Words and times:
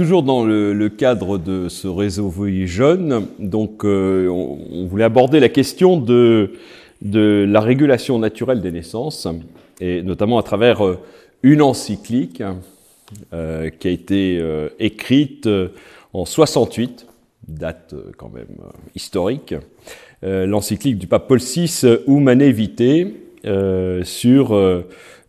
toujours 0.00 0.22
dans 0.22 0.46
le, 0.46 0.88
cadre 0.88 1.36
de 1.36 1.68
ce 1.68 1.86
réseau 1.86 2.30
Vie 2.30 2.66
Jeune, 2.66 3.26
donc 3.38 3.84
euh, 3.84 4.28
on, 4.28 4.86
voulait 4.86 5.04
aborder 5.04 5.40
la 5.40 5.50
question 5.50 5.98
de, 5.98 6.52
la 7.02 7.60
régulation 7.60 8.18
naturelle 8.18 8.62
des 8.62 8.72
naissances, 8.72 9.28
et 9.78 10.00
notamment 10.00 10.38
à 10.38 10.42
travers 10.42 10.86
euh, 10.86 10.98
une 11.42 11.60
encyclique 11.60 12.42
euh, 13.34 13.68
qui 13.68 13.88
a 13.88 13.90
été 13.90 14.42
écrite 14.78 15.46
en 16.14 16.24
68, 16.24 17.06
date 17.46 17.94
quand 18.16 18.30
même 18.30 18.56
historique, 18.94 19.54
l'encyclique 20.22 20.96
du 20.96 21.08
pape 21.08 21.28
Paul 21.28 21.40
VI, 21.40 21.84
Humane 22.06 22.50
Vitae, 22.50 23.08
sur 24.04 24.82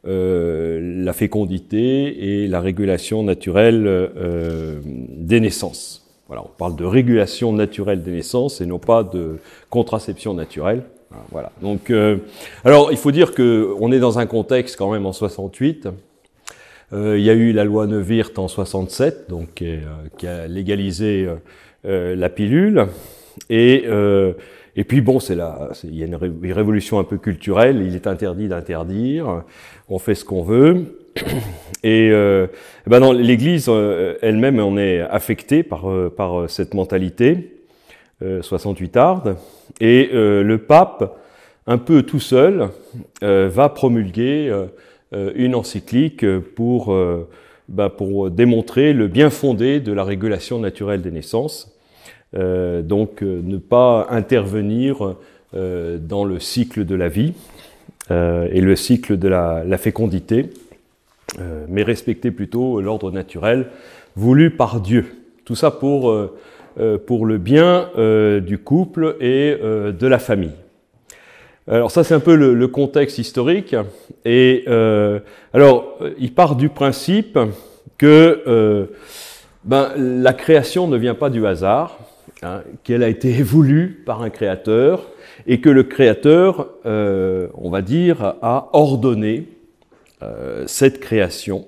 la 0.04 1.14
fécondité 1.14 2.44
et 2.44 2.48
la 2.48 2.60
régulation 2.60 3.24
naturelle 3.24 3.84
euh, 3.88 4.80
des 4.86 5.40
naissances. 5.40 6.08
Voilà, 6.28 6.44
on 6.44 6.58
parle 6.58 6.76
de 6.76 6.86
régulation 6.86 7.52
naturelle 7.52 8.04
des 8.04 8.12
naissances 8.12 8.62
et 8.62 8.66
non 8.66 8.80
pas 8.80 9.04
de 9.04 9.38
contraception 9.70 10.34
naturelle. 10.34 10.84
Voilà. 11.30 11.52
Donc, 11.62 11.90
euh, 11.90 12.18
alors, 12.64 12.92
il 12.92 12.98
faut 12.98 13.12
dire 13.12 13.34
que 13.34 13.76
on 13.80 13.92
est 13.92 14.00
dans 14.00 14.18
un 14.18 14.26
contexte 14.26 14.78
quand 14.78 14.92
même 14.92 15.06
en 15.06 15.12
68. 15.12 15.90
il 16.94 17.20
y 17.20 17.30
a 17.30 17.34
eu 17.34 17.52
la 17.52 17.66
loi 17.66 17.86
Neuwirth 17.86 18.40
en 18.40 18.48
67, 18.48 19.30
donc 19.30 19.64
qui 20.18 20.28
a 20.28 20.48
légalisé 20.48 21.28
la 21.84 22.30
pilule 22.30 22.88
et 23.50 23.86
et 24.76 24.84
puis 24.84 25.02
bon, 25.02 25.20
c'est 25.20 25.36
là, 25.36 25.70
il 25.84 25.96
y 25.96 26.04
a 26.04 26.06
une, 26.06 26.16
révolution 26.16 27.00
un 27.00 27.04
peu 27.04 27.18
culturelle. 27.18 27.84
Il 27.86 27.96
est 27.96 28.08
interdit 28.08 28.48
d'interdire. 28.48 29.44
On 29.90 30.00
fait 30.00 30.16
ce 30.16 30.24
qu'on 30.24 30.44
veut. 30.44 30.98
Et 31.84 32.10
euh, 32.12 32.48
ben 32.88 33.00
non, 33.00 33.12
l'Église 33.12 33.66
euh, 33.68 34.16
elle-même 34.22 34.60
en 34.60 34.78
est 34.78 35.02
affectée 35.02 35.64
par 35.64 35.90
euh, 35.90 36.14
par 36.16 36.50
cette 36.50 36.74
mentalité 36.74 37.58
euh, 38.22 38.42
68 38.42 38.98
arde. 38.98 39.36
Et 39.82 40.10
le 40.14 40.58
pape, 40.58 41.18
un 41.66 41.78
peu 41.78 42.04
tout 42.04 42.20
seul, 42.20 42.70
va 43.22 43.70
promulguer 43.70 44.54
une 45.12 45.56
encyclique 45.56 46.26
pour 46.56 46.96
ben, 47.68 47.90
pour 47.90 48.30
démontrer 48.30 48.94
le 48.94 49.08
bien 49.08 49.30
fondé 49.30 49.80
de 49.80 49.92
la 49.94 50.04
régulation 50.04 50.60
naturelle 50.60 51.02
des 51.02 51.10
naissances 51.10 51.72
euh, 51.72 51.81
donc 52.34 53.24
euh, 53.24 53.42
ne 53.44 53.58
pas 53.58 54.08
intervenir 54.10 55.16
euh, 55.54 55.98
dans 55.98 56.24
le 56.24 56.40
cycle 56.40 56.86
de 56.86 56.96
la 56.96 57.10
vie 57.10 57.34
et 58.10 58.60
le 58.60 58.76
cycle 58.76 59.18
de 59.18 59.30
la, 59.30 59.78
fécondité, 59.78 60.50
mais 61.70 61.82
respecter 61.82 62.30
plutôt 62.30 62.82
l'ordre 62.82 63.10
naturel 63.10 63.68
voulu 64.18 64.52
par 64.52 64.82
Dieu. 64.82 65.06
Tout 65.46 65.56
ça 65.56 65.72
pour, 65.72 66.12
le 66.76 67.38
bien 67.38 67.90
du 68.42 68.58
couple 68.58 69.16
et 69.22 69.56
de 69.62 70.08
la 70.08 70.20
famille. 70.20 70.52
Alors 71.70 71.90
ça 71.90 72.04
c'est 72.04 72.14
un 72.14 72.20
peu 72.20 72.36
le, 72.36 72.54
le, 72.54 72.68
contexte 72.68 73.18
historique. 73.18 73.78
Et 74.26 74.66
alors 75.54 75.98
il 76.20 76.34
part 76.34 76.58
du 76.58 76.68
principe 76.68 77.40
que 77.98 78.90
ben, 79.64 79.94
la 79.96 80.34
création 80.34 80.90
ne 80.90 80.98
vient 80.98 81.16
pas 81.16 81.30
du 81.30 81.48
hasard, 81.48 81.98
hein, 82.44 82.62
qu'elle 82.84 83.04
a 83.04 83.10
été 83.10 83.42
voulue 83.44 84.04
par 84.06 84.22
un 84.22 84.30
créateur 84.30 85.10
et 85.48 85.62
que 85.62 85.70
le 85.70 85.84
créateur, 85.84 86.70
euh, 86.86 87.48
on 87.56 87.70
va 87.70 87.82
dire, 87.82 88.36
a 88.42 88.70
ordonné 88.74 89.48
euh, 90.22 90.64
cette 90.68 91.00
création. 91.00 91.66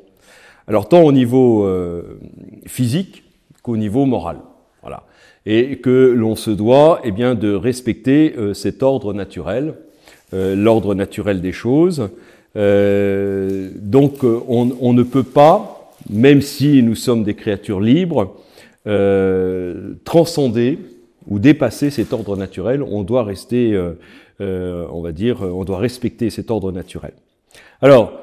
Alors 0.67 0.87
tant 0.87 1.01
au 1.01 1.11
niveau 1.11 1.65
euh, 1.65 2.19
physique 2.65 3.23
qu'au 3.61 3.77
niveau 3.77 4.05
moral. 4.05 4.37
Voilà. 4.81 5.03
Et 5.45 5.77
que 5.77 6.13
l'on 6.15 6.35
se 6.35 6.51
doit 6.51 7.01
eh 7.03 7.11
bien, 7.11 7.35
de 7.35 7.53
respecter 7.53 8.33
euh, 8.37 8.53
cet 8.53 8.81
ordre 8.81 9.13
naturel, 9.13 9.75
euh, 10.33 10.55
l'ordre 10.55 10.95
naturel 10.95 11.41
des 11.41 11.51
choses. 11.51 12.09
donc 12.55 14.23
on, 14.23 14.71
on, 14.79 14.93
ne 14.93 15.03
peut 15.03 15.23
pas, 15.23 15.91
même 16.09 16.41
si 16.41 16.83
nous 16.83 16.95
sommes 16.95 17.23
des 17.23 17.33
créatures 17.33 17.81
libres, 17.81 18.35
euh, 18.87 19.93
transcender 20.03 20.79
ou 21.27 21.39
dépasser 21.39 21.89
cet 21.89 22.13
ordre 22.13 22.35
naturel, 22.35 22.83
on 22.83 23.03
doit 23.03 23.23
rester, 23.23 23.73
euh, 23.73 23.93
euh, 24.41 24.85
on 24.91 25.01
va 25.01 25.11
dire, 25.11 25.41
on 25.41 25.63
doit 25.63 25.79
respecter 25.79 26.29
cet 26.29 26.51
ordre 26.51 26.71
naturel. 26.71 27.13
Alors, 27.81 28.13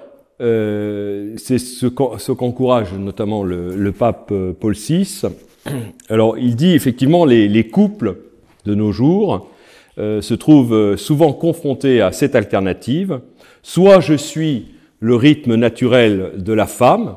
euh, 0.41 1.35
c'est 1.37 1.59
ce 1.59 1.87
qu'encourage 1.87 2.95
notamment 2.95 3.43
le, 3.43 3.93
pape 3.93 4.33
Paul 4.59 4.75
VI. 4.75 5.23
Alors, 6.09 6.39
il 6.39 6.57
dit 6.57 6.73
effectivement 6.73 7.25
les, 7.25 7.49
les 7.49 7.69
couples 7.69 8.17
de 8.65 8.75
nos 8.75 8.93
jours 8.93 9.51
euh, 9.99 10.23
se 10.23 10.35
trouvent 10.35 10.97
souvent 10.97 11.33
confrontés 11.33 12.01
à 12.01 12.13
cette 12.13 12.35
alternative. 12.35 13.21
Soit 13.63 14.01
je 14.01 14.15
suis 14.15 14.69
le 15.01 15.15
rythme 15.15 15.57
naturel 15.57 16.33
de 16.37 16.53
la 16.53 16.67
femme, 16.67 17.17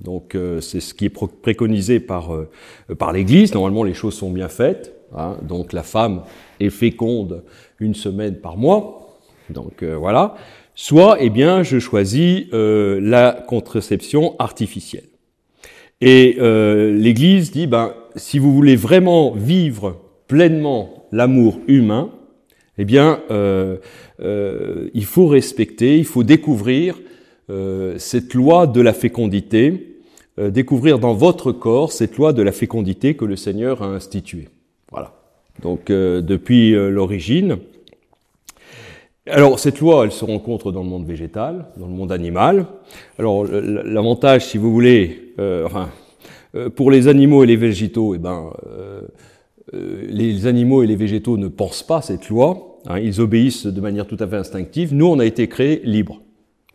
donc 0.00 0.34
euh, 0.34 0.60
c'est 0.60 0.80
ce 0.80 0.94
qui 0.94 1.06
est 1.06 1.14
préconisé 1.42 2.00
par, 2.00 2.34
euh, 2.34 2.48
par 2.98 3.12
l'Église. 3.12 3.54
Normalement, 3.54 3.84
les 3.84 3.94
choses 3.94 4.14
sont 4.14 4.30
bien 4.30 4.48
faites. 4.48 4.94
Hein. 5.16 5.36
Donc 5.42 5.72
la 5.72 5.82
femme 5.82 6.22
est 6.58 6.70
féconde 6.70 7.44
une 7.78 7.94
semaine 7.94 8.36
par 8.36 8.56
mois. 8.56 9.18
Donc 9.50 9.82
euh, 9.82 9.96
voilà. 9.96 10.34
Soit, 10.74 11.18
eh 11.20 11.28
bien, 11.28 11.62
je 11.62 11.78
choisis 11.78 12.46
la 12.52 13.44
contraception 13.46 14.34
artificielle. 14.38 15.04
Et 16.00 16.38
l'Église 16.40 17.50
dit, 17.50 17.66
ben, 17.66 17.92
si 18.16 18.38
vous 18.38 18.54
voulez 18.54 18.76
vraiment 18.76 19.32
vivre 19.32 20.00
pleinement 20.26 21.06
l'amour 21.12 21.60
humain, 21.66 22.12
eh 22.78 22.86
bien, 22.86 23.20
il 24.20 25.04
faut 25.04 25.26
respecter, 25.26 25.98
il 25.98 26.06
faut 26.06 26.22
découvrir 26.22 26.98
cette 27.98 28.32
loi 28.32 28.66
de 28.66 28.80
la 28.80 28.94
fécondité 28.94 29.89
découvrir 30.48 30.98
dans 30.98 31.12
votre 31.12 31.52
corps 31.52 31.92
cette 31.92 32.16
loi 32.16 32.32
de 32.32 32.42
la 32.42 32.52
fécondité 32.52 33.14
que 33.14 33.24
le 33.24 33.36
Seigneur 33.36 33.82
a 33.82 33.86
instituée. 33.86 34.48
Voilà. 34.90 35.12
Donc 35.62 35.90
euh, 35.90 36.22
depuis 36.22 36.74
euh, 36.74 36.88
l'origine. 36.88 37.58
Alors 39.26 39.58
cette 39.58 39.80
loi, 39.80 40.04
elle 40.04 40.12
se 40.12 40.24
rencontre 40.24 40.72
dans 40.72 40.82
le 40.82 40.88
monde 40.88 41.06
végétal, 41.06 41.66
dans 41.76 41.86
le 41.86 41.92
monde 41.92 42.10
animal. 42.10 42.66
Alors 43.18 43.44
l'avantage, 43.44 44.46
si 44.46 44.58
vous 44.58 44.72
voulez, 44.72 45.34
pour 46.74 46.90
les 46.90 47.06
animaux 47.06 47.44
et 47.44 47.46
les 47.46 47.56
végétaux, 47.56 48.14
eh 48.14 48.18
ben, 48.18 48.50
les 49.72 50.46
animaux 50.46 50.82
et 50.82 50.86
les 50.86 50.96
végétaux 50.96 51.36
ne 51.36 51.48
pensent 51.48 51.84
pas 51.84 52.00
cette 52.00 52.28
loi. 52.28 52.78
Hein, 52.86 52.98
ils 52.98 53.20
obéissent 53.20 53.66
de 53.66 53.80
manière 53.80 54.06
tout 54.06 54.16
à 54.18 54.26
fait 54.26 54.36
instinctive. 54.36 54.94
Nous, 54.94 55.06
on 55.06 55.18
a 55.18 55.26
été 55.26 55.46
créés 55.48 55.82
libres. 55.84 56.20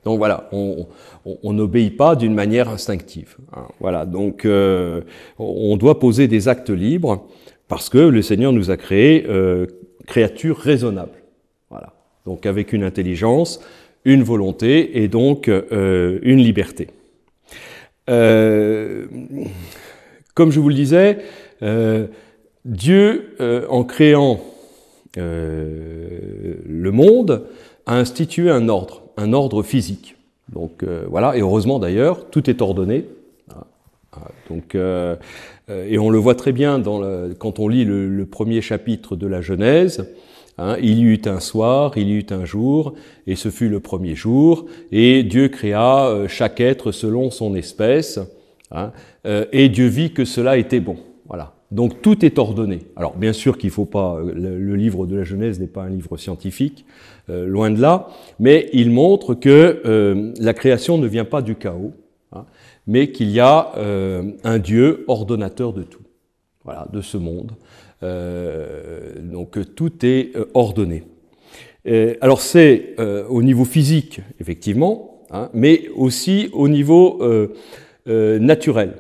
Donc 0.06 0.20
voilà, 0.20 0.48
on 0.52 1.54
n'obéit 1.54 1.98
pas 1.98 2.16
d'une 2.16 2.36
manière 2.36 2.70
instinctive. 2.70 3.38
Hein. 3.54 3.64
Voilà, 3.80 4.06
donc 4.06 4.46
euh, 4.46 5.02
on 5.40 5.78
doit 5.78 6.00
poser 6.00 6.28
des 6.28 6.48
actes 6.48 6.70
libres 6.70 7.26
parce 7.68 7.90
que 7.90 7.98
le 7.98 8.22
Seigneur 8.22 8.54
nous 8.54 8.70
a 8.70 8.78
créés 8.78 9.26
euh, 9.28 9.66
créatures 10.06 10.60
raisonnables. 10.60 11.24
Voilà, 11.72 11.92
donc 12.24 12.46
avec 12.46 12.72
une 12.72 12.84
intelligence, 12.84 13.60
une 14.06 14.22
volonté 14.22 15.02
et 15.02 15.08
donc 15.08 15.48
euh, 15.48 16.20
une 16.22 16.38
liberté. 16.38 16.90
Comme 18.06 18.14
je 20.52 20.60
vous 20.60 20.70
le 20.70 20.76
disais, 20.76 21.18
Dieu, 22.64 23.36
en 23.68 23.84
créant 23.84 24.40
le 25.16 26.92
monde, 26.92 27.48
a 27.88 27.98
institué 27.98 28.52
un 28.52 28.70
ordre 28.70 29.05
un 29.18 29.34
ordre 29.34 29.64
physique. 29.64 30.16
Donc 30.52 30.84
euh, 30.84 31.06
voilà, 31.10 31.36
et 31.36 31.42
heureusement 31.42 31.80
d'ailleurs, 31.80 32.30
tout 32.30 32.50
est 32.50 32.62
ordonné. 32.62 33.06
Ah, 33.50 33.68
ah, 34.14 34.32
donc, 34.50 34.76
euh, 34.76 35.16
euh, 35.70 35.88
et 35.90 35.98
on 35.98 36.10
le 36.10 36.18
voit 36.18 36.36
très 36.36 36.52
bien 36.52 36.82
quand 37.40 37.60
on 37.60 37.68
lit 37.68 37.86
le, 37.86 38.08
le, 38.08 38.26
premier 38.26 38.62
chapitre 38.62 39.16
de 39.16 39.28
la 39.28 39.42
Genèse. 39.42 40.08
Hein, 40.58 40.78
il 40.82 41.00
y 41.00 41.04
eut 41.04 41.22
un 41.26 41.42
soir, 41.42 41.98
il 41.98 42.08
y 42.08 42.14
eut 42.14 42.28
un 42.30 42.46
jour, 42.46 42.94
et 43.28 43.36
ce 43.36 43.50
fut 43.50 43.68
le 43.68 43.82
premier 43.82 44.16
jour, 44.16 44.68
et 44.90 45.24
Dieu 45.24 45.50
créa 45.50 46.28
chaque 46.30 46.62
être 46.62 46.94
selon 46.94 47.30
son 47.30 47.56
espèce, 47.56 48.22
hein, 48.72 48.94
et 49.26 49.68
Dieu 49.68 49.88
vit 49.88 50.14
que 50.14 50.24
cela 50.24 50.58
était 50.58 50.80
bon. 50.80 50.96
Voilà. 51.28 51.56
Donc 51.72 52.02
tout 52.02 52.24
est 52.24 52.40
ordonné. 52.40 52.80
Alors 52.96 53.18
bien 53.18 53.34
sûr 53.34 53.58
qu'il 53.58 53.70
faut 53.70 53.84
pas, 53.84 54.18
le, 54.24 54.76
livre 54.76 55.06
de 55.06 55.18
la 55.18 55.26
Genèse 55.26 55.60
n'est 55.60 55.68
pas 55.68 55.84
un 55.84 55.90
livre 55.90 56.16
scientifique, 56.16 56.86
euh, 57.32 57.48
loin 57.48 57.72
de 57.72 57.82
là, 57.82 58.10
mais 58.38 58.70
il 58.72 58.92
montre 58.92 59.34
que 59.34 59.82
euh, 59.84 60.32
la 60.40 60.54
création 60.54 61.00
ne 61.00 61.08
vient 61.08 61.26
pas 61.26 61.42
du 61.42 61.56
chaos, 61.56 61.94
hein, 62.32 62.46
mais 62.86 63.12
qu'il 63.12 63.32
y 63.32 63.40
a 63.40 63.72
euh, 63.78 64.34
un 64.44 64.60
Dieu 64.60 65.06
ordonnateur 65.08 65.74
de 65.74 65.82
tout, 65.82 66.04
voilà, 66.64 66.88
de 66.94 67.02
ce 67.02 67.18
monde. 67.18 67.54
donc 69.24 69.58
tout 69.76 70.06
est 70.06 70.34
ordonné. 70.54 71.04
alors 72.22 72.42
c'est 72.42 72.96
au 73.30 73.42
niveau 73.42 73.66
physique, 73.66 74.22
effectivement, 74.40 75.24
hein, 75.32 75.50
mais 75.54 75.88
aussi 75.96 76.50
au 76.54 76.68
niveau 76.68 77.20
naturel. 78.06 78.92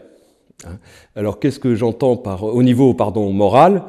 Hein. 0.66 0.80
Alors 1.16 1.40
qu'est-ce 1.40 1.60
que 1.60 1.76
j'entends 1.76 2.18
par 2.18 2.44
au 2.44 2.64
niveau 2.64 2.96
pardon 2.96 3.32
moral 3.32 3.84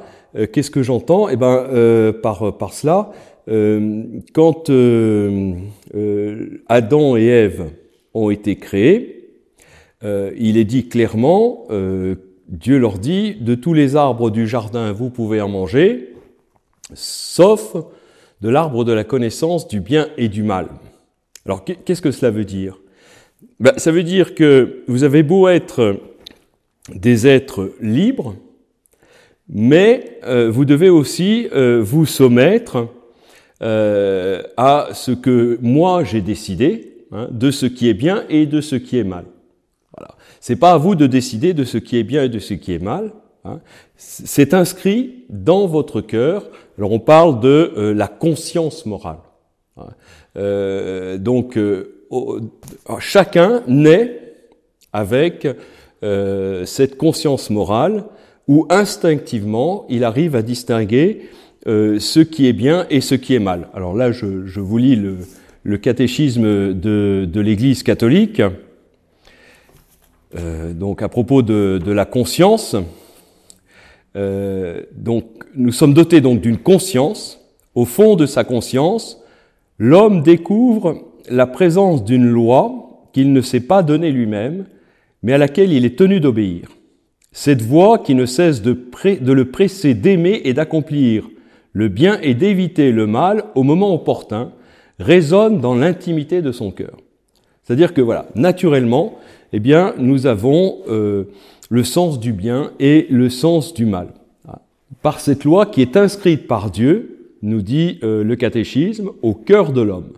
Qu'est-ce 0.52 0.70
que 0.70 0.82
j'entends? 0.82 1.30
Eh 1.30 1.36
ben 1.36 2.12
par 2.22 2.58
par 2.58 2.74
cela, 2.74 3.12
quand 3.46 4.70
Adam 6.68 7.16
et 7.16 7.26
Ève 7.26 7.70
ont 8.14 8.30
été 8.30 8.56
créés, 8.56 9.30
il 10.02 10.56
est 10.56 10.64
dit 10.64 10.88
clairement, 10.88 11.66
Dieu 12.48 12.78
leur 12.78 12.98
dit 12.98 13.34
de 13.34 13.54
tous 13.54 13.72
les 13.72 13.96
arbres 13.96 14.30
du 14.30 14.46
jardin 14.46 14.92
vous 14.92 15.10
pouvez 15.10 15.40
en 15.40 15.48
manger, 15.48 16.14
sauf 16.94 17.76
de 18.40 18.48
l'arbre 18.48 18.84
de 18.84 18.92
la 18.92 19.04
connaissance 19.04 19.68
du 19.68 19.80
bien 19.80 20.08
et 20.16 20.28
du 20.28 20.42
mal. 20.42 20.68
Alors 21.44 21.64
qu'est-ce 21.64 22.02
que 22.02 22.10
cela 22.10 22.30
veut 22.30 22.44
dire? 22.44 22.78
Ben, 23.60 23.72
Ça 23.76 23.92
veut 23.92 24.02
dire 24.02 24.34
que 24.34 24.82
vous 24.88 25.04
avez 25.04 25.22
beau 25.22 25.48
être 25.48 26.00
des 26.94 27.26
êtres 27.26 27.72
libres, 27.80 28.36
mais 29.48 30.18
euh, 30.24 30.50
vous 30.50 30.64
devez 30.64 30.88
aussi 30.88 31.48
euh, 31.52 31.80
vous 31.82 32.06
soumettre 32.06 32.88
euh, 33.62 34.42
à 34.56 34.88
ce 34.92 35.12
que 35.12 35.58
moi 35.62 36.04
j'ai 36.04 36.20
décidé 36.20 37.06
hein, 37.12 37.28
de 37.30 37.50
ce 37.50 37.66
qui 37.66 37.88
est 37.88 37.94
bien 37.94 38.24
et 38.28 38.46
de 38.46 38.60
ce 38.60 38.76
qui 38.76 38.98
est 38.98 39.04
mal. 39.04 39.24
Voilà. 39.96 40.14
C'est 40.40 40.56
pas 40.56 40.72
à 40.72 40.78
vous 40.78 40.94
de 40.94 41.06
décider 41.06 41.54
de 41.54 41.64
ce 41.64 41.78
qui 41.78 41.96
est 41.96 42.04
bien 42.04 42.24
et 42.24 42.28
de 42.28 42.38
ce 42.38 42.54
qui 42.54 42.74
est 42.74 42.82
mal. 42.82 43.12
Hein. 43.44 43.60
C'est 43.96 44.54
inscrit 44.54 45.24
dans 45.30 45.66
votre 45.66 46.00
cœur. 46.00 46.50
Alors 46.76 46.92
on 46.92 47.00
parle 47.00 47.40
de 47.40 47.92
la 47.96 48.08
conscience 48.08 48.84
morale. 48.86 49.18
Hein. 49.78 51.16
donc 51.18 51.58
chacun 52.98 53.62
naît 53.66 54.26
avec 54.92 55.46
euh, 56.02 56.64
cette 56.66 56.96
conscience 56.96 57.50
morale 57.50 58.04
où 58.48 58.66
instinctivement 58.70 59.86
il 59.88 60.04
arrive 60.04 60.36
à 60.36 60.42
distinguer 60.42 61.28
euh, 61.66 61.98
ce 61.98 62.20
qui 62.20 62.46
est 62.46 62.52
bien 62.52 62.86
et 62.90 63.00
ce 63.00 63.14
qui 63.14 63.34
est 63.34 63.40
mal. 63.40 63.68
Alors 63.74 63.94
là, 63.94 64.12
je, 64.12 64.46
je 64.46 64.60
vous 64.60 64.78
lis 64.78 64.96
le, 64.96 65.18
le 65.62 65.78
catéchisme 65.78 66.72
de, 66.74 67.28
de 67.30 67.40
l'Église 67.40 67.82
catholique. 67.82 68.42
Euh, 70.36 70.72
donc 70.72 71.02
à 71.02 71.08
propos 71.08 71.42
de, 71.42 71.80
de 71.84 71.92
la 71.92 72.04
conscience, 72.04 72.76
euh, 74.16 74.82
donc 74.94 75.24
nous 75.54 75.72
sommes 75.72 75.94
dotés 75.94 76.20
donc 76.20 76.40
d'une 76.40 76.58
conscience. 76.58 77.40
Au 77.74 77.84
fond 77.84 78.16
de 78.16 78.26
sa 78.26 78.44
conscience, 78.44 79.20
l'homme 79.78 80.22
découvre 80.22 81.04
la 81.28 81.46
présence 81.46 82.04
d'une 82.04 82.26
loi 82.26 83.08
qu'il 83.12 83.32
ne 83.32 83.40
s'est 83.40 83.60
pas 83.60 83.82
donnée 83.82 84.12
lui-même 84.12 84.66
mais 85.22 85.32
à 85.32 85.38
laquelle 85.38 85.72
il 85.72 85.84
est 85.84 85.98
tenu 85.98 86.20
d'obéir. 86.20 86.68
Cette 87.32 87.62
voix 87.62 87.98
qui 87.98 88.14
ne 88.14 88.26
cesse 88.26 88.62
de, 88.62 88.78
de 89.20 89.32
le 89.32 89.50
presser 89.50 89.94
d'aimer 89.94 90.40
et 90.44 90.54
d'accomplir 90.54 91.28
le 91.76 91.88
bien 91.88 92.18
et 92.22 92.32
d'éviter 92.32 92.90
le 92.90 93.06
mal 93.06 93.44
au 93.54 93.62
moment 93.62 93.92
opportun, 93.92 94.50
résonne 94.98 95.60
dans 95.60 95.74
l'intimité 95.74 96.40
de 96.40 96.50
son 96.50 96.70
cœur. 96.70 96.96
C'est-à-dire 97.62 97.92
que 97.92 98.00
voilà, 98.00 98.28
naturellement, 98.34 99.18
eh 99.52 99.60
bien, 99.60 99.92
nous 99.98 100.26
avons 100.26 100.78
euh, 100.88 101.24
le 101.68 101.84
sens 101.84 102.18
du 102.18 102.32
bien 102.32 102.70
et 102.80 103.06
le 103.10 103.28
sens 103.28 103.74
du 103.74 103.84
mal. 103.84 104.08
Par 105.02 105.20
cette 105.20 105.44
loi 105.44 105.66
qui 105.66 105.82
est 105.82 105.98
inscrite 105.98 106.46
par 106.46 106.70
Dieu, 106.70 107.34
nous 107.42 107.60
dit 107.60 107.98
euh, 108.02 108.24
le 108.24 108.36
catéchisme, 108.36 109.10
au 109.20 109.34
cœur 109.34 109.74
de 109.74 109.82
l'homme. 109.82 110.14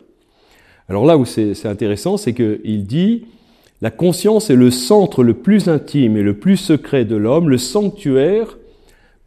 Alors 0.88 1.06
là 1.06 1.18
où 1.18 1.24
c'est 1.24 1.66
intéressant, 1.66 2.18
c'est 2.18 2.34
qu'il 2.34 2.84
dit 2.84 3.24
la 3.82 3.90
conscience 3.90 4.48
est 4.48 4.54
le 4.54 4.70
centre 4.70 5.24
le 5.24 5.34
plus 5.34 5.66
intime 5.68 6.16
et 6.16 6.22
le 6.22 6.34
plus 6.34 6.56
secret 6.56 7.04
de 7.04 7.16
l'homme, 7.16 7.48
le 7.48 7.58
sanctuaire 7.58 8.56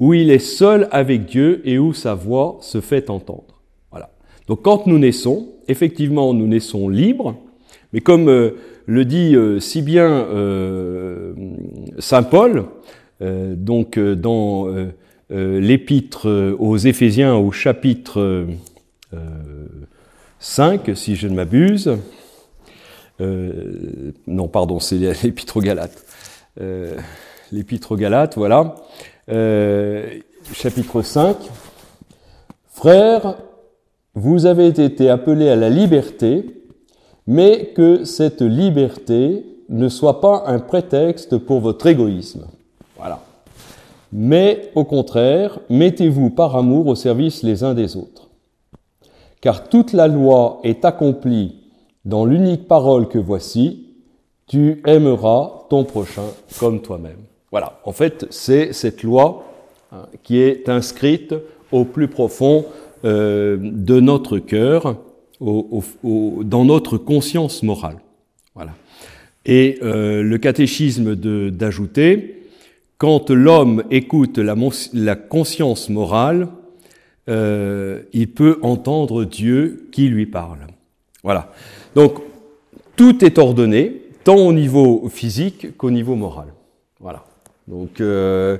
où 0.02 0.16
il 0.16 0.32
est 0.32 0.40
seul 0.40 0.88
avec 0.92 1.26
Dieu 1.26 1.62
et 1.64 1.78
où 1.78 1.94
sa 1.94 2.16
voix 2.16 2.58
se 2.62 2.82
fait 2.82 3.12
entendre. 3.12 3.62
Voilà. 3.92 4.10
Donc 4.48 4.64
quand 4.64 4.88
nous 4.88 4.98
naissons, 4.98 5.50
effectivement, 5.68 6.34
nous 6.34 6.48
naissons 6.48 6.90
libres, 6.90 7.36
mais 7.94 8.02
comme 8.02 8.28
euh, 8.28 8.58
le 8.88 9.06
dit 9.06 9.36
euh, 9.36 9.60
si 9.60 9.84
bien 9.84 10.10
euh, 10.10 11.34
saint 12.00 12.24
Paul, 12.24 12.66
donc 13.22 14.00
dans 14.00 14.68
l'épître 15.30 16.56
aux 16.58 16.78
Éphésiens 16.78 17.36
au 17.36 17.52
chapitre 17.52 18.48
5, 20.40 20.90
si 20.96 21.16
je 21.16 21.28
ne 21.28 21.36
m'abuse, 21.36 22.00
non, 23.20 24.48
pardon, 24.48 24.80
c'est 24.80 24.98
l'épître 25.24 25.58
aux 25.58 25.62
Galates. 25.62 26.04
L'épître 27.52 27.92
aux 27.92 27.96
Galates, 27.96 28.38
voilà. 28.38 28.76
Euh, 29.32 30.20
chapitre 30.54 31.02
5. 31.02 31.38
Frères, 32.70 33.38
vous 34.14 34.46
avez 34.46 34.68
été 34.68 35.10
appelés 35.10 35.48
à 35.48 35.56
la 35.56 35.70
liberté, 35.70 36.66
mais 37.28 37.68
que 37.68 38.04
cette 38.04 38.42
liberté 38.42 39.46
ne 39.70 39.88
soit 39.88 40.20
pas 40.20 40.44
un 40.48 40.60
prétexte 40.60 41.38
pour 41.38 41.62
votre 41.62 41.88
égoïsme. 41.88 42.46
Voilà. 42.98 43.22
Mais 44.12 44.70
au 44.76 44.84
contraire, 44.84 45.60
mettez-vous 45.70 46.32
par 46.32 46.58
amour 46.58 46.88
au 46.88 46.96
service 46.96 47.44
les 47.44 47.64
uns 47.64 47.74
des 47.74 47.96
autres. 47.96 48.30
Car 49.40 49.70
toute 49.70 49.94
la 49.94 50.10
loi 50.10 50.60
est 50.64 50.84
accomplie 50.84 51.56
dans 52.04 52.26
l'unique 52.26 52.68
parole 52.68 53.08
que 53.08 53.18
voici, 53.18 53.88
tu 54.48 54.82
aimeras 54.86 55.52
ton 55.70 55.86
prochain 55.86 56.26
comme 56.60 56.82
toi-même. 56.82 57.31
Voilà, 57.52 57.80
en 57.84 57.92
fait, 57.92 58.26
c'est 58.30 58.72
cette 58.74 59.04
loi 59.04 59.46
hein, 59.92 60.08
qui 60.24 60.40
est 60.40 60.70
inscrite 60.70 61.36
au 61.72 61.86
plus 61.86 62.08
profond 62.08 62.66
euh, 63.04 63.58
de 63.60 64.00
notre 64.00 64.40
cœur, 64.40 64.98
dans 65.42 66.66
notre 66.66 66.98
conscience 66.98 67.64
morale. 67.64 67.98
Voilà. 68.54 68.74
Et 69.46 69.80
euh, 69.82 70.22
le 70.22 70.38
catéchisme 70.38 71.16
d'ajouter, 71.16 72.44
quand 72.98 73.32
l'homme 73.32 73.84
écoute 73.90 74.38
la, 74.38 74.56
la, 74.94 75.16
conscience 75.16 75.90
morale, 75.90 76.48
euh, 77.28 78.04
il 78.14 78.30
peut 78.30 78.60
entendre 78.62 79.26
Dieu 79.26 79.90
qui 79.92 80.08
lui 80.10 80.28
parle. 80.28 80.60
Voilà. 81.24 81.52
Donc, 81.96 82.20
tout 82.96 83.26
est 83.26 83.40
ordonné, 83.40 84.04
tant 84.24 84.38
au 84.38 84.54
niveau 84.54 85.10
physique 85.10 85.76
qu'au 85.76 85.90
niveau 85.90 86.16
moral. 86.16 86.54
Voilà. 87.00 87.26
Donc, 87.72 88.02
euh, 88.02 88.58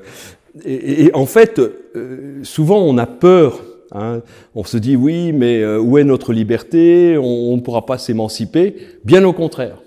et, 0.66 1.12
en 1.14 1.28
fait, 1.28 1.60
euh, 1.60 2.44
souvent 2.44 2.80
on 2.80 2.98
a 2.98 3.06
peur. 3.06 3.62
Hein. 3.94 4.22
on 4.56 4.64
se 4.64 4.78
dit 4.78 4.96
oui, 4.96 5.34
mais 5.34 5.62
euh, 5.62 5.78
où 5.78 5.98
est 5.98 6.06
notre 6.06 6.32
liberté? 6.32 7.18
On 7.18 7.56
ne 7.56 7.62
pourra 7.62 7.86
pas 7.86 7.98
s'émanciper. 7.98 8.76
Bien 9.04 9.24
au 9.26 9.34
contraire. 9.34 9.78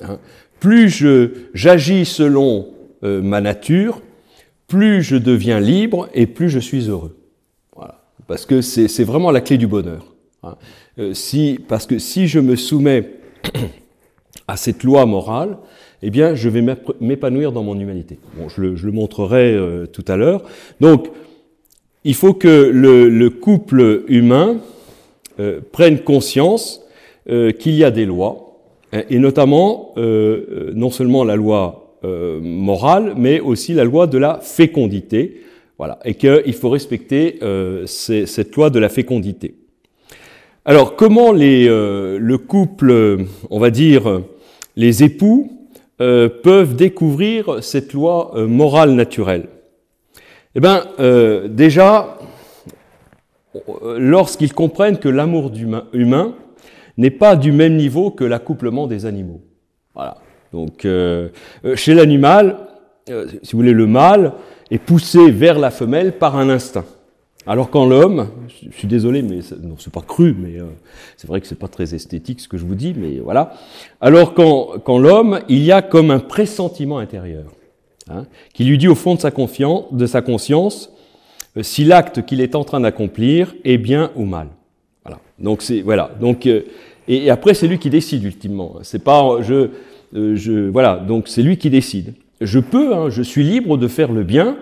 Hein. 0.00 0.18
Plus 0.60 1.04
j'agis 1.54 2.04
selon 2.04 2.68
ma 3.02 3.40
nature, 3.40 4.02
plus 4.66 5.02
je 5.02 5.16
deviens 5.16 5.58
libre 5.58 6.10
et 6.12 6.26
plus 6.26 6.50
je 6.50 6.58
suis 6.58 6.90
heureux. 6.90 7.16
Voilà. 7.74 8.02
Parce 8.26 8.44
que 8.44 8.60
c'est 8.60 9.04
vraiment 9.04 9.30
la 9.30 9.40
clé 9.40 9.56
du 9.56 9.66
bonheur. 9.66 10.10
Hein. 10.42 10.56
Euh, 10.98 11.14
si, 11.14 11.58
parce 11.68 11.86
que 11.86 11.98
si 11.98 12.28
je 12.28 12.40
me 12.40 12.56
soumets 12.56 13.10
à 14.48 14.56
cette 14.56 14.84
loi 14.84 15.06
morale, 15.06 15.58
eh 16.02 16.10
bien, 16.10 16.34
je 16.34 16.48
vais 16.48 16.64
m'épanouir 17.00 17.52
dans 17.52 17.62
mon 17.62 17.78
humanité. 17.78 18.18
Bon, 18.36 18.48
je 18.48 18.62
le, 18.62 18.92
montrerai 18.92 19.54
euh, 19.54 19.86
tout 19.86 20.04
à 20.08 20.16
l'heure. 20.16 20.42
Donc, 20.80 21.08
il 22.04 22.14
faut 22.14 22.32
que 22.32 22.70
le, 22.72 23.08
le 23.08 23.30
couple 23.30 24.04
humain 24.08 24.58
euh, 25.38 25.60
prenne 25.72 26.00
conscience 26.00 26.82
qu'il 27.60 27.74
y 27.74 27.84
a 27.84 27.92
des 27.92 28.06
lois, 28.06 28.58
hein, 28.92 29.02
et 29.08 29.20
notamment 29.20 29.94
non 29.96 30.90
seulement 30.90 31.22
la 31.22 31.36
loi 31.36 31.96
morale, 32.02 33.12
mais 33.16 33.38
aussi 33.38 33.72
la 33.72 33.84
loi 33.84 34.08
de 34.08 34.18
la 34.18 34.40
fécondité. 34.40 35.42
Voilà, 35.78 36.00
et 36.04 36.14
qu'il 36.14 36.54
faut 36.54 36.70
respecter 36.70 37.38
cette 37.86 38.56
loi 38.56 38.70
de 38.70 38.80
la 38.80 38.88
fécondité. 38.88 39.54
Alors, 40.66 40.94
comment 40.94 41.32
euh, 41.34 42.18
le 42.20 42.38
couple, 42.38 43.24
on 43.48 43.58
va 43.58 43.70
dire, 43.70 44.22
les 44.76 45.02
époux, 45.02 45.50
euh, 46.00 46.28
peuvent 46.28 46.76
découvrir 46.76 47.62
cette 47.62 47.92
loi 47.92 48.32
euh, 48.34 48.46
morale 48.46 48.92
naturelle 48.92 49.48
Eh 50.54 50.60
bien, 50.60 50.84
déjà, 51.48 52.18
lorsqu'ils 53.98 54.52
comprennent 54.52 54.98
que 54.98 55.08
l'amour 55.08 55.52
humain 55.92 56.34
n'est 56.96 57.10
pas 57.10 57.36
du 57.36 57.52
même 57.52 57.76
niveau 57.76 58.10
que 58.10 58.24
l'accouplement 58.24 58.86
des 58.86 59.06
animaux. 59.06 59.40
Voilà. 59.94 60.16
Donc, 60.52 60.86
chez 61.74 61.94
l'animal, 61.94 62.56
si 63.06 63.52
vous 63.52 63.58
voulez, 63.58 63.72
le 63.72 63.86
mâle 63.86 64.32
est 64.70 64.78
poussé 64.78 65.30
vers 65.30 65.58
la 65.58 65.70
femelle 65.70 66.18
par 66.18 66.36
un 66.36 66.48
instinct. 66.48 66.84
Alors 67.46 67.70
quand 67.70 67.86
l'homme, 67.86 68.28
je 68.48 68.76
suis 68.76 68.88
désolé, 68.88 69.22
mais 69.22 69.40
non, 69.62 69.76
c'est 69.78 69.92
pas 69.92 70.02
cru, 70.02 70.36
mais 70.38 70.60
euh, 70.60 70.64
c'est 71.16 71.26
vrai 71.26 71.40
que 71.40 71.46
c'est 71.46 71.58
pas 71.58 71.68
très 71.68 71.94
esthétique 71.94 72.40
ce 72.40 72.48
que 72.48 72.58
je 72.58 72.64
vous 72.64 72.74
dis, 72.74 72.94
mais 72.94 73.18
voilà. 73.18 73.54
Alors 74.00 74.34
quand, 74.34 74.78
quand 74.84 74.98
l'homme, 74.98 75.40
il 75.48 75.62
y 75.62 75.72
a 75.72 75.80
comme 75.82 76.10
un 76.10 76.20
pressentiment 76.20 76.98
intérieur. 76.98 77.44
hein, 78.10 78.26
qui 78.52 78.64
lui 78.64 78.76
dit 78.76 78.88
au 78.88 78.94
fond 78.94 79.14
de 79.14 79.20
sa, 79.20 79.30
confiance, 79.30 79.84
de 79.92 80.06
sa 80.06 80.20
conscience 80.20 80.92
euh, 81.56 81.62
si 81.62 81.84
l'acte 81.84 82.24
qu'il 82.24 82.40
est 82.40 82.54
en 82.54 82.64
train 82.64 82.80
d'accomplir 82.80 83.54
est 83.64 83.78
bien 83.78 84.10
ou 84.16 84.24
mal. 84.24 84.48
Voilà. 85.04 85.20
Donc 85.38 85.62
c'est 85.62 85.80
voilà. 85.80 86.10
Donc 86.20 86.46
euh, 86.46 86.62
et, 87.08 87.30
après 87.30 87.54
c'est 87.54 87.66
lui 87.66 87.78
qui 87.78 87.90
décide 87.90 88.24
ultimement. 88.24 88.76
C'est 88.82 89.02
pas 89.02 89.40
je 89.40 89.70
euh, 90.14 90.36
je 90.36 90.68
voilà. 90.68 90.96
Donc 90.96 91.28
c'est 91.28 91.42
lui 91.42 91.56
qui 91.56 91.70
décide. 91.70 92.14
Je 92.40 92.58
peux, 92.58 92.94
hein, 92.94 93.10
je 93.10 93.22
suis 93.22 93.42
libre 93.42 93.76
de 93.76 93.86
faire 93.86 94.12
le 94.12 94.22
bien, 94.22 94.56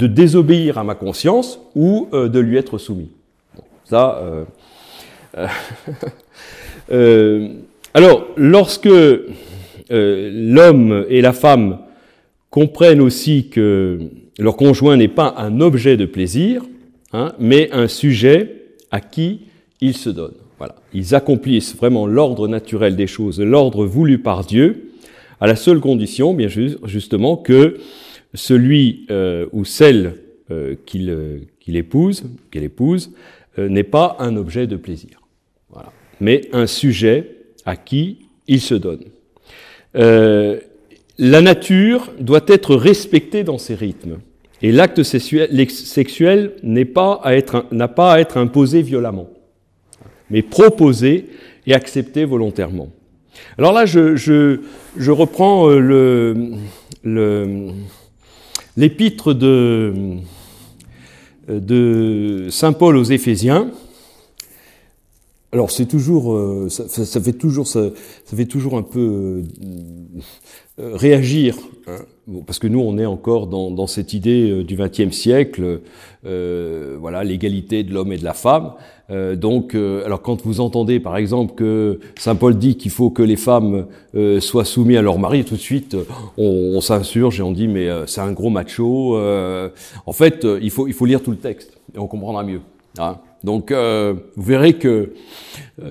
de 0.00 0.06
désobéir 0.06 0.78
à 0.78 0.84
ma 0.84 0.94
conscience 0.94 1.60
ou 1.76 2.08
de 2.12 2.38
lui 2.40 2.56
être 2.56 2.78
soumis. 2.78 3.10
ça. 3.84 4.22
alors 7.94 8.26
lorsque 8.36 8.88
l'homme 9.90 11.04
et 11.08 11.20
la 11.20 11.32
femme 11.32 11.78
comprennent 12.50 13.00
aussi 13.00 13.48
que 13.48 14.00
leur 14.38 14.56
conjoint 14.56 14.96
n'est 14.96 15.08
pas 15.08 15.34
un 15.36 15.60
objet 15.60 15.96
de 15.96 16.04
plaisir, 16.04 16.62
hein, 17.12 17.32
mais 17.38 17.70
un 17.72 17.88
sujet 17.88 18.64
à 18.90 19.00
qui 19.00 19.42
ils 19.80 19.96
se 19.96 20.10
donnent. 20.10 20.34
Voilà. 20.58 20.74
Ils 20.92 21.14
accomplissent 21.14 21.76
vraiment 21.76 22.06
l'ordre 22.06 22.48
naturel 22.48 22.96
des 22.96 23.06
choses, 23.06 23.40
l'ordre 23.40 23.86
voulu 23.86 24.18
par 24.18 24.44
Dieu, 24.44 24.90
à 25.40 25.46
la 25.46 25.56
seule 25.56 25.80
condition, 25.80 26.34
bien 26.34 26.48
justement, 26.48 27.36
que 27.36 27.78
celui 28.34 29.06
euh, 29.10 29.46
ou 29.52 29.64
celle 29.64 30.16
euh, 30.50 30.74
qu'il 30.86 31.76
épouse, 31.76 32.24
qu'elle 32.50 32.64
épouse, 32.64 33.12
euh, 33.58 33.68
n'est 33.68 33.82
pas 33.82 34.16
un 34.18 34.36
objet 34.36 34.66
de 34.66 34.76
plaisir, 34.76 35.20
voilà. 35.70 35.92
mais 36.20 36.48
un 36.52 36.66
sujet 36.66 37.36
à 37.64 37.76
qui 37.76 38.18
il 38.46 38.60
se 38.60 38.74
donne. 38.74 39.04
La 41.22 41.42
nature 41.42 42.10
doit 42.18 42.44
être 42.46 42.74
respectée 42.74 43.44
dans 43.44 43.58
ses 43.58 43.74
rythmes. 43.74 44.20
Et 44.62 44.72
l'acte 44.72 45.02
sexuel 45.02 46.52
n'a 46.62 46.84
pas, 46.86 47.20
à 47.22 47.34
être, 47.34 47.66
pas 47.94 48.12
à 48.14 48.20
être 48.20 48.36
imposé 48.38 48.82
violemment, 48.82 49.28
mais 50.30 50.42
proposé 50.42 51.26
et 51.66 51.74
accepté 51.74 52.24
volontairement. 52.24 52.90
Alors 53.58 53.72
là, 53.72 53.86
je, 53.86 54.16
je, 54.16 55.10
reprends 55.10 55.70
euh, 55.70 55.78
le, 57.02 57.68
l'épître 58.76 59.32
de, 59.32 59.92
de 61.48 62.46
Saint 62.50 62.72
Paul 62.72 62.96
aux 62.96 63.04
Éphésiens. 63.04 63.70
Alors 65.52 65.72
c'est 65.72 65.86
toujours, 65.86 66.32
euh, 66.32 66.68
ça, 66.68 66.88
ça, 66.88 67.20
fait 67.20 67.32
toujours, 67.32 67.66
ça, 67.66 67.90
ça 68.24 68.36
fait 68.36 68.44
toujours 68.44 68.76
un 68.76 68.82
peu 68.82 69.42
euh, 70.78 70.94
réagir, 70.94 71.56
hein. 71.88 71.96
parce 72.46 72.60
que 72.60 72.68
nous 72.68 72.78
on 72.78 72.98
est 72.98 73.06
encore 73.06 73.48
dans, 73.48 73.72
dans 73.72 73.88
cette 73.88 74.14
idée 74.14 74.48
euh, 74.48 74.62
du 74.62 74.76
XXe 74.76 75.10
siècle, 75.10 75.80
euh, 76.24 76.96
voilà 77.00 77.24
l'égalité 77.24 77.82
de 77.82 77.92
l'homme 77.92 78.12
et 78.12 78.16
de 78.16 78.22
la 78.22 78.32
femme. 78.32 78.74
Euh, 79.10 79.34
donc, 79.34 79.74
alors 79.74 80.22
quand 80.22 80.46
vous 80.46 80.60
entendez 80.60 81.00
par 81.00 81.16
exemple 81.16 81.56
que 81.56 81.98
saint 82.16 82.36
Paul 82.36 82.56
dit 82.56 82.76
qu'il 82.76 82.92
faut 82.92 83.10
que 83.10 83.24
les 83.24 83.34
femmes 83.34 83.86
soient 84.38 84.64
soumises 84.64 84.98
à 84.98 85.02
leur 85.02 85.18
mari, 85.18 85.44
tout 85.44 85.56
de 85.56 85.60
suite 85.60 85.96
on, 86.38 86.74
on 86.76 86.80
s'insurge 86.80 87.40
et 87.40 87.42
on 87.42 87.50
dit 87.50 87.66
mais 87.66 87.88
c'est 88.06 88.20
un 88.20 88.30
gros 88.30 88.50
macho. 88.50 89.18
en 89.18 90.12
fait, 90.12 90.46
il 90.62 90.70
faut 90.70 90.86
il 90.86 90.94
faut 90.94 91.06
lire 91.06 91.24
tout 91.24 91.32
le 91.32 91.38
texte 91.38 91.76
et 91.92 91.98
on 91.98 92.06
comprendra 92.06 92.44
mieux. 92.44 92.60
Hein. 92.98 93.16
Donc, 93.44 93.72
vous 93.72 94.42
verrez 94.42 94.74
que 94.74 95.14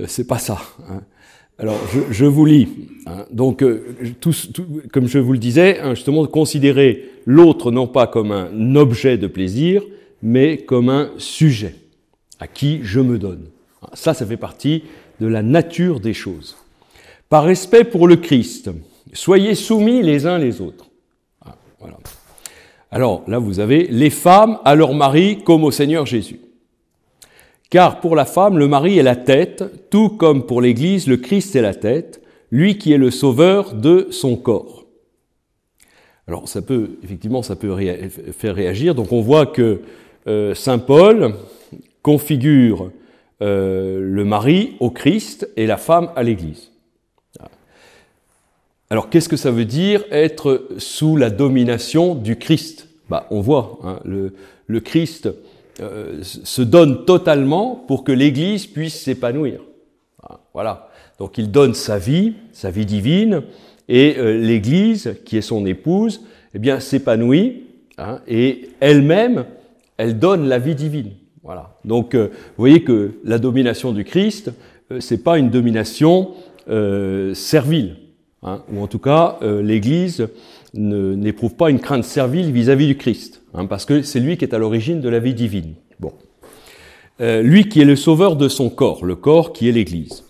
c'est 0.07 0.27
pas 0.27 0.39
ça. 0.39 0.59
Hein. 0.89 1.01
Alors, 1.59 1.77
je, 1.93 1.99
je, 2.13 2.25
vous 2.25 2.45
lis. 2.45 2.69
Hein. 3.05 3.25
Donc, 3.31 3.61
euh, 3.61 3.95
comme 4.93 5.07
je 5.07 5.19
vous 5.19 5.33
le 5.33 5.39
disais, 5.39 5.79
hein, 5.79 5.93
justement, 5.93 6.25
considérer 6.25 7.09
l'autre 7.25 7.71
non 7.71 7.85
pas 7.85 8.07
comme 8.07 8.31
un 8.31 8.75
objet 8.77 9.17
de 9.17 9.27
plaisir, 9.27 9.83
mais 10.21 10.57
comme 10.57 10.87
un 10.87 11.11
sujet 11.17 11.75
à 12.39 12.47
qui 12.47 12.79
je 12.83 13.01
me 13.01 13.17
donne. 13.17 13.47
Ça, 13.93 14.13
ça 14.13 14.25
fait 14.25 14.37
partie 14.37 14.83
de 15.19 15.27
la 15.27 15.43
nature 15.43 15.99
des 15.99 16.13
choses. 16.13 16.55
Par 17.27 17.43
respect 17.43 17.83
pour 17.83 18.07
le 18.07 18.15
Christ, 18.15 18.71
soyez 19.11 19.53
soumis 19.53 20.01
les 20.01 20.25
uns 20.25 20.37
les 20.37 20.61
autres. 20.61 20.87
Ah, 21.45 21.57
voilà. 21.79 21.97
Alors 22.89 23.23
là, 23.27 23.37
vous 23.37 23.59
avez 23.59 23.87
les 23.87 24.09
femmes 24.09 24.59
à 24.63 24.75
leur 24.75 24.93
mari 24.93 25.43
comme 25.43 25.65
au 25.65 25.71
Seigneur 25.71 26.05
Jésus. 26.05 26.39
Car 27.69 27.99
pour 27.99 28.15
la 28.15 28.25
femme, 28.25 28.57
le 28.57 28.67
mari 28.67 28.97
est 28.97 29.03
la 29.03 29.15
tête, 29.15 29.89
tout 29.89 30.09
comme 30.09 30.45
pour 30.45 30.61
l'Église, 30.61 31.07
le 31.07 31.17
Christ 31.17 31.55
est 31.55 31.61
la 31.61 31.75
tête, 31.75 32.21
lui 32.51 32.77
qui 32.79 32.93
est 32.93 32.97
le 32.97 33.11
sauveur 33.11 33.75
de 33.75 34.07
son 34.09 34.35
corps. 34.37 34.85
Alors 36.27 36.47
ça 36.47 36.61
peut, 36.61 36.97
effectivement, 37.03 37.43
ça 37.43 37.55
peut 37.55 37.75
faire 38.31 38.55
réagir. 38.55 38.95
Donc 38.95 39.11
on 39.11 39.21
voit 39.21 39.45
que 39.45 39.81
euh, 40.27 40.55
Saint 40.55 40.79
Paul 40.79 41.35
configure 42.01 42.91
euh, 43.41 43.99
le 44.01 44.25
mari 44.25 44.75
au 44.79 44.89
Christ 44.89 45.49
et 45.55 45.67
la 45.67 45.77
femme 45.77 46.09
à 46.15 46.23
l'Église. 46.23 46.71
Alors 48.89 49.11
qu'est-ce 49.11 49.29
que 49.29 49.37
ça 49.37 49.51
veut 49.51 49.65
dire 49.65 50.03
être 50.09 50.67
sous 50.77 51.15
la 51.15 51.29
domination 51.29 52.15
du 52.15 52.37
Christ? 52.37 52.89
Bah, 53.09 53.27
On 53.29 53.41
voit, 53.41 53.79
hein, 53.83 53.99
le 54.03 54.79
Christ 54.79 55.29
euh, 55.81 56.19
se 56.23 56.61
donne 56.61 57.05
totalement 57.05 57.75
pour 57.87 58.03
que 58.03 58.11
l'Église 58.11 58.65
puisse 58.65 58.99
s'épanouir. 59.01 59.61
Voilà. 60.53 60.89
Donc 61.19 61.37
il 61.37 61.51
donne 61.51 61.73
sa 61.73 61.97
vie, 61.97 62.33
sa 62.51 62.69
vie 62.69 62.85
divine, 62.85 63.43
et 63.87 64.15
euh, 64.17 64.37
l'Église, 64.37 65.15
qui 65.25 65.37
est 65.37 65.41
son 65.41 65.65
épouse, 65.65 66.21
eh 66.53 66.59
bien 66.59 66.79
s'épanouit, 66.79 67.63
hein, 67.97 68.19
et 68.27 68.69
elle-même, 68.79 69.45
elle 69.97 70.19
donne 70.19 70.47
la 70.47 70.59
vie 70.59 70.75
divine. 70.75 71.11
Voilà. 71.43 71.77
Donc 71.85 72.13
euh, 72.13 72.27
vous 72.27 72.61
voyez 72.63 72.83
que 72.83 73.11
la 73.23 73.37
domination 73.37 73.91
du 73.93 74.03
Christ, 74.03 74.51
c'est 74.99 75.23
pas 75.23 75.37
une 75.37 75.49
domination 75.49 76.31
servile, 77.33 77.95
hein, 78.43 78.63
ou 78.71 78.81
en 78.81 78.87
tout 78.87 78.99
cas 78.99 79.37
l'Église 79.41 80.27
n'éprouve 80.73 81.55
pas 81.55 81.69
une 81.69 81.79
crainte 81.79 82.03
servile 82.03 82.51
vis-à-vis 82.51 82.87
du 82.87 82.97
Christ, 82.97 83.38
hein, 83.53 83.65
parce 83.65 83.85
que 83.85 84.01
c'est 84.01 84.19
lui 84.19 84.37
qui 84.37 84.45
est 84.45 84.53
à 84.53 84.57
l'origine 84.57 85.01
de 85.01 85.09
la 85.09 85.19
vie 85.19 85.33
divine. 85.33 85.73
Bon. 85.99 86.13
Euh, 87.21 87.41
lui 87.41 87.67
qui 87.67 87.81
est 87.81 87.85
le 87.85 87.95
sauveur 87.95 88.35
de 88.35 88.47
son 88.47 88.69
corps, 88.69 89.05
le 89.05 89.15
corps 89.15 89.51
qui 89.51 89.67
est 89.67 89.71
l'Église. 89.71 90.23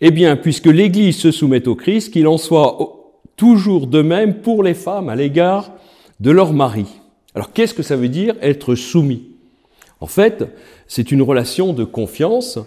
Eh 0.00 0.10
bien, 0.10 0.36
puisque 0.36 0.66
l'Église 0.66 1.16
se 1.16 1.30
soumet 1.30 1.66
au 1.66 1.74
Christ, 1.74 2.12
qu'il 2.12 2.28
en 2.28 2.38
soit 2.38 2.76
toujours 3.36 3.86
de 3.86 4.02
même 4.02 4.34
pour 4.40 4.62
les 4.62 4.74
femmes 4.74 5.08
à 5.08 5.16
l'égard 5.16 5.72
de 6.20 6.30
leur 6.30 6.52
mari. 6.52 6.86
Alors, 7.34 7.52
qu'est-ce 7.52 7.74
que 7.74 7.82
ça 7.82 7.96
veut 7.96 8.08
dire 8.08 8.34
être 8.40 8.74
soumis? 8.74 9.24
En 10.00 10.06
fait, 10.06 10.44
c'est 10.86 11.10
une 11.10 11.22
relation 11.22 11.72
de 11.72 11.84
confiance. 11.84 12.58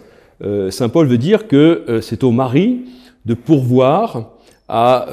Euh, 0.42 0.70
Saint 0.70 0.88
Paul 0.88 1.06
veut 1.06 1.18
dire 1.18 1.48
que 1.48 1.84
euh, 1.88 2.00
c'est 2.00 2.24
au 2.24 2.32
mari 2.32 2.82
de 3.24 3.34
pourvoir 3.34 4.32
à, 4.68 5.06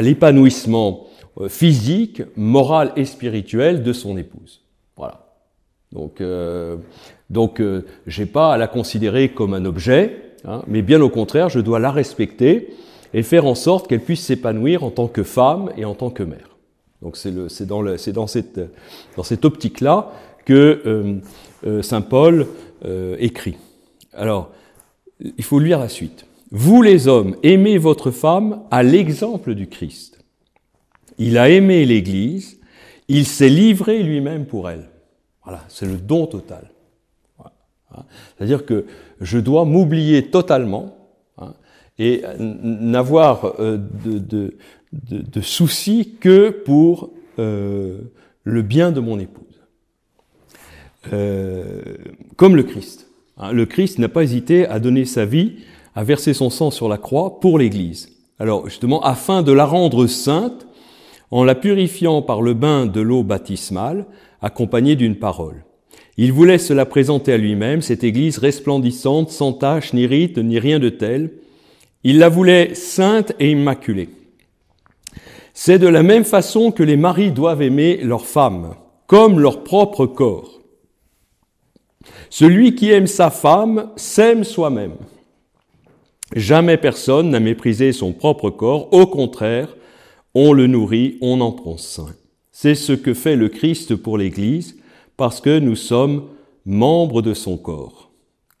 l'épanouissement 0.00 1.06
physique, 1.48 2.22
morale 2.36 2.92
et 2.96 3.04
spirituelle 3.04 3.82
de 3.82 3.92
son 3.92 4.16
épouse. 4.16 4.60
Voilà. 4.96 5.24
Donc, 5.92 6.20
euh, 6.20 6.76
donc 7.30 7.60
euh, 7.60 7.82
j'ai 8.06 8.26
pas 8.26 8.52
à 8.52 8.58
la 8.58 8.66
considérer 8.66 9.30
comme 9.30 9.54
un 9.54 9.64
objet, 9.64 10.32
hein, 10.44 10.62
mais 10.66 10.82
bien 10.82 11.00
au 11.00 11.08
contraire, 11.08 11.48
je 11.48 11.60
dois 11.60 11.78
la 11.78 11.90
respecter 11.90 12.74
et 13.14 13.22
faire 13.22 13.46
en 13.46 13.54
sorte 13.54 13.88
qu'elle 13.88 14.00
puisse 14.00 14.24
s'épanouir 14.24 14.82
en 14.82 14.90
tant 14.90 15.06
que 15.06 15.22
femme 15.22 15.70
et 15.76 15.84
en 15.84 15.94
tant 15.94 16.10
que 16.10 16.24
mère. 16.24 16.56
Donc 17.00 17.16
c'est 17.16 17.66
dans, 17.66 17.82
dans, 17.82 18.26
cette, 18.26 18.60
dans 19.16 19.22
cette 19.22 19.44
optique-là 19.44 20.10
que 20.44 21.20
euh, 21.64 21.82
Saint 21.82 22.02
Paul 22.02 22.46
écrit. 23.18 23.56
Alors, 24.12 24.50
il 25.20 25.44
faut 25.44 25.58
lire 25.58 25.78
la 25.78 25.88
suite. 25.88 26.26
Vous 26.50 26.82
les 26.82 27.08
hommes, 27.08 27.36
aimez 27.42 27.78
votre 27.78 28.10
femme 28.10 28.60
à 28.70 28.82
l'exemple 28.82 29.54
du 29.54 29.68
Christ. 29.68 30.13
Il 31.18 31.38
a 31.38 31.48
aimé 31.48 31.84
l'Église, 31.84 32.58
il 33.08 33.26
s'est 33.26 33.48
livré 33.48 34.02
lui-même 34.02 34.46
pour 34.46 34.68
elle. 34.68 34.88
Voilà, 35.44 35.62
c'est 35.68 35.86
le 35.86 35.96
don 35.96 36.26
total. 36.26 36.70
Hein. 37.96 38.02
C'est-à-dire 38.36 38.64
que 38.64 38.86
je 39.20 39.38
dois 39.38 39.64
m'oublier 39.64 40.30
totalement 40.30 40.96
hein, 41.38 41.54
et 41.98 42.22
n'avoir 42.38 43.60
euh, 43.60 43.78
de, 44.04 45.40
soucis 45.40 46.16
que 46.20 46.50
pour 46.50 47.10
euh, 47.38 47.98
le 48.44 48.62
bien 48.62 48.90
de 48.92 49.00
mon 49.00 49.18
épouse. 49.18 49.44
Euh, 51.12 51.82
comme 52.36 52.56
le 52.56 52.62
Christ. 52.62 53.08
Hein. 53.36 53.52
Le 53.52 53.66
Christ 53.66 53.98
n'a 53.98 54.08
pas 54.08 54.22
hésité 54.22 54.66
à 54.66 54.80
donner 54.80 55.04
sa 55.04 55.24
vie, 55.24 55.56
à 55.94 56.02
verser 56.04 56.32
son 56.32 56.50
sang 56.50 56.70
sur 56.70 56.88
la 56.88 56.96
croix 56.96 57.40
pour 57.40 57.58
l'Église. 57.58 58.10
Alors 58.38 58.68
justement, 58.68 59.02
afin 59.02 59.42
de 59.42 59.52
la 59.52 59.66
rendre 59.66 60.06
sainte, 60.06 60.66
en 61.34 61.42
la 61.42 61.56
purifiant 61.56 62.22
par 62.22 62.42
le 62.42 62.54
bain 62.54 62.86
de 62.86 63.00
l'eau 63.00 63.24
baptismale, 63.24 64.06
accompagnée 64.40 64.94
d'une 64.94 65.16
parole. 65.16 65.64
Il 66.16 66.32
voulait 66.32 66.58
se 66.58 66.72
la 66.72 66.86
présenter 66.86 67.32
à 67.32 67.36
lui-même, 67.36 67.82
cette 67.82 68.04
Église 68.04 68.38
resplendissante, 68.38 69.30
sans 69.30 69.52
tache, 69.52 69.92
ni 69.94 70.06
rite, 70.06 70.38
ni 70.38 70.60
rien 70.60 70.78
de 70.78 70.90
tel. 70.90 71.32
Il 72.04 72.20
la 72.20 72.28
voulait 72.28 72.76
sainte 72.76 73.32
et 73.40 73.50
immaculée. 73.50 74.10
C'est 75.54 75.80
de 75.80 75.88
la 75.88 76.04
même 76.04 76.22
façon 76.22 76.70
que 76.70 76.84
les 76.84 76.96
maris 76.96 77.32
doivent 77.32 77.62
aimer 77.62 77.98
leurs 78.04 78.26
femmes, 78.26 78.76
comme 79.08 79.40
leur 79.40 79.64
propre 79.64 80.06
corps. 80.06 80.60
Celui 82.30 82.76
qui 82.76 82.92
aime 82.92 83.08
sa 83.08 83.30
femme 83.30 83.90
s'aime 83.96 84.44
soi-même. 84.44 84.94
Jamais 86.36 86.76
personne 86.76 87.30
n'a 87.30 87.40
méprisé 87.40 87.90
son 87.90 88.12
propre 88.12 88.50
corps, 88.50 88.92
au 88.92 89.08
contraire, 89.08 89.74
on 90.34 90.52
le 90.52 90.66
nourrit, 90.66 91.18
on 91.20 91.40
en 91.40 91.52
prend 91.52 91.76
soin. 91.76 92.10
C'est 92.52 92.74
ce 92.74 92.92
que 92.92 93.14
fait 93.14 93.36
le 93.36 93.48
Christ 93.48 93.96
pour 93.96 94.18
l'Église, 94.18 94.76
parce 95.16 95.40
que 95.40 95.58
nous 95.58 95.76
sommes 95.76 96.24
membres 96.66 97.22
de 97.22 97.34
son 97.34 97.56
corps. 97.56 98.10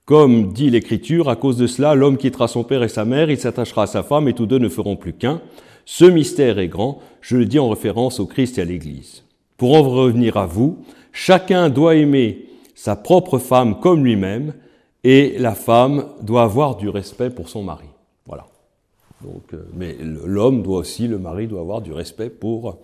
Comme 0.04 0.52
dit 0.52 0.68
l'Écriture, 0.70 1.28
à 1.28 1.36
cause 1.36 1.56
de 1.56 1.66
cela, 1.66 1.94
l'homme 1.94 2.18
quittera 2.18 2.46
son 2.46 2.62
père 2.62 2.82
et 2.82 2.88
sa 2.88 3.04
mère, 3.04 3.30
il 3.30 3.38
s'attachera 3.38 3.84
à 3.84 3.86
sa 3.86 4.02
femme, 4.02 4.28
et 4.28 4.34
tous 4.34 4.46
deux 4.46 4.58
ne 4.58 4.68
feront 4.68 4.96
plus 4.96 5.14
qu'un. 5.14 5.40
Ce 5.86 6.04
mystère 6.04 6.58
est 6.58 6.68
grand, 6.68 7.00
je 7.20 7.36
le 7.36 7.46
dis 7.46 7.58
en 7.58 7.70
référence 7.70 8.20
au 8.20 8.26
Christ 8.26 8.58
et 8.58 8.62
à 8.62 8.64
l'Église. 8.64 9.24
Pour 9.56 9.74
en 9.74 9.82
revenir 9.82 10.36
à 10.36 10.46
vous, 10.46 10.78
chacun 11.12 11.70
doit 11.70 11.94
aimer 11.94 12.46
sa 12.74 12.96
propre 12.96 13.38
femme 13.38 13.80
comme 13.80 14.04
lui-même, 14.04 14.54
et 15.04 15.36
la 15.38 15.54
femme 15.54 16.06
doit 16.22 16.42
avoir 16.42 16.76
du 16.76 16.88
respect 16.88 17.30
pour 17.30 17.48
son 17.48 17.62
mari. 17.62 17.86
Euh, 19.52 19.58
mais 19.74 19.96
l'homme 20.24 20.62
doit 20.62 20.78
aussi, 20.78 21.08
le 21.08 21.18
mari 21.18 21.46
doit 21.46 21.60
avoir 21.60 21.80
du 21.80 21.92
respect 21.92 22.30
pour 22.30 22.78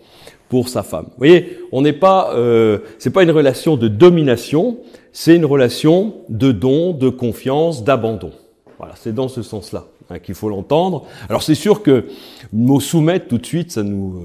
pour 0.48 0.68
sa 0.68 0.82
femme. 0.82 1.04
Vous 1.06 1.18
voyez, 1.18 1.58
on 1.70 1.80
n'est 1.80 1.92
pas, 1.92 2.34
euh, 2.34 2.78
c'est 2.98 3.10
pas 3.10 3.22
une 3.22 3.30
relation 3.30 3.76
de 3.76 3.86
domination, 3.86 4.78
c'est 5.12 5.36
une 5.36 5.44
relation 5.44 6.14
de 6.28 6.50
don, 6.50 6.92
de 6.92 7.08
confiance, 7.08 7.84
d'abandon. 7.84 8.32
Voilà, 8.76 8.94
c'est 8.96 9.14
dans 9.14 9.28
ce 9.28 9.42
sens-là 9.42 9.86
hein, 10.10 10.18
qu'il 10.18 10.34
faut 10.34 10.48
l'entendre. 10.48 11.06
Alors 11.28 11.44
c'est 11.44 11.54
sûr 11.54 11.82
que 11.82 11.90
le 11.90 12.04
mot 12.52 12.80
soumettre 12.80 13.28
tout 13.28 13.38
de 13.38 13.46
suite, 13.46 13.70
ça 13.70 13.84
nous, 13.84 14.24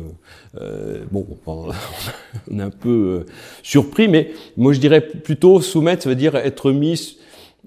euh, 0.59 1.03
bon, 1.11 1.27
on 1.45 2.59
est 2.59 2.63
un 2.63 2.69
peu 2.71 3.25
surpris, 3.61 4.07
mais 4.07 4.31
moi 4.57 4.73
je 4.73 4.79
dirais 4.79 5.01
plutôt 5.01 5.61
soumettre, 5.61 6.03
ça 6.03 6.09
veut 6.09 6.15
dire 6.15 6.35
être 6.35 6.71
mis 6.71 7.17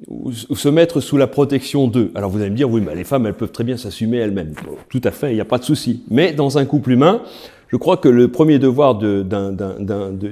ou, 0.07 0.33
se 0.33 0.69
mettre 0.69 1.00
sous 1.00 1.17
la 1.17 1.26
protection 1.26 1.88
d'eux. 1.88 2.12
Alors 2.14 2.31
vous 2.31 2.40
allez 2.40 2.50
me 2.50 2.57
dire, 2.57 2.71
oui, 2.71 2.81
mais 2.81 2.95
les 2.95 3.05
femmes, 3.05 3.26
elles 3.26 3.35
peuvent 3.35 3.52
très 3.52 3.64
bien 3.64 3.76
s'assumer 3.76 4.19
elles-mêmes. 4.19 4.55
Tout 4.88 5.00
à 5.05 5.11
fait, 5.11 5.33
il 5.33 5.35
n'y 5.35 5.40
a 5.40 5.45
pas 5.47 5.59
de 5.59 5.64
souci. 5.64 6.02
Mais 6.11 6.33
dans 6.33 6.59
un 6.59 6.64
couple 6.64 6.93
humain, 6.93 7.23
je 7.69 7.76
crois 7.76 7.97
que 7.97 8.09
le 8.09 8.28
premier 8.28 8.59
devoir 8.59 8.95
de, 8.97 9.25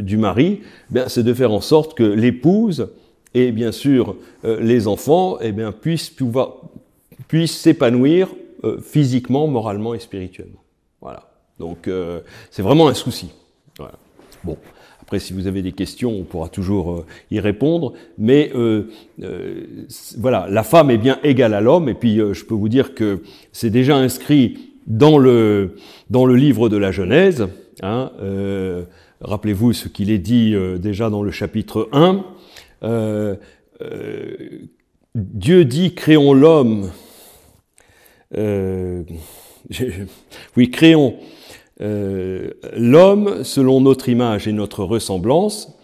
du 0.00 0.16
mari, 0.16 0.60
ben, 0.90 1.08
c'est 1.08 1.22
de 1.22 1.34
faire 1.34 1.52
en 1.52 1.60
sorte 1.60 1.96
que 1.96 2.04
l'épouse 2.04 2.88
et 3.34 3.52
bien 3.52 3.72
sûr 3.72 4.16
euh, 4.44 4.58
les 4.60 4.88
enfants 4.88 5.38
eh 5.40 5.52
bien, 5.52 5.72
puissent 5.72 6.14
s'épanouir 7.46 8.28
euh, 8.64 8.80
physiquement, 8.80 9.46
moralement 9.46 9.94
et 9.94 9.98
spirituellement. 9.98 10.62
Voilà. 11.00 11.28
Donc 11.58 11.88
euh, 11.88 12.20
c'est 12.50 12.62
vraiment 12.62 12.88
un 12.88 12.94
souci. 12.94 13.30
Voilà. 13.78 13.94
Bon. 14.42 14.56
Après, 15.06 15.20
si 15.20 15.32
vous 15.32 15.46
avez 15.46 15.62
des 15.62 15.70
questions, 15.70 16.10
on 16.10 16.24
pourra 16.24 16.48
toujours 16.48 16.90
euh, 16.90 17.06
y 17.30 17.38
répondre. 17.38 17.92
Mais 18.18 18.50
euh, 18.56 18.88
euh, 19.22 19.86
voilà, 20.18 20.48
la 20.50 20.64
femme 20.64 20.90
est 20.90 20.98
bien 20.98 21.20
égale 21.22 21.54
à 21.54 21.60
l'homme. 21.60 21.88
Et 21.88 21.94
puis, 21.94 22.16
je 22.16 22.44
peux 22.44 22.56
vous 22.56 22.68
dire 22.68 22.92
que 22.92 23.22
c'est 23.52 23.70
déjà 23.70 23.96
inscrit 23.96 24.72
dans 24.88 25.16
le 25.16 25.76
dans 26.10 26.26
le 26.26 26.34
livre 26.34 26.68
de 26.68 26.76
la 26.76 26.90
Genèse. 26.90 27.46
Hein, 27.84 28.10
Rappelez-vous 29.20 29.72
ce 29.72 29.86
qu'il 29.86 30.10
est 30.10 30.18
dit 30.18 30.56
déjà 30.80 31.08
dans 31.08 31.22
le 31.22 31.30
chapitre 31.30 31.88
1. 31.92 32.24
Dieu 35.14 35.64
dit 35.64 35.94
créons 35.94 36.34
l'homme. 36.34 36.90
oui, 40.56 40.70
créons 40.72 41.14
euh, 41.82 42.50
l'homme, 42.76 43.44
selon 43.44 43.80
notre 43.80 44.08
image 44.08 44.48
et 44.48 44.52
notre 44.52 44.84
ressemblance, 44.84 45.76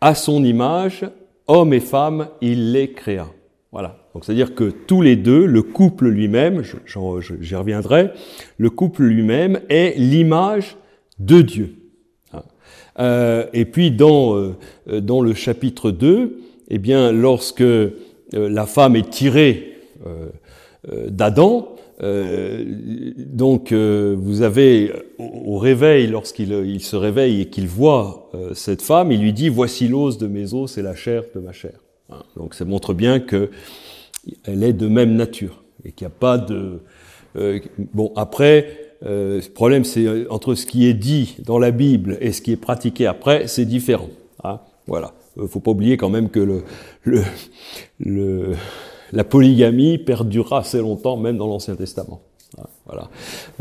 à 0.00 0.14
son 0.14 0.44
image, 0.44 1.04
homme 1.46 1.72
et 1.72 1.80
femme, 1.80 2.28
il 2.40 2.72
les 2.72 2.92
créa. 2.92 3.28
Voilà. 3.72 3.96
Donc 4.14 4.24
c'est-à-dire 4.24 4.54
que 4.54 4.64
tous 4.64 5.00
les 5.00 5.16
deux, 5.16 5.46
le 5.46 5.62
couple 5.62 6.08
lui-même, 6.08 6.62
j'y 7.40 7.54
reviendrai, 7.54 8.10
le 8.58 8.70
couple 8.70 9.04
lui-même 9.04 9.60
est 9.68 9.98
l'image 9.98 10.76
de 11.18 11.40
Dieu. 11.40 11.76
Hein. 12.32 12.42
Euh, 12.98 13.46
et 13.52 13.64
puis 13.64 13.90
dans, 13.90 14.36
euh, 14.36 14.54
dans 15.00 15.20
le 15.20 15.34
chapitre 15.34 15.90
2, 15.90 16.40
eh 16.70 16.78
bien, 16.78 17.12
lorsque 17.12 17.64
la 18.32 18.66
femme 18.66 18.94
est 18.94 19.08
tirée 19.08 19.78
d'Adam, 20.86 21.77
euh, 22.00 22.64
donc 23.16 23.72
euh, 23.72 24.14
vous 24.18 24.42
avez 24.42 24.92
au, 25.18 25.58
réveil, 25.58 26.06
lorsqu'il 26.06 26.52
il 26.52 26.80
se 26.80 26.96
réveille 26.96 27.40
et 27.40 27.46
qu'il 27.46 27.66
voit 27.66 28.30
euh, 28.34 28.54
cette 28.54 28.82
femme, 28.82 29.10
il 29.10 29.20
lui 29.20 29.32
dit 29.32 29.48
voici 29.48 29.88
l'os 29.88 30.18
de 30.18 30.28
mes 30.28 30.54
os, 30.54 30.72
c'est 30.72 30.82
la 30.82 30.94
chair 30.94 31.24
de 31.34 31.40
ma 31.40 31.52
chair. 31.52 31.74
Hein. 32.10 32.22
Donc 32.36 32.54
ça 32.54 32.64
montre 32.64 32.94
bien 32.94 33.18
que 33.18 33.50
elle 34.44 34.62
est 34.62 34.72
de 34.72 34.86
même 34.86 35.14
nature 35.14 35.62
et 35.84 35.92
qu'il 35.92 36.06
n'y 36.06 36.12
a 36.12 36.16
pas 36.16 36.38
de 36.38 36.80
bon 37.94 38.12
après. 38.16 38.94
le 39.02 39.40
problème, 39.54 39.84
c'est 39.84 40.28
entre 40.28 40.54
ce 40.54 40.66
qui 40.66 40.86
est 40.86 40.94
dit 40.94 41.36
dans 41.44 41.58
la 41.58 41.70
Bible 41.70 42.18
et 42.20 42.32
ce 42.32 42.42
qui 42.42 42.52
est 42.52 42.56
pratiqué 42.56 43.06
après, 43.06 43.46
c'est 43.46 43.64
différent. 43.64 44.10
Hein. 44.44 44.60
Voilà. 44.86 45.14
faut 45.48 45.60
pas 45.60 45.70
oublier 45.70 45.96
quand 45.96 46.10
même 46.10 46.30
que 46.30 46.62
le 48.00 48.54
la 49.12 49.24
polygamie 49.24 49.98
perdurera 49.98 50.58
assez 50.58 50.78
longtemps, 50.78 51.16
même 51.16 51.36
dans 51.36 51.46
l'Ancien 51.46 51.76
Testament. 51.76 52.20
Voilà. 52.86 53.08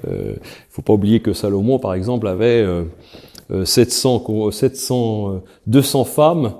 Euh, 0.08 0.36
faut 0.70 0.82
pas 0.82 0.94
oublier 0.94 1.20
que 1.20 1.34
Salomon, 1.34 1.80
par 1.80 1.94
exemple, 1.94 2.28
avait 2.28 2.66
700, 3.64 4.52
700, 4.52 5.42
200 5.68 6.04
femmes 6.06 6.54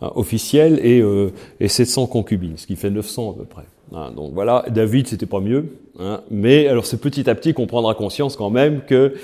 hein, 0.00 0.12
officielles 0.14 0.80
et, 0.82 1.00
euh, 1.00 1.32
et 1.60 1.68
700 1.68 2.06
concubines, 2.06 2.56
ce 2.56 2.66
qui 2.66 2.76
fait 2.76 2.90
900 2.90 3.30
à 3.30 3.34
peu 3.34 3.44
près. 3.44 3.64
Hein, 3.94 4.12
donc 4.16 4.32
voilà, 4.32 4.64
David, 4.70 5.08
c'était 5.08 5.26
pas 5.26 5.40
mieux. 5.40 5.76
Hein, 5.98 6.22
mais 6.30 6.66
alors 6.68 6.86
c'est 6.86 7.00
petit 7.00 7.28
à 7.28 7.34
petit 7.34 7.52
qu'on 7.52 7.66
prendra 7.66 7.94
conscience 7.94 8.36
quand 8.36 8.48
même 8.48 8.80
que 8.86 9.14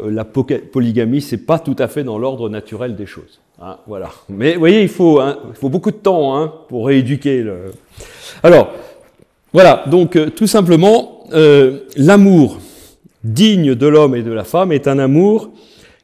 euh, 0.00 0.10
la 0.10 0.24
polygamie, 0.24 1.20
c'est 1.20 1.44
pas 1.44 1.58
tout 1.58 1.74
à 1.78 1.88
fait 1.88 2.04
dans 2.04 2.18
l'ordre 2.18 2.48
naturel 2.48 2.94
des 2.94 3.06
choses. 3.06 3.40
Hein, 3.60 3.78
voilà. 3.86 4.10
Mais 4.28 4.54
vous 4.54 4.60
voyez, 4.60 4.82
il 4.82 4.88
faut, 4.88 5.18
hein, 5.20 5.38
il 5.48 5.56
faut 5.56 5.68
beaucoup 5.68 5.90
de 5.90 5.96
temps 5.96 6.36
hein, 6.36 6.52
pour 6.68 6.86
rééduquer 6.86 7.42
le. 7.42 7.72
Alors, 8.42 8.72
voilà. 9.52 9.84
Donc, 9.86 10.16
euh, 10.16 10.30
tout 10.30 10.46
simplement, 10.46 11.24
euh, 11.32 11.80
l'amour 11.96 12.58
digne 13.22 13.74
de 13.74 13.86
l'homme 13.86 14.16
et 14.16 14.22
de 14.22 14.32
la 14.32 14.44
femme 14.44 14.72
est 14.72 14.88
un 14.88 14.98
amour 14.98 15.50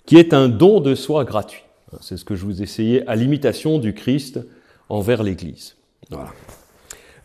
qui 0.06 0.16
est 0.16 0.32
un 0.32 0.48
don 0.48 0.80
de 0.80 0.94
soi 0.94 1.24
gratuit. 1.24 1.62
C'est 2.00 2.16
ce 2.16 2.24
que 2.24 2.36
je 2.36 2.44
vous 2.44 2.62
essayais 2.62 3.04
à 3.06 3.16
l'imitation 3.16 3.78
du 3.78 3.94
Christ 3.94 4.40
envers 4.88 5.22
l'Église. 5.22 5.76
Voilà. 6.10 6.30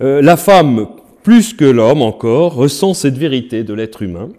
Euh, 0.01 0.21
la 0.21 0.37
femme, 0.37 0.87
plus 1.21 1.53
que 1.53 1.65
l'homme 1.65 2.01
encore, 2.01 2.55
ressent 2.55 2.93
cette 2.93 3.17
vérité 3.17 3.63
de 3.63 3.73
l'être 3.73 4.01
humain. 4.01 4.29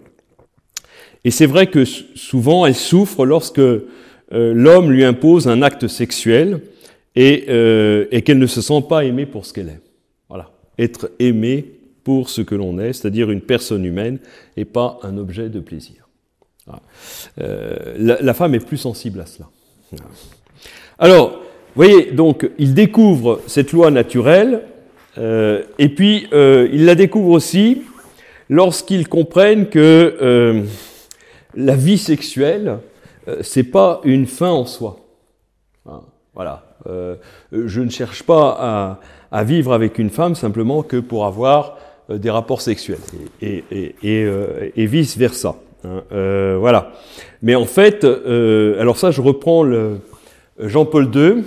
Et 1.23 1.31
c'est 1.31 1.45
vrai 1.45 1.67
que 1.67 1.85
souvent 1.85 2.65
elle 2.65 2.75
souffre 2.75 3.25
lorsque 3.25 3.61
l'homme 4.31 4.91
lui 4.91 5.03
impose 5.03 5.47
un 5.47 5.63
acte 5.63 5.87
sexuel 5.87 6.61
et 7.15 8.21
qu'elle 8.23 8.37
ne 8.37 8.45
se 8.45 8.61
sent 8.61 8.83
pas 8.87 9.05
aimée 9.05 9.25
pour 9.25 9.45
ce 9.47 9.53
qu'elle 9.53 9.69
est. 9.69 9.84
Être 10.77 11.11
aimée 11.19 11.65
pour 12.03 12.29
ce 12.29 12.41
que 12.41 12.55
l'on 12.55 12.79
est, 12.79 12.93
c'est-à-dire 12.93 13.31
une 13.31 13.41
personne 13.41 13.85
humaine 13.85 14.19
et 14.57 14.65
pas 14.65 14.99
un 15.03 15.17
objet 15.17 15.49
de 15.49 15.59
plaisir. 15.59 16.07
Euh, 17.39 17.95
la, 17.97 18.33
femme 18.33 18.55
est 18.55 18.65
plus 18.65 18.77
sensible 18.77 19.21
à 19.21 19.25
cela. 19.25 19.49
Alors, 20.97 21.31
vous 21.31 21.83
voyez, 21.83 22.11
donc, 22.11 22.49
il 22.57 22.73
découvre 22.73 23.41
cette 23.47 23.71
loi 23.71 23.91
naturelle, 23.91 24.63
euh, 25.17 25.63
et 25.79 25.89
puis 25.89 26.27
euh, 26.33 26.67
il 26.71 26.85
la 26.85 26.95
découvre 26.95 27.29
aussi 27.29 27.83
lorsqu'ils 28.49 29.07
comprennent 29.07 29.69
que 29.69 30.17
euh, 30.21 30.63
la 31.53 31.75
vie 31.75 31.97
sexuelle 31.97 32.79
c'est 33.41 33.63
pas 33.63 34.01
une 34.03 34.27
fin 34.27 34.51
en 34.51 34.65
soi. 34.67 34.99
Hein, 35.87 36.01
voilà. 36.35 36.63
Je 37.51 37.81
ne 37.81 37.89
cherche 37.89 38.21
pas 38.21 38.55
à, 38.59 38.99
vivre 39.31 39.73
avec 39.73 39.99
une 39.99 40.09
femme 40.09 40.35
simplement 40.35 40.83
que 40.83 40.97
pour 40.97 41.25
avoir 41.25 41.77
euh, 42.09 42.17
des 42.17 42.29
rapports 42.29 42.61
sexuels 42.61 42.99
et, 43.41 43.63
et, 44.03 44.85
vice 44.85 45.17
versa. 45.17 45.55
Hein, 45.83 46.03
voilà. 46.59 46.93
Mais 47.41 47.55
en 47.55 47.65
fait, 47.65 48.03
alors 48.03 48.97
ça, 48.97 49.11
je 49.11 49.21
reprends 49.21 49.63
Jean-Paul 50.59 51.09
II. 51.13 51.43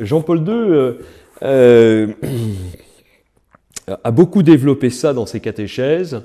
Jean-Paul 0.00 0.48
II 0.48 0.94
a 4.04 4.10
beaucoup 4.10 4.42
développé 4.42 4.90
ça 4.90 5.12
dans 5.12 5.26
ses 5.26 5.40
catéchèses. 5.40 6.22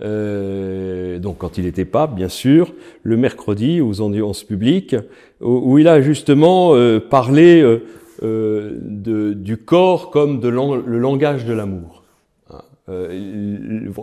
Euh, 0.00 1.18
donc 1.18 1.38
quand 1.38 1.58
il 1.58 1.66
était 1.66 1.84
pape, 1.84 2.14
bien 2.14 2.28
sûr, 2.28 2.72
le 3.02 3.16
mercredi 3.16 3.80
aux 3.80 4.00
audiences 4.00 4.44
publiques, 4.44 4.94
où, 5.40 5.78
il 5.78 5.88
a 5.88 6.00
justement 6.00 6.74
euh, 6.74 7.00
parlé 7.00 7.60
euh, 7.60 7.68
euh 7.68 7.80
de, 8.22 9.32
du 9.32 9.56
corps 9.56 10.10
comme 10.10 10.40
de 10.40 10.48
le 10.48 10.98
langage 10.98 11.44
de 11.44 11.52
l'amour. 11.52 12.02
Hein, 12.50 12.62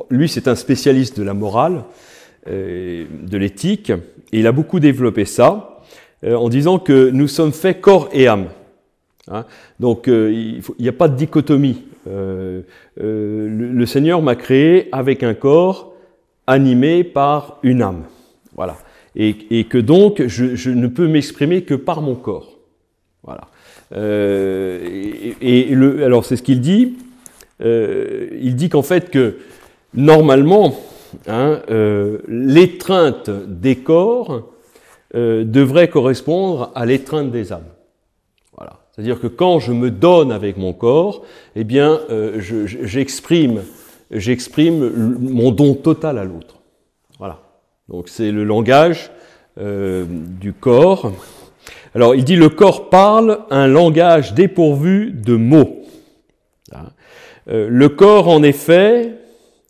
lui, 0.10 0.30
c'est 0.30 0.48
un 0.48 0.56
spécialiste 0.56 1.20
de 1.20 1.24
la 1.24 1.34
morale, 1.34 1.84
de 2.48 3.38
l'éthique. 3.38 3.92
Et 4.32 4.40
il 4.40 4.48
a 4.48 4.52
beaucoup 4.52 4.80
développé 4.80 5.26
ça 5.26 5.82
en 6.24 6.50
disant 6.50 6.80
que 6.80 7.10
nous 7.10 7.28
sommes 7.28 7.52
faits 7.52 7.82
corps 7.82 8.10
et 8.14 8.28
âme. 8.28 8.48
Hein. 9.30 9.46
Donc 9.80 10.06
il 10.08 10.62
n'y 10.80 10.90
a 10.90 10.94
pas 10.94 11.08
de 11.08 11.16
dichotomie. 11.16 11.84
Le, 12.06 13.86
Seigneur 13.86 14.22
m'a 14.22 14.36
créé 14.36 14.90
avec 14.92 15.24
un 15.24 15.34
corps 15.34 15.96
animé 16.48 17.04
par 17.04 17.60
une 17.64 17.82
âme. 17.82 18.04
Voilà. 18.56 18.78
Et, 19.16 19.66
que 19.66 19.78
donc 19.78 20.24
je 20.28 20.70
ne 20.70 20.88
peux 20.88 21.08
m'exprimer 21.08 21.64
que 21.64 21.74
par 21.74 22.02
mon 22.02 22.16
corps. 22.16 22.55
Voilà. 23.26 23.42
Euh, 23.96 25.34
et, 25.42 25.64
le, 25.66 26.04
alors 26.04 26.26
c'est 26.26 26.36
ce 26.36 26.44
qu'il 26.44 26.62
dit. 26.62 26.98
Euh, 27.62 28.28
il 28.40 28.56
dit 28.56 28.70
qu'en 28.70 28.84
fait 28.84 29.10
que 29.10 29.38
normalement, 29.94 30.76
hein, 31.28 31.62
euh, 31.70 32.20
l'étreinte 32.28 33.30
des 33.30 33.78
corps 33.78 34.52
devrait 35.14 35.88
correspondre 35.88 36.74
à 36.76 36.86
l'étreinte 36.86 37.32
des 37.32 37.54
âmes. 37.54 37.70
Voilà. 38.58 38.82
C'est-à-dire 38.92 39.22
que 39.22 39.28
quand 39.28 39.60
je 39.60 39.72
me 39.72 39.90
donne 39.90 40.30
avec 40.30 40.58
mon 40.58 40.74
corps, 40.74 41.24
eh 41.56 41.64
bien, 41.64 42.02
j'exprime, 42.38 43.62
j'exprime 44.12 45.16
mon 45.18 45.52
don 45.52 45.74
total 45.74 46.18
à 46.18 46.26
l'autre. 46.26 46.56
Voilà. 47.18 47.40
Donc 47.88 48.10
c'est 48.10 48.30
le 48.30 48.44
langage 48.44 49.10
du 49.58 50.52
corps. 50.52 51.14
Alors 51.96 52.14
il 52.14 52.26
dit 52.26 52.36
le 52.36 52.50
corps 52.50 52.90
parle 52.90 53.40
un 53.50 53.68
langage 53.68 54.34
dépourvu 54.34 55.12
de 55.14 55.36
mots. 55.36 55.84
Hein. 56.74 56.90
Euh, 57.50 57.70
le 57.70 57.88
corps 57.88 58.28
en 58.28 58.44
effet, 58.44 59.14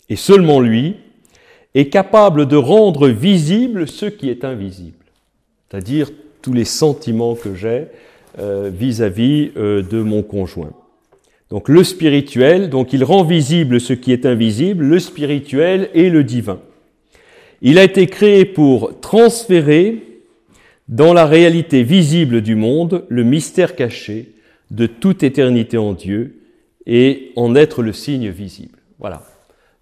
et 0.10 0.16
seulement 0.16 0.60
lui, 0.60 0.96
est 1.76 1.90
capable 1.90 2.48
de 2.48 2.56
rendre 2.56 3.10
visible 3.10 3.88
ce 3.88 4.08
qui 4.08 4.30
est 4.30 4.44
invisible, 4.44 5.06
c'est-à-dire 5.70 6.10
tous 6.42 6.54
les 6.54 6.66
sentiments 6.66 7.36
que 7.36 7.54
j'ai 7.54 7.88
euh, 8.40 8.72
vis-à-vis 8.74 9.52
de 9.56 10.02
mon 10.02 10.24
conjoint. 10.24 10.72
Donc 11.52 11.70
le 11.70 11.84
spirituel, 11.84 12.70
donc 12.72 12.92
il 12.92 13.04
rend 13.04 13.24
visible 13.24 13.80
ce 13.80 13.94
qui 13.94 14.12
est 14.12 14.26
invisible, 14.26 14.84
le 14.84 15.00
spirituel 15.00 15.90
et 15.94 16.10
le 16.10 16.24
divin. 16.24 16.60
Il 17.62 17.78
a 17.78 17.84
été 17.84 18.08
créé 18.08 18.46
pour 18.46 19.00
transférer 19.00 20.15
dans 20.88 21.14
la 21.14 21.26
réalité 21.26 21.84
visible 21.84 22.42
du 22.42 22.56
monde 22.56 23.06
le 23.10 23.24
mystère 23.24 23.76
caché 23.76 24.34
de 24.72 24.86
toute 24.86 25.24
éternité 25.24 25.78
en 25.78 25.94
Dieu 25.94 26.42
et 26.86 27.32
en 27.36 27.56
être 27.56 27.82
le 27.82 27.94
signe 27.94 28.30
visible. 28.30 28.80
Voilà. 29.00 29.24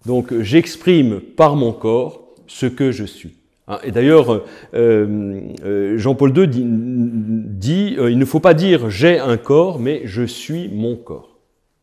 Donc 0.06 0.38
j'exprime 0.40 1.20
par 1.20 1.56
mon 1.56 1.72
corps 1.72 2.34
ce 2.46 2.66
que 2.66 2.90
je 2.90 3.04
suis. 3.04 3.34
Hein, 3.66 3.78
et 3.82 3.90
d'ailleurs, 3.90 4.42
euh, 4.74 5.40
euh, 5.64 5.96
Jean-Paul 5.96 6.36
II 6.36 6.46
dit, 6.48 7.96
euh, 7.98 8.10
il 8.10 8.18
ne 8.18 8.24
faut 8.24 8.40
pas 8.40 8.54
dire 8.54 8.90
j'ai 8.90 9.18
un 9.18 9.38
corps, 9.38 9.78
mais 9.78 10.02
je 10.04 10.22
suis 10.22 10.68
mon 10.68 10.96
corps. 10.96 11.38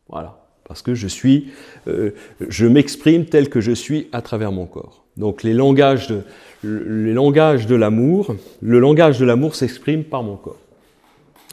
Voilà, 0.08 0.46
parce 0.68 0.82
que 0.82 0.94
je 0.94 1.08
suis, 1.08 1.52
je 1.88 2.66
m'exprime 2.66 3.26
tel 3.26 3.50
que 3.50 3.62
je 3.62 3.72
suis 3.72 4.10
à 4.12 4.22
travers 4.22 4.52
mon 4.52 4.66
corps. 4.66 5.06
Donc 5.17 5.43
les 5.43 5.54
langages 5.54 6.08
de, 6.08 7.76
l'amour, 7.76 8.36
le 8.62 8.80
langage 8.80 9.19
de 9.19 9.26
l'amour 9.26 9.56
s'exprime 9.56 10.04
par 10.04 10.24
mon 10.24 10.36
corps. 10.36 10.58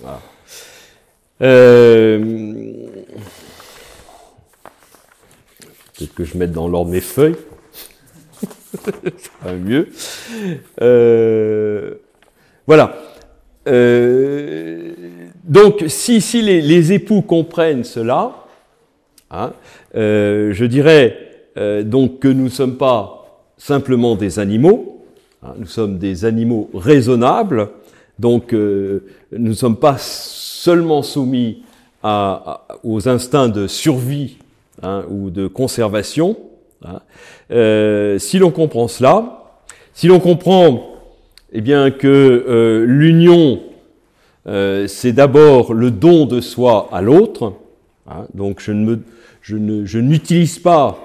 Voilà. 0.01 0.21
Euh, 1.43 2.19
Peut-être 5.97 6.15
que 6.15 6.25
je 6.25 6.37
mette 6.39 6.53
dans 6.53 6.69
l'ordre 6.69 6.93
mes 6.93 7.01
feuilles. 7.01 7.35
Ça 9.43 9.53
mieux. 9.53 9.89
Euh, 10.81 11.95
voilà. 12.67 12.97
Euh, 13.67 14.93
donc, 15.43 15.85
si, 15.89 16.21
si 16.21 16.43
les, 16.43 16.93
époux 16.93 17.23
comprennent 17.23 17.83
cela, 17.83 18.47
hein, 19.31 19.53
je 19.95 20.65
dirais 20.65 21.19
donc 21.85 22.21
que 22.21 22.29
nous 22.29 22.45
ne 22.45 22.49
sommes 22.49 22.77
pas 22.77 23.18
simplement 23.59 24.15
des 24.15 24.39
animaux, 24.39 25.03
hein, 25.43 25.55
nous 25.59 25.67
sommes 25.67 25.99
des 25.99 26.25
animaux 26.25 26.71
raisonnables, 26.73 27.69
donc 28.19 28.55
euh, 28.55 29.05
nous 29.33 29.51
ne 29.51 29.55
sommes 29.55 29.77
pas 29.77 29.97
seulement 29.99 31.03
soumis 31.03 31.63
aux 32.85 33.09
instincts 33.09 33.49
de 33.49 33.67
survie 33.67 34.39
hein, 34.83 35.05
ou 35.11 35.31
de 35.31 35.49
conservation. 35.49 36.37
Hein. 36.85 37.01
Euh, 37.51 38.19
si 38.19 38.39
l'on 38.39 38.53
comprend 38.53 38.87
cela, 38.87 39.45
si 39.95 40.07
l'on 40.07 40.21
comprend 40.21 40.95
eh 41.53 41.61
bien 41.61 41.91
que 41.91 42.07
euh, 42.07 42.85
l'union 42.87 43.61
c'est 44.87 45.13
d'abord 45.13 45.75
le 45.75 45.91
don 45.91 46.25
de 46.25 46.41
soi 46.41 46.89
à 46.91 47.03
l'autre, 47.03 47.53
donc 48.33 48.61
je 48.61 48.73
ne 48.73 48.97
ne, 49.51 49.85
je 49.85 49.99
n'utilise 49.99 50.59
pas 50.59 50.99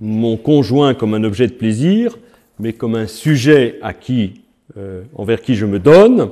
mon 0.00 0.36
conjoint 0.36 0.94
comme 0.94 1.14
un 1.14 1.24
objet 1.24 1.46
de 1.46 1.52
plaisir, 1.52 2.18
mais 2.58 2.72
comme 2.72 2.94
un 2.94 3.06
sujet 3.06 3.78
à 3.82 3.92
qui, 3.92 4.42
euh, 4.76 5.02
envers 5.14 5.40
qui 5.40 5.54
je 5.54 5.66
me 5.66 5.78
donne. 5.78 6.30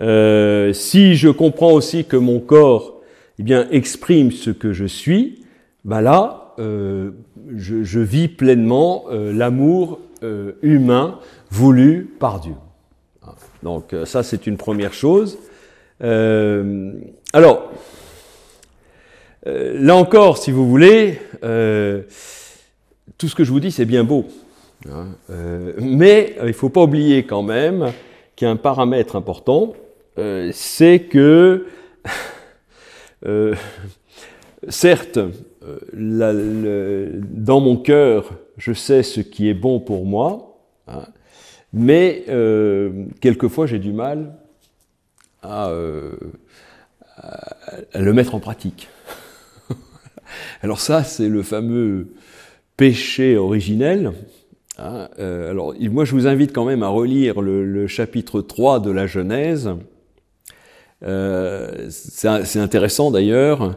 Euh, 0.00 0.72
si 0.72 1.14
je 1.14 1.28
comprends 1.28 1.72
aussi 1.72 2.04
que 2.04 2.16
mon 2.16 2.40
corps 2.40 3.00
eh 3.38 3.42
bien, 3.42 3.68
exprime 3.70 4.32
ce 4.32 4.50
que 4.50 4.72
je 4.72 4.84
suis, 4.84 5.44
ben 5.84 6.00
là, 6.00 6.54
euh, 6.58 7.10
je, 7.56 7.98
vis 8.00 8.28
pleinement 8.28 9.04
l'amour 9.10 10.00
humain 10.62 11.18
voulu 11.50 12.08
par 12.18 12.40
Dieu. 12.40 12.54
Donc 13.62 13.94
ça, 14.04 14.22
c'est 14.22 14.46
une 14.46 14.56
première 14.56 14.94
chose. 14.94 15.38
alors, 16.00 17.72
là 19.44 19.96
encore, 19.96 20.38
si 20.38 20.52
vous 20.52 20.68
voulez, 20.68 21.18
tout 23.18 23.28
ce 23.28 23.34
que 23.34 23.44
je 23.44 23.50
vous 23.50 23.60
dis, 23.60 23.70
c'est 23.70 23.84
bien 23.84 24.04
beau. 24.04 24.26
Hein, 24.88 25.08
euh, 25.30 25.72
mais 25.78 26.34
euh, 26.38 26.44
il 26.44 26.48
ne 26.48 26.52
faut 26.52 26.68
pas 26.68 26.82
oublier 26.82 27.24
quand 27.24 27.42
même 27.42 27.92
qu'il 28.36 28.46
y 28.46 28.48
a 28.48 28.52
un 28.52 28.56
paramètre 28.56 29.16
important, 29.16 29.72
euh, 30.18 30.50
c'est 30.52 31.00
que, 31.00 31.66
certes, 34.68 35.18
la, 35.94 36.32
le, 36.32 37.12
dans 37.30 37.60
mon 37.60 37.76
cœur, 37.76 38.30
je 38.58 38.72
sais 38.72 39.02
ce 39.02 39.20
qui 39.20 39.48
est 39.48 39.54
bon 39.54 39.80
pour 39.80 40.04
moi, 40.04 40.58
hein, 40.88 41.06
mais 41.72 42.24
quelquefois 43.20 43.66
j'ai 43.66 43.78
du 43.78 43.92
mal 43.92 44.36
à, 45.42 45.70
à, 47.16 47.98
le 47.98 48.12
mettre 48.12 48.34
en 48.34 48.40
pratique. 48.40 48.88
Alors 50.62 50.80
ça, 50.80 51.02
c'est 51.02 51.28
le 51.28 51.42
fameux 51.42 52.08
péché 52.76 53.36
originel. 53.36 54.12
Hein, 54.78 55.08
euh, 55.18 55.50
alors, 55.50 55.74
moi, 55.90 56.04
je 56.04 56.12
vous 56.12 56.26
invite 56.26 56.52
quand 56.52 56.64
même 56.64 56.82
à 56.82 56.88
relire 56.88 57.40
le, 57.40 57.86
chapitre 57.86 58.40
3 58.40 58.80
de 58.80 58.90
la 58.90 59.06
Genèse. 59.06 59.70
Euh, 61.02 61.88
c'est 61.90 62.58
intéressant 62.58 63.10
d'ailleurs, 63.10 63.76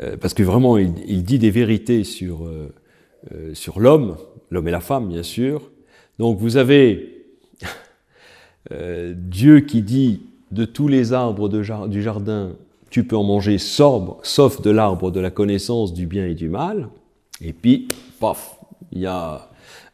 euh, 0.00 0.16
parce 0.16 0.34
que 0.34 0.42
vraiment, 0.42 0.78
il, 0.78 1.24
dit 1.24 1.38
des 1.38 1.50
vérités 1.50 2.04
sur, 2.04 2.48
sur 3.52 3.80
l'homme, 3.80 4.16
l'homme 4.50 4.68
et 4.68 4.72
la 4.72 4.80
femme, 4.80 5.08
bien 5.08 5.22
sûr. 5.22 5.70
Donc, 6.18 6.38
vous 6.38 6.56
avez 6.56 7.26
Dieu 8.70 9.60
qui 9.60 9.82
dit 9.82 10.22
de 10.50 10.64
tous 10.64 10.88
les 10.88 11.12
arbres 11.12 11.48
du 11.48 12.02
jardin, 12.02 12.52
tu 12.90 13.04
peux 13.04 13.16
en 13.16 13.24
manger 13.24 13.58
sauf 13.58 14.62
de 14.62 14.70
l'arbre 14.70 15.10
de 15.10 15.20
la 15.20 15.30
connaissance 15.30 15.92
du 15.92 16.06
bien 16.06 16.26
et 16.26 16.34
du 16.34 16.48
mal. 16.48 16.88
Et 17.40 17.52
puis, 17.52 17.88
il 18.92 19.00
y 19.00 19.06
a 19.06 19.48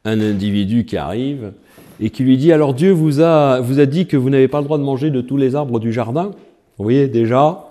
un 0.04 0.20
individu 0.20 0.84
qui 0.84 0.96
arrive 0.96 1.52
et 2.00 2.10
qui 2.10 2.22
lui 2.22 2.36
dit 2.36 2.52
alors 2.52 2.74
Dieu 2.74 2.90
vous 2.90 3.20
a, 3.20 3.60
dit 3.86 4.06
que 4.06 4.16
vous 4.16 4.30
n'avez 4.30 4.48
pas 4.48 4.58
le 4.58 4.64
droit 4.64 4.78
de 4.78 4.82
manger 4.82 5.10
de 5.10 5.20
tous 5.20 5.36
les 5.36 5.54
arbres 5.54 5.80
du 5.80 5.92
jardin. 5.92 6.32
Vous 6.78 6.84
voyez 6.84 7.08
déjà 7.08 7.66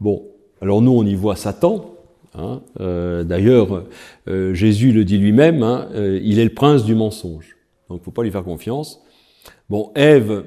Bon, 0.00 0.22
alors 0.60 0.82
nous 0.82 0.92
on 0.92 1.04
y 1.04 1.14
voit 1.14 1.36
Satan. 1.36 1.94
Hein, 2.34 2.60
euh, 2.80 3.24
D'ailleurs, 3.24 3.84
euh, 4.28 4.54
Jésus 4.54 4.92
le 4.92 5.04
dit 5.04 5.18
lui-même, 5.18 5.62
hein, 5.62 5.88
euh, 5.94 6.20
il 6.22 6.38
est 6.38 6.44
le 6.44 6.54
prince 6.54 6.84
du 6.84 6.94
mensonge. 6.94 7.56
Donc 7.88 8.02
faut 8.02 8.10
pas 8.10 8.22
lui 8.22 8.30
faire 8.30 8.44
confiance. 8.44 9.00
Bon, 9.70 9.90
Ève 9.94 10.44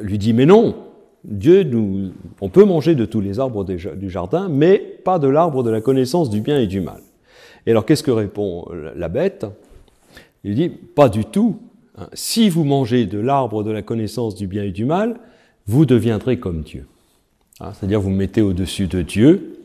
lui 0.00 0.18
dit 0.18 0.32
mais 0.32 0.46
non, 0.46 0.74
Dieu 1.24 1.64
nous, 1.64 2.12
on 2.40 2.48
peut 2.48 2.64
manger 2.64 2.94
de 2.94 3.04
tous 3.04 3.20
les 3.20 3.40
arbres 3.40 3.64
du 3.64 4.10
jardin, 4.10 4.48
mais 4.48 4.78
pas 4.78 5.18
de 5.18 5.28
l'arbre 5.28 5.62
de 5.62 5.70
la 5.70 5.80
connaissance 5.80 6.30
du 6.30 6.40
bien 6.40 6.58
et 6.58 6.66
du 6.66 6.80
mal. 6.80 7.00
Et 7.66 7.70
alors 7.70 7.86
qu'est-ce 7.86 8.02
que 8.02 8.10
répond 8.10 8.66
la 8.96 9.08
bête? 9.08 9.46
Il 10.44 10.54
dit, 10.54 10.68
pas 10.68 11.08
du 11.08 11.24
tout. 11.24 11.60
Hein. 11.96 12.08
Si 12.14 12.48
vous 12.48 12.64
mangez 12.64 13.06
de 13.06 13.18
l'arbre 13.18 13.62
de 13.62 13.70
la 13.70 13.82
connaissance 13.82 14.34
du 14.34 14.46
bien 14.46 14.64
et 14.64 14.72
du 14.72 14.84
mal, 14.84 15.20
vous 15.66 15.86
deviendrez 15.86 16.38
comme 16.38 16.62
Dieu. 16.62 16.86
Hein, 17.60 17.72
c'est-à-dire 17.74 18.00
vous, 18.00 18.10
mettez 18.10 18.42
au-dessus 18.42 18.86
de 18.86 19.02
Dieu. 19.02 19.60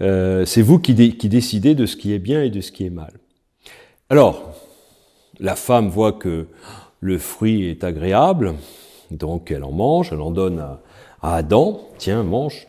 Euh, 0.00 0.44
c'est 0.44 0.62
vous 0.62 0.78
qui, 0.78 0.94
décidez 0.94 1.74
de 1.74 1.86
ce 1.86 1.96
qui 1.96 2.12
est 2.12 2.18
bien 2.18 2.42
et 2.42 2.50
de 2.50 2.60
ce 2.60 2.72
qui 2.72 2.84
est 2.84 2.90
mal. 2.90 3.12
Alors, 4.10 4.54
la 5.38 5.54
femme 5.54 5.88
voit 5.88 6.12
que 6.12 6.46
le 7.00 7.18
fruit 7.18 7.68
est 7.68 7.84
agréable, 7.84 8.54
donc 9.10 9.50
elle 9.50 9.64
en 9.64 9.72
mange, 9.72 10.10
elle 10.12 10.20
en 10.20 10.30
donne 10.30 10.58
à, 10.58 10.80
Adam, 11.20 11.80
tiens, 11.98 12.22
mange. 12.22 12.68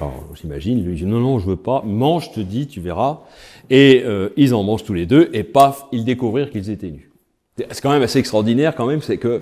Alors 0.00 0.24
j'imagine, 0.34 0.84
lui 0.84 0.96
dit 0.96 1.06
non, 1.06 1.20
non, 1.20 1.38
je 1.38 1.46
veux 1.46 1.56
pas, 1.56 1.82
mange, 1.84 2.30
je 2.30 2.34
te 2.34 2.40
dis, 2.40 2.66
tu 2.66 2.80
verras. 2.80 3.20
Et 3.70 4.02
euh, 4.04 4.30
ils 4.36 4.54
en 4.54 4.62
mangent 4.62 4.84
tous 4.84 4.94
les 4.94 5.06
deux, 5.06 5.30
et 5.32 5.44
paf, 5.44 5.86
ils 5.92 6.04
découvrirent 6.04 6.50
qu'ils 6.50 6.70
étaient 6.70 6.90
nus. 6.90 7.10
C'est 7.56 7.80
quand 7.80 7.92
même 7.92 8.02
assez 8.02 8.18
extraordinaire, 8.18 8.74
quand 8.74 8.86
même, 8.86 9.00
c'est 9.00 9.18
que 9.18 9.40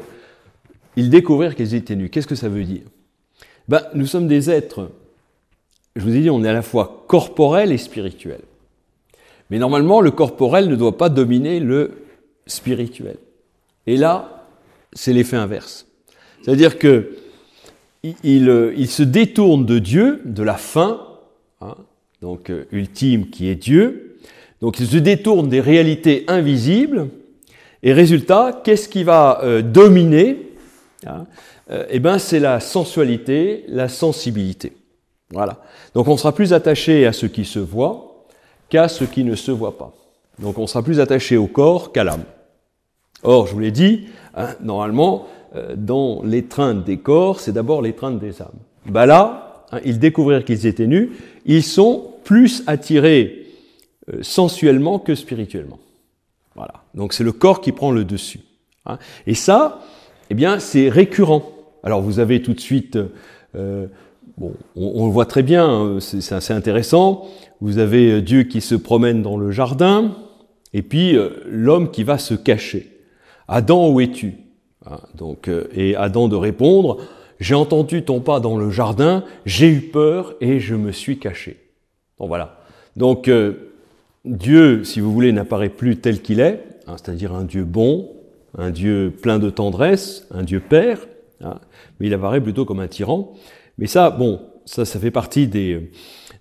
ils 0.96 1.08
découvrirent 1.08 1.56
qu'ils 1.56 1.74
étaient 1.74 1.96
nus. 1.96 2.10
Qu'est-ce 2.10 2.26
que 2.26 2.34
ça 2.34 2.48
veut 2.48 2.64
dire? 2.64 2.82
Ben, 3.68 3.82
Nous 3.94 4.06
sommes 4.06 4.28
des 4.28 4.50
êtres, 4.50 4.90
je 5.96 6.02
vous 6.02 6.14
ai 6.14 6.20
dit, 6.20 6.30
on 6.30 6.44
est 6.44 6.48
à 6.48 6.52
la 6.52 6.62
fois 6.62 7.04
corporel 7.08 7.72
et 7.72 7.78
spirituel. 7.78 8.40
Mais 9.50 9.58
normalement, 9.58 10.00
le 10.00 10.10
corporel 10.10 10.68
ne 10.68 10.76
doit 10.76 10.96
pas 10.96 11.08
dominer 11.08 11.60
le 11.60 11.92
spirituel. 12.46 13.16
Et 13.86 13.96
là, 13.96 14.46
c'est 14.92 15.12
l'effet 15.12 15.36
inverse. 15.36 15.86
C'est-à-dire 16.42 16.78
que 16.78 17.16
il, 18.02 18.88
se 18.88 19.02
détourne 19.02 19.64
de 19.64 19.78
Dieu, 19.78 20.22
de 20.24 20.42
la 20.42 20.56
fin, 20.56 21.06
hein, 21.60 21.76
donc 22.20 22.50
euh, 22.50 22.64
ultime 22.72 23.30
qui 23.30 23.48
est 23.48 23.54
Dieu. 23.54 24.18
Donc 24.60 24.78
il 24.80 24.86
se 24.86 24.96
détourne 24.96 25.48
des 25.48 25.60
réalités 25.60 26.24
invisibles. 26.28 27.08
Et 27.82 27.92
résultat, 27.92 28.60
qu'est-ce 28.64 28.88
qui 28.88 29.02
va 29.02 29.40
euh, 29.42 29.62
dominer 29.62 30.38
hein 31.06 31.26
euh, 31.70 31.84
Eh 31.90 31.98
ben, 31.98 32.18
c'est 32.18 32.38
la 32.38 32.60
sensualité, 32.60 33.64
la 33.68 33.88
sensibilité. 33.88 34.72
Voilà. 35.30 35.62
Donc 35.94 36.08
on 36.08 36.16
sera 36.16 36.34
plus 36.34 36.52
attaché 36.52 37.06
à 37.06 37.12
ce 37.12 37.26
qui 37.26 37.44
se 37.44 37.58
voit 37.58 38.26
qu'à 38.68 38.88
ce 38.88 39.04
qui 39.04 39.24
ne 39.24 39.34
se 39.34 39.50
voit 39.50 39.78
pas. 39.78 39.92
Donc 40.38 40.58
on 40.58 40.66
sera 40.66 40.82
plus 40.82 41.00
attaché 41.00 41.36
au 41.36 41.46
corps 41.46 41.92
qu'à 41.92 42.04
l'âme. 42.04 42.24
Or, 43.22 43.46
je 43.46 43.52
vous 43.52 43.60
l'ai 43.60 43.70
dit, 43.70 44.08
hein, 44.34 44.54
normalement, 44.60 45.26
euh, 45.26 45.41
dans 45.76 46.22
l'étreinte 46.22 46.84
des 46.84 46.96
corps, 46.96 47.40
c'est 47.40 47.52
d'abord 47.52 47.82
l'étreinte 47.82 48.18
des 48.18 48.40
âmes. 48.40 48.58
Bah 48.86 49.06
là, 49.06 49.64
hein, 49.70 49.80
ils 49.84 49.98
découvrirent 49.98 50.44
qu'ils 50.44 50.66
étaient 50.66 50.86
nus, 50.86 51.10
ils 51.44 51.62
sont 51.62 52.12
plus 52.24 52.62
attirés 52.66 53.46
euh, 54.12 54.18
sensuellement 54.22 54.98
que 54.98 55.14
spirituellement. 55.14 55.78
Voilà. 56.54 56.84
Donc 56.94 57.12
c'est 57.12 57.24
le 57.24 57.32
corps 57.32 57.60
qui 57.60 57.72
prend 57.72 57.92
le 57.92 58.04
dessus. 58.04 58.40
Hein. 58.86 58.98
Et 59.26 59.34
ça, 59.34 59.80
eh 60.30 60.34
bien, 60.34 60.58
c'est 60.58 60.88
récurrent. 60.88 61.44
Alors 61.82 62.02
vous 62.02 62.18
avez 62.18 62.42
tout 62.42 62.52
de 62.52 62.60
suite, 62.60 62.98
euh, 63.54 63.86
bon, 64.36 64.54
on, 64.76 65.06
le 65.06 65.12
voit 65.12 65.26
très 65.26 65.42
bien, 65.42 65.68
hein, 65.68 66.00
c'est 66.00 66.34
assez 66.34 66.52
intéressant. 66.52 67.28
Vous 67.60 67.78
avez 67.78 68.22
Dieu 68.22 68.42
qui 68.44 68.60
se 68.60 68.74
promène 68.74 69.22
dans 69.22 69.36
le 69.36 69.50
jardin, 69.50 70.16
et 70.72 70.82
puis 70.82 71.16
l'homme 71.46 71.90
qui 71.90 72.02
va 72.02 72.18
se 72.18 72.34
cacher. 72.34 72.90
Adam, 73.46 73.88
où 73.90 74.00
es-tu? 74.00 74.34
Donc, 75.14 75.48
euh, 75.48 75.68
et 75.74 75.94
Adam 75.96 76.28
de 76.28 76.36
répondre, 76.36 76.98
j'ai 77.40 77.54
entendu 77.54 78.04
ton 78.04 78.20
pas 78.20 78.40
dans 78.40 78.56
le 78.56 78.70
jardin, 78.70 79.24
j'ai 79.46 79.68
eu 79.68 79.80
peur 79.80 80.34
et 80.40 80.60
je 80.60 80.74
me 80.74 80.92
suis 80.92 81.18
caché. 81.18 81.58
Bon 82.18 82.26
voilà. 82.26 82.60
Donc 82.96 83.28
euh, 83.28 83.72
Dieu, 84.24 84.84
si 84.84 85.00
vous 85.00 85.12
voulez, 85.12 85.32
n'apparaît 85.32 85.68
plus 85.68 85.96
tel 85.96 86.22
qu'il 86.22 86.40
est, 86.40 86.64
hein, 86.86 86.96
c'est-à-dire 86.96 87.32
un 87.32 87.44
Dieu 87.44 87.64
bon, 87.64 88.10
un 88.56 88.70
Dieu 88.70 89.12
plein 89.22 89.38
de 89.38 89.50
tendresse, 89.50 90.26
un 90.30 90.42
Dieu 90.42 90.60
père, 90.60 91.06
hein, 91.42 91.58
mais 91.98 92.06
il 92.06 92.14
apparaît 92.14 92.40
plutôt 92.40 92.64
comme 92.64 92.80
un 92.80 92.88
tyran. 92.88 93.32
Mais 93.78 93.86
ça, 93.86 94.10
bon, 94.10 94.40
ça, 94.64 94.84
ça 94.84 94.98
fait 94.98 95.10
partie 95.10 95.48
des, 95.48 95.90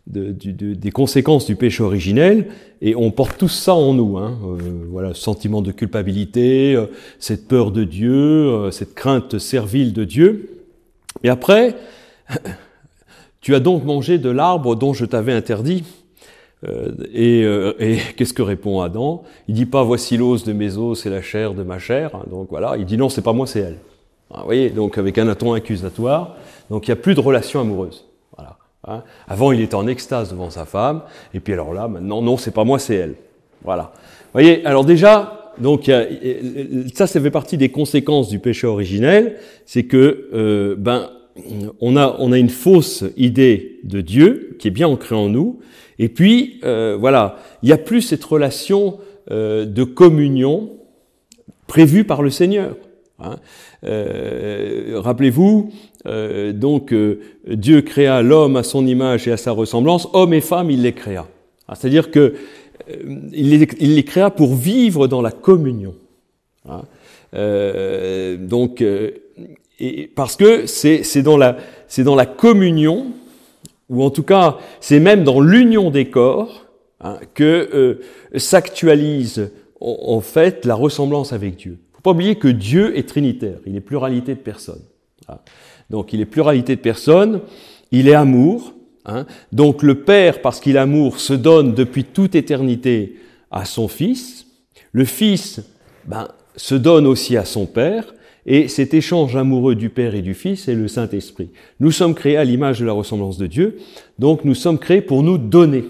des 0.08 0.92
conséquences 0.92 1.46
du 1.46 1.56
péché 1.56 1.84
originel, 1.84 2.48
et 2.82 2.96
on 2.96 3.12
porte 3.12 3.38
tout 3.38 3.48
ça 3.48 3.74
en 3.76 3.94
nous. 3.94 4.18
Hein. 4.18 4.38
Euh, 4.44 4.58
voilà, 4.90 5.14
sentiment 5.14 5.62
de 5.62 5.72
culpabilité, 5.72 6.76
euh, 6.76 6.88
cette 7.20 7.48
peur 7.48 7.72
de 7.72 7.84
Dieu, 7.84 8.14
euh, 8.14 8.72
cette 8.72 8.96
crainte 8.96 9.38
servile 9.38 9.94
de 9.94 10.04
Dieu. 10.04 10.64
Et 11.24 11.30
après, 11.30 11.76
tu 13.42 13.54
as 13.54 13.60
donc 13.60 13.84
mangé 13.86 14.18
de 14.18 14.30
l'arbre 14.30 14.76
dont 14.76 14.94
je 14.94 15.06
t'avais 15.06 15.34
interdit. 15.34 15.84
et, 17.14 17.42
et 17.80 17.98
qu'est-ce 18.16 18.34
que 18.34 18.42
répond 18.42 18.82
Adam? 18.82 19.24
Il 19.48 19.56
dit 19.56 19.66
pas 19.66 19.84
voici 19.84 20.18
l'os 20.18 20.44
de 20.44 20.54
mes 20.54 20.78
os, 20.78 21.00
c'est 21.00 21.10
la 21.10 21.22
chair 21.22 21.54
de 21.54 21.64
ma 21.64 21.80
chair. 21.80 22.12
Donc 22.30 22.48
voilà, 22.50 22.76
il 22.78 22.86
dit 22.86 22.98
non, 22.98 23.10
c'est 23.10 23.24
pas 23.24 23.34
moi, 23.34 23.48
c'est 23.48 23.60
elle. 23.60 23.78
Ah, 24.34 24.40
vous 24.40 24.46
voyez, 24.46 24.70
donc 24.70 24.98
avec 24.98 25.18
un 25.18 25.34
ton 25.36 25.54
accusatoire. 25.54 26.36
Donc 26.70 26.88
il 26.88 26.92
n'y 26.92 26.94
a 26.94 27.02
plus 27.02 27.16
de 27.16 27.20
relation 27.20 27.60
amoureuse. 27.60 28.06
Hein. 28.88 29.04
Avant, 29.28 29.52
il 29.52 29.62
était 29.62 29.76
en 29.76 29.88
extase 29.88 30.32
devant 30.32 30.50
sa 30.50 30.66
femme, 30.66 31.02
et 31.34 31.40
puis 31.40 31.54
alors 31.54 31.74
là, 31.74 31.88
maintenant, 31.88 32.22
non, 32.22 32.38
c'est 32.38 32.52
pas 32.52 32.64
moi, 32.64 32.80
c'est 32.80 32.96
elle. 32.96 33.16
Voilà. 33.64 33.92
Vous 33.94 34.34
voyez, 34.34 34.66
alors 34.66 34.86
déjà, 34.86 35.54
donc 35.60 35.92
ça, 36.96 37.08
ça 37.08 37.22
fait 37.22 37.32
partie 37.32 37.58
des 37.58 37.70
conséquences 37.70 38.30
du 38.30 38.40
péché 38.40 38.66
originel, 38.66 39.38
c'est 39.66 39.84
que 39.84 40.30
euh, 40.34 40.76
ben 40.78 41.10
on 41.80 41.96
a 41.96 42.16
on 42.20 42.32
a 42.32 42.38
une 42.38 42.50
fausse 42.50 43.04
idée 43.18 43.80
de 43.84 44.02
Dieu 44.02 44.58
qui 44.60 44.68
est 44.68 44.72
bien 44.72 44.88
ancrée 44.88 45.16
en 45.16 45.30
nous, 45.30 45.60
et 46.00 46.10
puis 46.10 46.60
euh, 46.64 46.98
voilà, 47.00 47.38
il 47.62 47.68
n'y 47.68 47.74
a 47.74 47.78
plus 47.78 48.02
cette 48.02 48.24
relation 48.24 49.00
euh, 49.30 49.66
de 49.66 49.84
communion 49.84 50.72
prévue 51.68 52.04
par 52.06 52.22
le 52.22 52.30
Seigneur. 52.30 52.76
Hein. 53.20 53.38
Euh, 53.84 54.94
rappelez-vous, 54.96 55.72
euh, 56.06 56.54
donc 56.54 56.94
euh, 56.94 57.20
Dieu 57.48 57.82
créa 57.82 58.22
l'homme 58.22 58.56
à 58.56 58.64
son 58.64 58.86
image 58.88 59.28
et 59.28 59.32
à 59.32 59.38
sa 59.38 59.52
ressemblance, 59.52 60.08
homme 60.14 60.34
et 60.34 60.42
femme, 60.42 60.72
il 60.72 60.82
les 60.82 60.94
créa. 60.94 61.28
Ah, 61.68 61.76
c'est-à-dire 61.76 62.12
que 62.12 62.36
il 63.32 63.60
les, 63.80 64.04
créa 64.04 64.32
pour 64.32 64.56
vivre 64.56 65.08
dans 65.08 65.22
la 65.22 65.32
communion. 65.32 65.94
Hein. 66.68 66.82
donc, 68.40 68.84
et 69.80 70.08
parce 70.08 70.36
que 70.36 70.66
c'est 70.66 71.22
dans 71.22 71.38
la 71.38 72.26
communion, 72.26 73.08
ou 73.88 74.04
en 74.04 74.10
tout 74.10 74.24
cas 74.24 74.58
c'est 74.80 75.00
même 75.00 75.24
dans 75.24 75.40
l'union 75.40 75.92
des 75.92 76.06
corps 76.06 76.66
hein, 77.02 77.20
que 77.36 78.00
s'actualise 78.36 79.52
en 79.80 80.20
fait 80.20 80.66
la 80.66 80.76
ressemblance 80.76 81.34
avec 81.34 81.56
Dieu 81.56 81.78
faut 82.02 82.10
pas 82.10 82.16
oublier 82.16 82.36
que 82.36 82.48
Dieu 82.48 82.98
est 82.98 83.08
trinitaire, 83.08 83.60
il 83.68 83.76
est 83.76 83.82
pluralité 83.82 84.34
de 84.34 84.40
personnes. 84.40 84.82
Donc 85.92 86.14
il 86.14 86.22
est 86.22 86.26
pluralité 86.26 86.76
de 86.76 86.82
personnes, 86.82 87.42
il 87.92 88.08
est 88.08 88.16
amour. 88.16 88.74
Hein. 89.06 89.26
Donc 89.52 89.84
le 89.84 89.96
Père, 89.96 90.42
parce 90.42 90.60
qu'il 90.60 90.78
est 90.78 90.80
amour, 90.80 91.20
se 91.20 91.34
donne 91.34 91.74
depuis 91.74 92.06
toute 92.06 92.34
éternité 92.34 93.18
à 93.52 93.66
son 93.66 93.88
Fils. 93.88 94.48
Le 94.94 95.06
Fils 95.06 95.62
ben, 96.06 96.30
se 96.56 96.76
donne 96.76 97.06
aussi 97.06 97.38
à 97.38 97.46
son 97.46 97.66
Père. 97.66 98.16
Et 98.46 98.70
cet 98.70 98.96
échange 98.96 99.36
amoureux 99.36 99.76
du 99.76 99.90
Père 99.90 100.16
et 100.16 100.22
du 100.22 100.34
Fils 100.34 100.68
est 100.68 100.74
le 100.74 100.88
Saint-Esprit. 100.88 101.50
Nous 101.80 101.92
sommes 101.92 102.16
créés 102.16 102.38
à 102.38 102.44
l'image 102.44 102.80
de 102.80 102.86
la 102.86 102.94
ressemblance 102.94 103.38
de 103.38 103.46
Dieu, 103.46 103.78
donc 104.18 104.46
nous 104.46 104.56
sommes 104.56 104.80
créés 104.80 105.02
pour 105.02 105.22
nous 105.22 105.38
donner. 105.38 105.84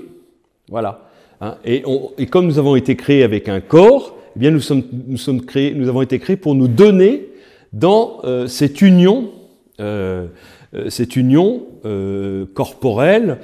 Voilà. 0.67 1.09
Hein. 1.39 1.55
Et, 1.63 1.83
comme 2.29 2.47
nous 2.47 2.59
avons 2.59 2.75
été 2.75 2.97
créés 2.97 3.23
avec 3.23 3.47
un 3.47 3.61
corps, 3.61 4.17
eh 4.35 4.39
bien, 4.39 4.51
nous 4.51 4.59
sommes, 4.59 4.83
nous 5.07 5.17
sommes 5.17 5.45
créés, 5.45 5.73
nous 5.73 5.87
avons 5.87 6.01
été 6.01 6.19
créés 6.19 6.35
pour 6.35 6.53
nous 6.53 6.67
donner 6.67 7.29
dans 7.71 8.19
euh, 8.25 8.47
cette 8.47 8.81
union, 8.81 9.31
euh, 9.79 10.27
euh 10.73 10.89
cette 10.89 11.15
union 11.15 11.63
euh, 11.85 12.45
corporelle, 12.53 13.39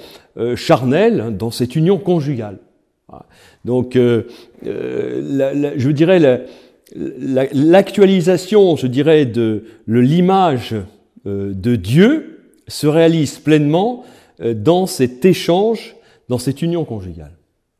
charnelle, 0.55 1.21
hein, 1.21 1.31
dans 1.31 1.51
cette 1.51 1.75
union 1.75 1.97
conjugale. 1.97 2.59
Donc, 3.65 3.95
la, 3.95 5.77
je 5.77 5.89
dirais 5.89 6.45
l'actualisation, 6.93 8.75
je 8.75 8.87
dirais, 8.87 9.25
de 9.25 9.63
l'image 9.87 10.75
de 11.25 11.75
Dieu 11.75 12.51
se 12.67 12.87
réalise 12.87 13.39
pleinement 13.39 14.05
dans 14.39 14.85
cet 14.85 15.25
échange, 15.25 15.95
dans 16.29 16.37
cette 16.37 16.61
union 16.61 16.85
conjugale. 16.85 17.33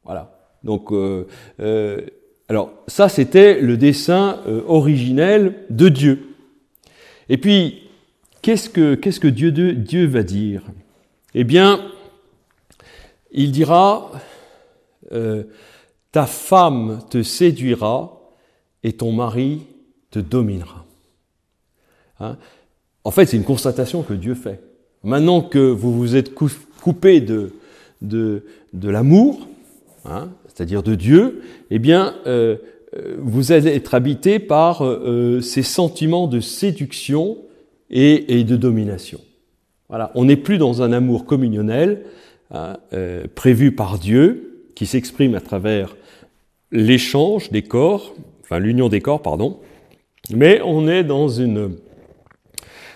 Voilà. 0.04 0.38
Donc, 0.64 0.92
euh, 0.92 1.26
alors 2.50 2.72
ça, 2.88 3.10
c'était 3.10 3.60
le 3.60 3.78
dessin 3.78 4.40
euh, 4.48 4.62
originel 4.68 5.56
de 5.70 5.90
Dieu. 5.90 6.36
Et 7.30 7.38
puis, 7.38 7.87
qu'est-ce 8.48 9.20
que, 9.20 9.28
Dieu, 9.28 10.08
va 10.08 10.24
dire? 10.24 10.64
Eh 11.34 11.44
bien, 11.44 11.82
il 13.32 13.52
dira, 13.52 14.12
euh, 15.12 15.44
ta 16.14 16.26
femme 16.26 17.00
te 17.10 17.24
séduira 17.24 18.22
et 18.84 18.94
ton 18.94 19.12
mari 19.12 19.64
te 20.12 20.20
dominera. 20.20 20.86
Hein 22.22 22.38
en 23.04 23.12
fait, 23.12 23.26
c'est 23.26 23.36
une 23.36 23.44
constatation 23.44 24.02
que 24.02 24.14
Dieu 24.14 24.34
fait. 24.34 24.62
Maintenant 25.04 25.42
que 25.42 25.60
vous 25.60 25.94
vous 25.94 26.16
êtes 26.16 26.34
coupé 26.34 27.20
de, 27.20 27.52
l'amour, 28.82 29.46
hein, 30.06 30.30
c'est-à-dire 30.48 30.84
de 30.84 30.96
Dieu, 30.96 31.42
eh 31.70 31.80
bien, 31.80 32.16
euh, 32.28 32.56
euh, 32.96 33.18
vous 33.20 33.52
allez 33.52 33.76
être 33.76 33.94
habité 33.94 34.40
par 34.40 34.84
ces 35.42 35.64
sentiments 35.64 36.28
de 36.28 36.40
séduction 36.40 37.40
et, 37.90 38.44
de 38.44 38.56
domination. 38.56 39.20
Voilà, 39.90 40.12
on 40.16 40.26
n'est 40.26 40.38
plus 40.38 40.58
dans 40.58 40.82
un 40.82 40.92
amour 40.92 41.26
communionnel 41.26 42.04
hein, 42.52 42.78
prévu 43.36 43.72
par 43.72 43.98
Dieu, 44.00 44.66
qui 44.76 44.86
s'exprime 44.86 45.34
à 45.36 45.42
travers 45.42 45.96
l'échange 46.72 47.52
des 47.52 47.64
corps 47.64 48.14
enfin 48.48 48.60
l'union 48.60 48.88
des 48.88 49.02
corps, 49.02 49.22
pardon, 49.22 49.60
mais 50.30 50.62
on 50.64 50.88
est 50.88 51.04
dans 51.04 51.28
une, 51.28 51.76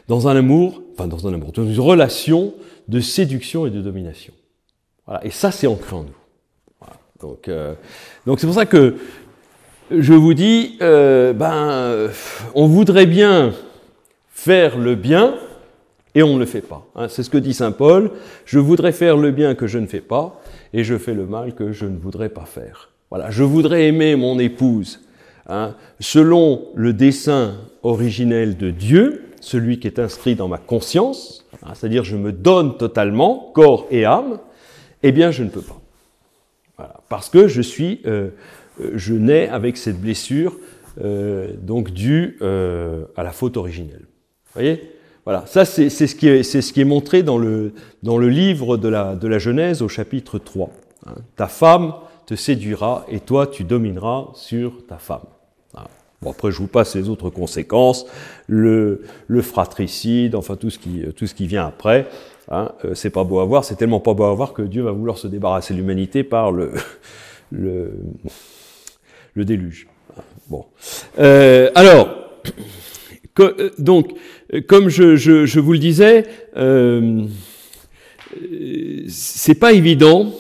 dans 0.08 0.28
un 0.28 0.36
amour, 0.38 0.82
enfin 0.94 1.08
dans 1.08 1.28
un 1.28 1.34
amour, 1.34 1.52
dans 1.52 1.66
une 1.66 1.80
relation 1.80 2.54
de 2.88 3.00
séduction 3.02 3.66
et 3.66 3.70
de 3.70 3.82
domination. 3.82 4.34
Voilà. 5.06 5.26
Et 5.26 5.30
ça, 5.30 5.52
c'est 5.52 5.68
ancré 5.68 5.96
en 5.96 6.04
nous. 6.04 6.16
Voilà. 6.80 6.96
Donc, 7.20 7.48
euh, 7.48 7.74
donc 8.26 8.40
c'est 8.40 8.48
pour 8.48 8.56
ça 8.56 8.66
que 8.66 8.96
je 9.92 10.14
vous 10.14 10.34
dis, 10.34 10.78
euh, 10.82 11.34
ben, 11.34 12.10
on 12.56 12.68
voudrait 12.68 13.06
bien 13.06 13.54
faire 14.44 14.80
le 14.80 14.96
bien 14.96 15.36
et 16.16 16.24
on 16.24 16.34
ne 16.34 16.40
le 16.40 16.48
fait 16.48 16.62
pas. 16.62 16.88
Hein. 16.96 17.08
C'est 17.10 17.22
ce 17.22 17.30
que 17.30 17.38
dit 17.38 17.54
saint 17.54 17.72
Paul. 17.72 18.10
Je 18.46 18.58
voudrais 18.58 18.92
faire 18.92 19.16
le 19.16 19.30
bien 19.30 19.54
que 19.54 19.68
je 19.68 19.78
ne 19.78 19.86
fais 19.86 20.02
pas 20.02 20.42
et 20.74 20.84
je 20.84 20.98
fais 20.98 21.14
le 21.14 21.28
mal 21.28 21.54
que 21.54 21.72
je 21.72 21.86
ne 21.86 21.96
voudrais 21.96 22.30
pas 22.30 22.46
faire. 22.46 22.90
Voilà. 23.12 23.30
Je 23.30 23.44
voudrais 23.44 23.86
aimer 23.86 24.16
mon 24.16 24.40
épouse 24.40 25.02
hein, 25.48 25.76
selon 26.00 26.70
le 26.74 26.92
dessein 26.92 27.54
originel 27.84 28.58
de 28.58 28.72
Dieu, 28.72 29.26
celui 29.42 29.80
qui 29.80 29.86
est 29.86 30.00
inscrit 30.00 30.34
dans 30.34 30.48
ma 30.48 30.58
conscience, 30.58 31.46
hein, 31.62 31.74
c'est-à-dire 31.76 32.04
je 32.04 32.18
me 32.18 32.32
donne 32.32 32.78
totalement, 32.78 33.52
corps 33.54 33.86
et 33.92 34.06
âme, 34.06 34.40
eh 35.04 35.12
bien 35.12 35.30
je 35.30 35.44
ne 35.44 35.50
peux 35.50 35.62
pas. 35.62 35.80
Parce 37.10 37.30
que 37.30 37.48
je 37.48 37.62
suis, 37.62 38.02
euh, 38.08 38.30
je 38.96 39.14
nais 39.14 39.48
avec 39.50 39.78
cette 39.78 40.02
blessure 40.02 40.58
euh, 41.00 41.54
donc 41.62 41.92
due 41.92 42.38
euh, 42.42 43.06
à 43.16 43.22
la 43.22 43.32
faute 43.32 43.56
originelle. 43.56 44.06
Voyez? 44.54 44.92
Voilà, 45.24 45.46
ça 45.46 45.66
c'est 45.66 45.90
ce, 45.90 46.16
qui 46.16 46.28
est, 46.28 46.44
ce 46.44 46.74
qui 46.74 46.82
est 46.82 46.86
montré 46.86 47.22
dans 47.22 47.38
le, 47.38 47.74
dans 48.02 48.18
le 48.18 48.30
livre 48.30 48.78
de 48.78 48.90
la, 48.90 49.16
de 49.16 49.28
la 49.28 49.38
Genèse 49.38 49.82
au 49.82 49.88
chapitre 49.88 50.40
3. 50.40 50.70
Hein. 51.06 51.14
Ta 51.36 51.48
femme 51.48 51.94
te 52.26 52.34
séduira 52.36 53.06
et 53.08 53.20
toi 53.20 53.46
tu 53.46 53.64
domineras 53.64 54.30
sur 54.34 54.86
ta 54.88 54.98
femme. 54.98 55.22
Bon, 56.22 56.30
après, 56.30 56.52
je 56.52 56.58
vous 56.58 56.68
passe 56.68 56.96
les 56.96 57.10
autres 57.10 57.32
conséquences, 57.32 58.06
le, 58.46 59.02
le 59.26 59.42
fratricide, 59.42 60.36
enfin 60.36 60.56
tout 60.56 60.70
ce 60.70 60.78
qui, 60.78 61.04
tout 61.16 61.26
ce 61.26 61.34
qui 61.34 61.48
vient 61.48 61.66
après. 61.66 62.08
Hein, 62.52 62.72
euh, 62.86 62.94
c'est 62.94 63.10
pas 63.10 63.24
beau 63.24 63.40
à 63.40 63.46
voir, 63.46 63.66
c'est 63.66 63.76
tellement 63.76 64.00
pas 64.00 64.14
beau 64.14 64.26
à 64.26 64.34
voir 64.36 64.54
que 64.54 64.62
Dieu 64.62 64.84
va 64.84 64.92
vouloir 64.92 65.18
se 65.18 65.28
débarrasser 65.28 65.74
de 65.74 65.80
l'humanité 65.80 66.24
par 66.24 66.52
le, 66.52 66.74
le, 67.52 67.94
le 69.34 69.46
déluge. 69.46 69.88
Bon. 70.48 70.66
Euh, 71.18 71.72
alors, 71.74 72.10
euh, 73.40 73.70
donc, 73.78 74.12
comme 74.68 74.90
je, 74.90 75.16
je, 75.16 75.46
je, 75.46 75.60
vous 75.60 75.74
le 75.74 75.80
disais, 75.80 76.26
euh, 76.58 77.24
c'est 79.08 79.56
pas 79.56 79.74
évident 79.74 80.34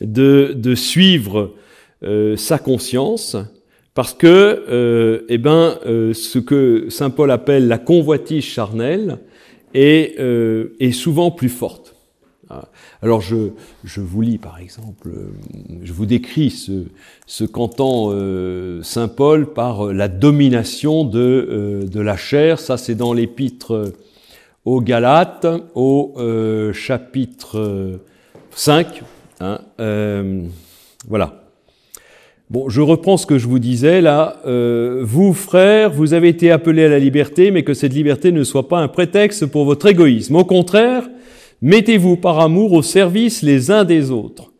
de, 0.00 0.52
de 0.54 0.74
suivre 0.74 1.54
euh, 2.02 2.36
sa 2.36 2.58
conscience 2.58 3.36
parce 3.94 4.12
que, 4.12 4.26
euh, 4.68 5.22
eh 5.30 5.38
ben, 5.38 5.78
euh, 5.86 6.12
ce 6.12 6.38
que 6.38 6.88
saint 6.90 7.08
Paul 7.08 7.30
appelle 7.30 7.66
la 7.66 7.78
convoitise 7.78 8.44
charnelle 8.44 9.18
est, 9.72 10.20
euh, 10.20 10.76
est 10.80 10.92
souvent 10.92 11.30
plus 11.30 11.48
forte. 11.48 11.85
Alors 13.02 13.20
je, 13.20 13.50
je, 13.84 14.00
vous 14.00 14.22
lis 14.22 14.38
par 14.38 14.58
exemple, 14.58 15.08
euh, 15.08 15.30
je 15.82 15.92
vous 15.92 16.06
décris 16.06 16.50
ce, 16.50 16.84
ce 17.26 17.44
qu'entend 17.44 18.08
euh, 18.10 18.82
saint 18.82 19.08
Paul 19.08 19.52
par 19.52 19.92
la 19.92 20.08
domination 20.08 21.04
de, 21.04 21.86
de 21.90 22.00
la 22.00 22.16
chair. 22.16 22.58
Ça 22.58 22.76
c'est 22.76 22.94
dans 22.94 23.12
l'épître 23.12 23.92
aux 24.64 24.80
Galates, 24.80 25.46
au 25.74 26.14
chapitre 26.72 28.00
5. 28.50 29.02
Hein, 29.40 29.60
voilà. 31.08 31.46
Bon, 32.48 32.68
je 32.68 32.80
reprends 32.80 33.16
ce 33.16 33.26
que 33.26 33.38
je 33.38 33.48
vous 33.48 33.58
disais 33.58 34.00
là. 34.00 34.36
Euh, 34.46 35.00
vous, 35.02 35.34
frères, 35.34 35.90
vous 35.90 36.14
avez 36.14 36.28
été 36.28 36.52
appelés 36.52 36.84
à 36.84 36.88
la 36.88 37.00
liberté, 37.00 37.50
mais 37.50 37.64
que 37.64 37.74
cette 37.74 37.92
liberté 37.92 38.30
ne 38.30 38.44
soit 38.44 38.68
pas 38.68 38.78
un 38.78 38.86
prétexte 38.86 39.46
pour 39.46 39.64
votre 39.64 39.86
égoïsme. 39.86 40.36
Au 40.36 40.44
contraire, 40.44 41.08
mettez-vous 41.62 42.16
par 42.16 42.40
amour 42.40 42.72
au 42.72 42.82
service 42.82 43.42
les 43.42 43.70
uns 43.70 43.84
des 43.84 44.10
autres. 44.10 44.52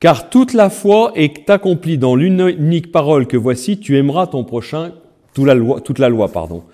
Car 0.00 0.30
toute 0.30 0.52
la 0.52 0.68
foi 0.68 1.12
est 1.14 1.48
accomplie 1.48 1.96
dans 1.96 2.16
l'unique 2.16 2.90
parole 2.90 3.26
que 3.26 3.36
voici, 3.36 3.78
tu 3.78 3.96
aimeras 3.96 4.26
ton 4.26 4.42
prochain, 4.42 4.92
toute 5.32 5.46
la 5.46 5.54
loi, 5.54 5.80
toute 5.80 5.98
la 5.98 6.08
loi 6.08 6.28
pardon. 6.28 6.64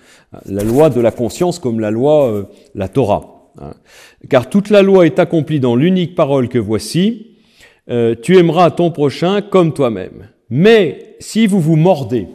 La 0.45 0.63
loi 0.63 0.89
de 0.89 0.99
la 0.99 1.11
conscience 1.11 1.59
comme 1.59 1.79
la 1.79 1.91
loi, 1.91 2.27
euh, 2.27 2.43
la 2.73 2.87
Torah. 2.87 3.51
Hein. 3.61 3.73
Car 4.29 4.49
toute 4.49 4.69
la 4.69 4.81
loi 4.81 5.05
est 5.05 5.19
accomplie 5.19 5.59
dans 5.59 5.75
l'unique 5.75 6.15
parole 6.15 6.49
que 6.49 6.57
voici, 6.57 7.37
euh, 7.89 8.15
tu 8.19 8.37
aimeras 8.37 8.71
ton 8.71 8.91
prochain 8.91 9.41
comme 9.41 9.73
toi-même. 9.73 10.29
Mais 10.49 11.15
si 11.19 11.47
vous 11.47 11.59
vous 11.59 11.75
mordez 11.75 12.27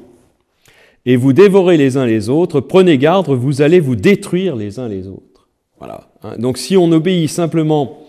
et 1.06 1.16
vous 1.16 1.32
dévorez 1.32 1.76
les 1.76 1.96
uns 1.96 2.06
les 2.06 2.28
autres, 2.28 2.60
prenez 2.60 2.98
garde, 2.98 3.28
vous 3.30 3.62
allez 3.62 3.80
vous 3.80 3.96
détruire 3.96 4.56
les 4.56 4.78
uns 4.78 4.88
les 4.88 5.08
autres. 5.08 5.48
Voilà. 5.78 6.13
Hein. 6.24 6.36
Donc 6.38 6.58
si 6.58 6.76
on 6.76 6.90
obéit 6.90 7.30
simplement 7.30 8.00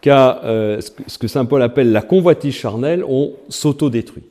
qu'à 0.00 0.42
euh, 0.44 0.80
ce 1.06 1.18
que 1.18 1.28
saint 1.28 1.44
Paul 1.44 1.62
appelle 1.62 1.92
la 1.92 2.02
convoitise 2.02 2.54
charnelle, 2.54 3.04
on 3.06 3.32
s'auto-détruit. 3.48 4.24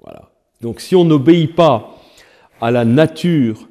Voilà. 0.00 0.30
Donc 0.60 0.80
si 0.80 0.94
on 0.94 1.04
n'obéit 1.04 1.54
pas 1.54 1.96
à 2.60 2.70
la 2.70 2.84
nature, 2.84 3.68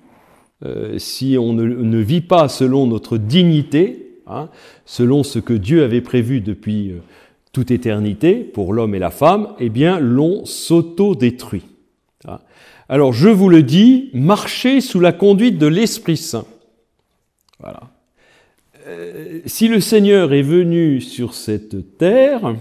euh, 0.65 0.97
si 0.97 1.37
on 1.39 1.53
ne, 1.53 1.99
vit 1.99 2.21
pas 2.21 2.49
selon 2.49 2.87
notre 2.87 3.17
dignité, 3.17 4.21
hein, 4.25 4.49
selon 4.85 5.23
ce 5.23 5.39
que 5.39 5.53
Dieu 5.53 5.83
avait 5.83 6.01
prévu 6.01 6.41
depuis 6.41 6.91
euh, 6.91 6.99
toute 7.53 7.71
éternité 7.71 8.35
pour 8.35 8.73
l'homme 8.73 8.95
et 8.95 8.99
la 8.99 9.11
femme, 9.11 9.49
eh 9.59 9.69
bien, 9.69 9.99
l'on 9.99 10.45
s'auto-détruit. 10.45 11.63
Alors, 12.89 13.11
je 13.11 13.27
vous 13.27 13.49
le 13.49 13.63
dis, 13.63 14.09
marchez 14.13 14.79
sous 14.79 15.01
la 15.01 15.11
conduite 15.11 15.57
de 15.57 15.67
l'Esprit 15.67 16.15
Saint. 16.15 16.45
Voilà. 17.59 17.81
Euh, 18.87 19.41
si 19.45 19.67
le 19.67 19.81
Seigneur 19.81 20.33
est 20.33 20.41
venu 20.41 21.01
sur 21.01 21.33
cette 21.33 21.97
terre, 21.97 22.55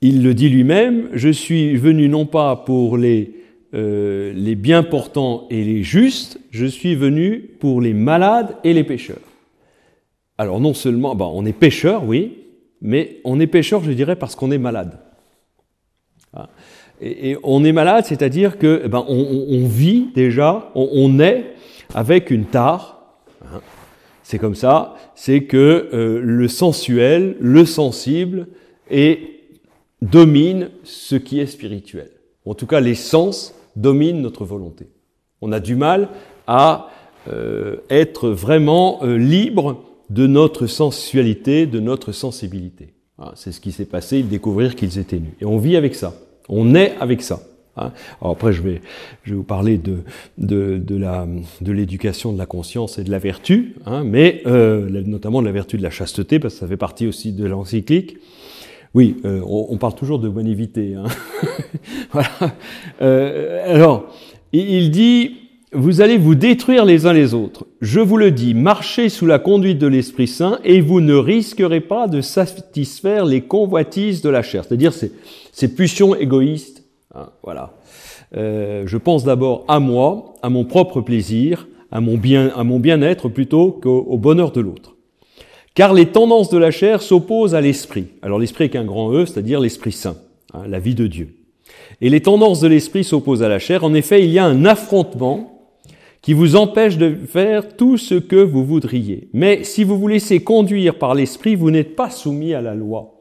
il 0.00 0.22
le 0.22 0.32
dit 0.32 0.48
lui-même, 0.48 1.08
je 1.12 1.28
suis 1.28 1.76
venu 1.76 2.08
non 2.08 2.24
pas 2.24 2.56
pour 2.56 2.96
les, 2.96 3.34
euh, 3.74 4.32
les 4.34 4.54
bien 4.54 4.82
portants 4.82 5.46
et 5.50 5.64
les 5.64 5.82
justes, 5.82 6.40
je 6.50 6.66
suis 6.66 6.94
venu 6.94 7.50
pour 7.58 7.80
les 7.80 7.94
malades 7.94 8.56
et 8.64 8.72
les 8.72 8.84
pécheurs. 8.84 9.18
Alors 10.38 10.60
non 10.60 10.72
seulement, 10.72 11.14
ben, 11.14 11.28
on 11.32 11.44
est 11.44 11.52
pécheurs, 11.52 12.04
oui, 12.04 12.38
mais 12.80 13.18
on 13.24 13.40
est 13.40 13.46
pécheur, 13.46 13.82
je 13.84 13.92
dirais, 13.92 14.16
parce 14.16 14.36
qu'on 14.36 14.50
est 14.50 14.58
malade. 14.58 14.98
Ah. 16.32 16.48
Et, 17.00 17.36
on 17.42 17.64
est 17.64 17.72
malade, 17.72 18.04
c'est-à-dire 18.06 18.58
que 18.58 18.86
ben, 18.86 19.04
on, 19.08 19.66
vit 19.66 20.08
déjà, 20.14 20.70
on, 20.74 21.18
est 21.18 21.54
avec 21.94 22.30
une 22.30 22.44
tare. 22.44 22.99
Hein. 24.30 24.36
C'est 24.36 24.38
comme 24.38 24.54
ça, 24.54 24.94
c'est 25.14 25.44
que 25.44 25.88
euh, 25.92 26.20
le 26.22 26.48
sensuel, 26.48 27.36
le 27.40 27.64
sensible, 27.64 28.48
et 28.90 29.40
domine 30.02 30.70
ce 30.84 31.16
qui 31.16 31.40
est 31.40 31.46
spirituel. 31.46 32.10
En 32.44 32.54
tout 32.54 32.66
cas, 32.66 32.80
les 32.80 32.94
sens 32.94 33.54
dominent 33.76 34.20
notre 34.20 34.44
volonté. 34.44 34.88
On 35.40 35.52
a 35.52 35.60
du 35.60 35.76
mal 35.76 36.08
à 36.46 36.88
euh, 37.28 37.76
être 37.90 38.30
vraiment 38.30 39.00
euh, 39.02 39.16
libre 39.16 39.84
de 40.10 40.26
notre 40.26 40.66
sensualité, 40.66 41.66
de 41.66 41.80
notre 41.80 42.12
sensibilité. 42.12 42.94
Ah, 43.18 43.32
c'est 43.36 43.52
ce 43.52 43.60
qui 43.60 43.72
s'est 43.72 43.84
passé, 43.84 44.18
ils 44.18 44.28
découvrirent 44.28 44.74
qu'ils 44.74 44.98
étaient 44.98 45.20
nus. 45.20 45.36
Et 45.40 45.44
on 45.44 45.58
vit 45.58 45.76
avec 45.76 45.94
ça. 45.94 46.14
On 46.48 46.74
est 46.74 46.96
avec 46.98 47.22
ça. 47.22 47.40
Hein. 47.80 47.92
Alors 48.20 48.32
après, 48.32 48.52
je 48.52 48.62
vais, 48.62 48.80
je 49.24 49.30
vais 49.30 49.36
vous 49.36 49.42
parler 49.42 49.78
de, 49.78 49.98
de, 50.38 50.78
de, 50.78 50.96
la, 50.96 51.26
de 51.60 51.72
l'éducation 51.72 52.32
de 52.32 52.38
la 52.38 52.46
conscience 52.46 52.98
et 52.98 53.04
de 53.04 53.10
la 53.10 53.18
vertu, 53.18 53.74
hein, 53.86 54.02
mais 54.04 54.42
euh, 54.46 55.02
notamment 55.06 55.40
de 55.40 55.46
la 55.46 55.52
vertu 55.52 55.76
de 55.76 55.82
la 55.82 55.90
chasteté, 55.90 56.38
parce 56.38 56.54
que 56.54 56.60
ça 56.60 56.66
fait 56.66 56.76
partie 56.76 57.06
aussi 57.06 57.32
de 57.32 57.46
l'encyclique. 57.46 58.18
Oui, 58.92 59.16
euh, 59.24 59.40
on, 59.46 59.76
parle 59.76 59.94
toujours 59.94 60.18
de 60.18 60.28
bonne 60.28 60.48
Hein. 60.48 61.04
voilà. 62.12 62.28
Euh, 63.02 63.74
alors, 63.76 64.12
il 64.52 64.90
dit, 64.90 65.36
vous 65.72 66.00
allez 66.00 66.18
vous 66.18 66.34
détruire 66.34 66.84
les 66.84 67.06
uns 67.06 67.12
les 67.12 67.32
autres. 67.32 67.66
Je 67.80 68.00
vous 68.00 68.16
le 68.16 68.32
dis, 68.32 68.54
marchez 68.54 69.08
sous 69.08 69.26
la 69.26 69.38
conduite 69.38 69.78
de 69.78 69.86
l'Esprit 69.86 70.26
Saint 70.26 70.58
et 70.64 70.80
vous 70.80 71.00
ne 71.00 71.14
risquerez 71.14 71.80
pas 71.80 72.08
de 72.08 72.20
satisfaire 72.20 73.24
les 73.24 73.42
convoitises 73.42 74.22
de 74.22 74.28
la 74.28 74.42
chair, 74.42 74.64
c'est-à-dire 74.64 74.92
ces, 74.92 75.12
ces, 75.52 75.72
pulsions 75.72 76.16
égoïstes. 76.16 76.82
Hein, 77.14 77.28
voilà. 77.44 77.74
Euh, 78.36 78.84
je 78.86 78.96
pense 78.96 79.24
d'abord 79.24 79.64
à 79.68 79.80
moi, 79.80 80.34
à 80.42 80.50
mon 80.50 80.64
propre 80.64 81.00
plaisir, 81.00 81.66
à 81.90 82.00
mon 82.00 82.16
bien, 82.16 82.52
à 82.56 82.64
mon 82.64 82.78
bien-être 82.78 83.28
plutôt 83.28 83.72
qu'au 83.72 84.18
bonheur 84.18 84.52
de 84.52 84.60
l'autre. 84.60 84.96
Car 85.74 85.94
les 85.94 86.06
tendances 86.06 86.50
de 86.50 86.58
la 86.58 86.70
chair 86.70 87.02
s'opposent 87.02 87.54
à 87.54 87.60
l'esprit. 87.60 88.06
Alors 88.22 88.38
l'esprit 88.38 88.64
avec 88.64 88.76
un 88.76 88.84
grand 88.84 89.12
E, 89.12 89.26
c'est-à-dire 89.26 89.60
l'Esprit 89.60 89.92
Saint, 89.92 90.16
hein, 90.52 90.62
la 90.68 90.78
vie 90.78 90.94
de 90.94 91.06
Dieu. 91.06 91.36
Et 92.00 92.10
les 92.10 92.20
tendances 92.20 92.60
de 92.60 92.68
l'esprit 92.68 93.04
s'opposent 93.04 93.42
à 93.42 93.48
la 93.48 93.58
chair. 93.58 93.84
En 93.84 93.94
effet, 93.94 94.24
il 94.24 94.30
y 94.30 94.38
a 94.38 94.44
un 94.44 94.64
affrontement 94.64 95.60
qui 96.22 96.32
vous 96.32 96.56
empêche 96.56 96.98
de 96.98 97.14
faire 97.26 97.76
tout 97.76 97.96
ce 97.96 98.14
que 98.14 98.36
vous 98.36 98.64
voudriez. 98.64 99.28
Mais 99.32 99.64
si 99.64 99.84
vous 99.84 99.98
vous 99.98 100.08
laissez 100.08 100.42
conduire 100.42 100.98
par 100.98 101.14
l'esprit, 101.14 101.54
vous 101.54 101.70
n'êtes 101.70 101.96
pas 101.96 102.10
soumis 102.10 102.52
à 102.52 102.60
la 102.60 102.74
loi. 102.74 103.20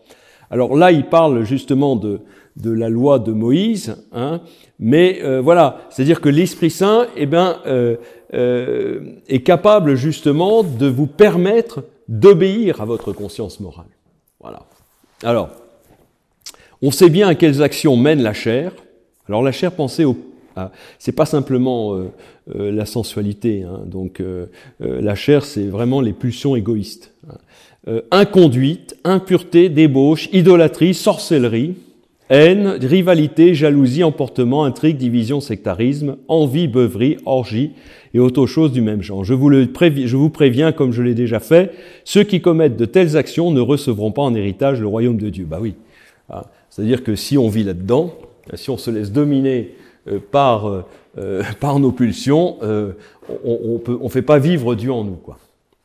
Alors 0.51 0.76
là, 0.76 0.91
il 0.91 1.05
parle 1.05 1.43
justement 1.43 1.95
de, 1.95 2.22
de 2.60 2.72
la 2.72 2.89
loi 2.89 3.20
de 3.20 3.32
Moïse, 3.32 3.95
hein, 4.12 4.41
mais 4.80 5.20
euh, 5.24 5.41
voilà, 5.41 5.82
c'est-à-dire 5.89 6.22
que 6.22 6.30
l'Esprit 6.30 6.70
Saint, 6.70 7.07
eh 7.16 7.26
ben, 7.26 7.60
euh, 7.66 7.95
euh, 8.34 9.16
est 9.28 9.41
capable 9.41 9.95
justement 9.95 10.64
de 10.64 10.88
vous 10.88 11.07
permettre 11.07 11.84
d'obéir 12.07 12.82
à 12.82 12.86
votre 12.86 13.14
conscience 13.14 13.60
morale. 13.60 13.88
Voilà. 14.39 14.66
Alors, 15.24 15.49
on 16.82 16.91
sait 16.91 17.10
bien 17.10 17.28
à 17.28 17.36
quelles 17.36 17.62
actions 17.62 17.97
mène 17.97 18.22
la 18.22 18.34
chair. 18.34 18.74
Alors 19.28 19.43
la 19.43 19.51
chair, 19.51 19.72
pensez 19.72 20.05
au 20.05 20.18
c'est 20.97 21.14
pas 21.14 21.26
simplement 21.26 21.97
la 22.47 22.86
sensualité. 22.86 23.64
Hein. 23.64 23.84
donc 23.86 24.22
la 24.80 25.16
chair, 25.16 25.45
c'est 25.45 25.68
vraiment 25.68 26.01
les 26.01 26.12
pulsions 26.12 26.57
égoïstes. 26.57 27.14
Hein. 27.30 28.01
inconduite, 28.12 28.97
impureté, 29.05 29.70
débauche, 29.70 30.28
idolâtrie, 30.34 30.93
sorcellerie, 30.93 31.76
Haine, 32.30 32.78
rivalité, 32.82 33.56
jalousie, 33.56 34.04
emportement, 34.04 34.64
intrigue, 34.64 34.98
division, 34.98 35.40
sectarisme, 35.42 36.18
envie, 36.28 36.68
beuverie, 36.68 37.18
orgie 37.26 37.72
et 38.14 38.20
autre 38.20 38.46
chose 38.46 38.72
du 38.72 38.82
même 38.82 39.02
genre. 39.02 39.24
Je 39.24 39.34
vous, 39.34 39.50
le 39.50 39.66
préviens, 40.30 40.72
comme 40.72 40.92
je 40.92 41.02
l'ai 41.02 41.16
déjà 41.16 41.40
fait, 41.40 41.72
ceux 42.04 42.24
qui 42.24 42.40
commettent 42.40 42.78
de 42.78 42.86
telles 42.86 43.18
actions 43.18 43.52
ne 43.52 43.62
recevront 43.62 44.12
pas 44.12 44.22
en 44.22 44.36
héritage 44.36 44.80
le 44.80 44.86
royaume 44.86 45.18
de 45.18 45.30
Dieu. 45.30 45.46
Bah 45.46 45.58
oui. 45.60 45.74
Ah, 46.30 46.46
c'est-à-dire 46.70 47.04
que 47.04 47.16
si 47.16 47.38
on 47.40 47.50
vit 47.50 47.64
là-dedans, 47.64 48.14
si 48.54 48.70
on 48.70 48.78
se 48.78 48.92
laisse 48.92 49.12
dominer 49.12 49.76
euh, 50.08 50.20
par, 50.20 50.68
euh, 50.68 50.86
euh, 51.18 51.42
par 51.60 51.80
nos 51.80 51.92
pulsions, 51.92 52.58
on 52.62 54.04
ne 54.04 54.10
fait 54.10 54.22
pas 54.22 54.38
vivre 54.38 54.76
Dieu 54.76 54.92
en 54.92 55.04
nous. 55.04 55.16
Quoi. 55.16 55.40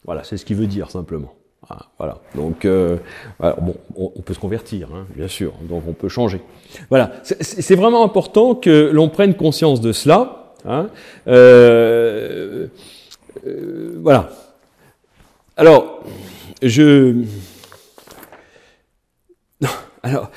Voilà, 0.04 0.24
c'est 0.24 0.36
ce 0.36 0.44
qu'il 0.44 0.56
veut 0.56 0.66
dire 0.66 0.90
simplement. 0.90 1.32
Ah, 1.70 1.86
voilà. 1.98 2.18
Donc, 2.34 2.64
euh, 2.64 2.96
bon, 3.40 3.74
on, 3.96 4.20
peut 4.20 4.34
se 4.34 4.38
convertir, 4.38 4.88
hein, 4.94 5.06
bien 5.14 5.28
sûr. 5.28 5.52
Donc, 5.62 5.84
on 5.88 5.92
peut 5.92 6.08
changer. 6.08 6.42
Voilà. 6.90 7.12
C'est 7.22 7.76
vraiment 7.76 8.04
important 8.04 8.54
que 8.54 8.90
l'on 8.92 9.08
prenne 9.08 9.34
conscience 9.34 9.80
de 9.80 9.92
cela. 9.92 10.52
Hein. 10.66 10.88
Euh, 11.26 12.66
euh, 13.46 13.98
voilà. 14.02 14.30
Alors, 15.56 16.02
je. 16.62 17.22
Alors, 20.02 20.30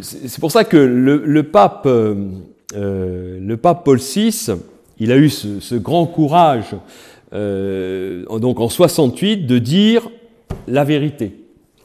c'est 0.00 0.40
pour 0.40 0.50
ça 0.50 0.64
que 0.64 0.76
le, 0.76 1.42
pape, 1.44 1.86
le 1.86 3.54
pape 3.54 3.84
Paul 3.84 3.98
VI, 3.98 4.50
il 4.98 5.12
a 5.12 5.16
eu 5.16 5.28
ce, 5.28 5.60
ce 5.60 5.76
grand 5.76 6.06
courage, 6.06 6.74
donc 7.30 8.58
en 8.58 8.68
68, 8.68 9.46
de 9.46 9.58
dire 9.58 10.08
la 10.66 10.84
vérité. 10.84 11.32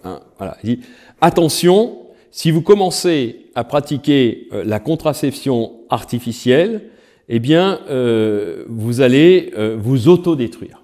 Hein. 0.04 0.20
Il 0.64 0.76
dit, 0.76 0.82
attention, 1.20 1.98
si 2.32 2.50
vous 2.50 2.62
commencez 2.62 3.48
à 3.56 3.64
pratiquer 3.66 4.48
euh, 4.54 4.64
la 4.66 4.80
contraception 4.80 5.74
artificielle, 5.90 6.84
eh 7.28 7.40
bien, 7.40 7.80
euh, 7.90 8.64
vous 8.68 9.02
allez 9.02 9.52
euh, 9.58 9.76
vous 9.78 10.08
autodétruire. 10.08 10.84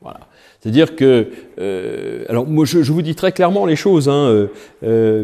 Voilà. 0.00 0.20
C'est-à-dire 0.60 0.96
que, 0.96 1.28
alors 2.30 2.46
moi 2.46 2.64
je, 2.64 2.78
vous 2.78 3.02
dis 3.02 3.14
très 3.14 3.32
clairement 3.32 3.66
les 3.66 3.76
choses. 3.76 4.08
Hein, 4.08 4.48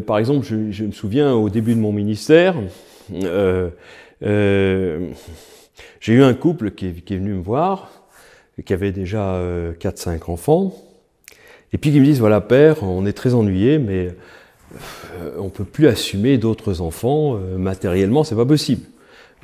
par 0.06 0.18
exemple, 0.18 0.46
je, 0.46 0.84
me 0.84 0.92
souviens 0.92 1.32
au 1.32 1.48
début 1.48 1.74
de 1.74 1.80
mon 1.80 1.92
ministère, 1.92 2.56
j'ai 3.10 3.72
eu 6.08 6.22
un 6.22 6.34
couple 6.34 6.72
qui 6.72 6.88
est, 6.88 6.92
qui 6.92 7.14
est, 7.14 7.16
venu 7.16 7.32
me 7.32 7.42
voir, 7.42 7.90
qui 8.66 8.74
avait 8.74 8.92
déjà 8.92 9.40
4-5 9.80 10.30
enfants, 10.30 10.74
et 11.72 11.78
puis 11.78 11.90
ils 11.90 12.00
me 12.00 12.04
disent, 12.04 12.20
voilà 12.20 12.40
père, 12.40 12.82
on 12.82 13.06
est 13.06 13.12
très 13.12 13.34
ennuyé, 13.34 13.78
mais 13.78 14.08
euh, 15.20 15.30
on 15.38 15.48
peut 15.48 15.64
plus 15.64 15.86
assumer 15.86 16.38
d'autres 16.38 16.80
enfants, 16.80 17.36
euh, 17.36 17.58
matériellement, 17.58 18.24
c'est 18.24 18.34
pas 18.34 18.46
possible. 18.46 18.82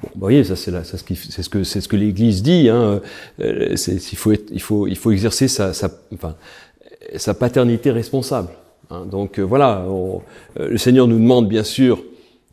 Bon, 0.02 0.08
vous 0.14 0.20
voyez, 0.20 0.44
ça 0.44 0.56
c'est 0.56 0.72
ce, 0.84 0.96
ce, 0.96 1.48
que 1.48 1.64
c'est 1.64 1.80
ce 1.80 1.88
que 1.88 1.96
l'Église 1.96 2.42
dit. 2.42 2.68
Hein, 2.68 3.00
euh, 3.40 3.74
il 3.88 4.16
faut 4.16 4.32
il 4.32 4.60
faut 4.60 4.86
il 4.86 4.96
faut 4.96 5.10
exercer 5.10 5.48
sa 5.48 5.72
sa, 5.72 5.90
enfin, 6.12 6.36
sa 7.16 7.32
paternité 7.32 7.90
responsable. 7.90 8.48
Hein, 8.90 9.06
donc 9.06 9.38
euh, 9.38 9.42
voilà, 9.42 9.86
le 10.58 10.76
Seigneur 10.76 11.08
nous 11.08 11.18
demande 11.18 11.48
bien 11.48 11.64
sûr 11.64 12.02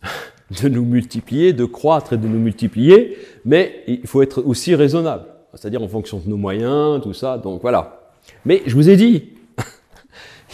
de 0.64 0.70
nous 0.70 0.86
multiplier, 0.86 1.52
de 1.52 1.66
croître 1.66 2.14
et 2.14 2.18
de 2.18 2.28
nous 2.28 2.40
multiplier, 2.40 3.18
mais 3.44 3.84
il 3.88 4.08
faut 4.08 4.22
être 4.22 4.42
aussi 4.46 4.74
raisonnable, 4.74 5.26
c'est-à-dire 5.54 5.82
en 5.82 5.90
fonction 5.90 6.22
de 6.24 6.30
nos 6.30 6.38
moyens, 6.38 7.02
tout 7.02 7.14
ça. 7.14 7.38
Donc 7.38 7.62
voilà. 7.62 8.00
Mais 8.46 8.62
je 8.66 8.76
vous 8.76 8.90
ai 8.90 8.96
dit, 8.96 9.33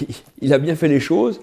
il 0.42 0.54
a 0.54 0.58
bien 0.58 0.76
fait 0.76 0.88
les 0.88 1.00
choses. 1.00 1.40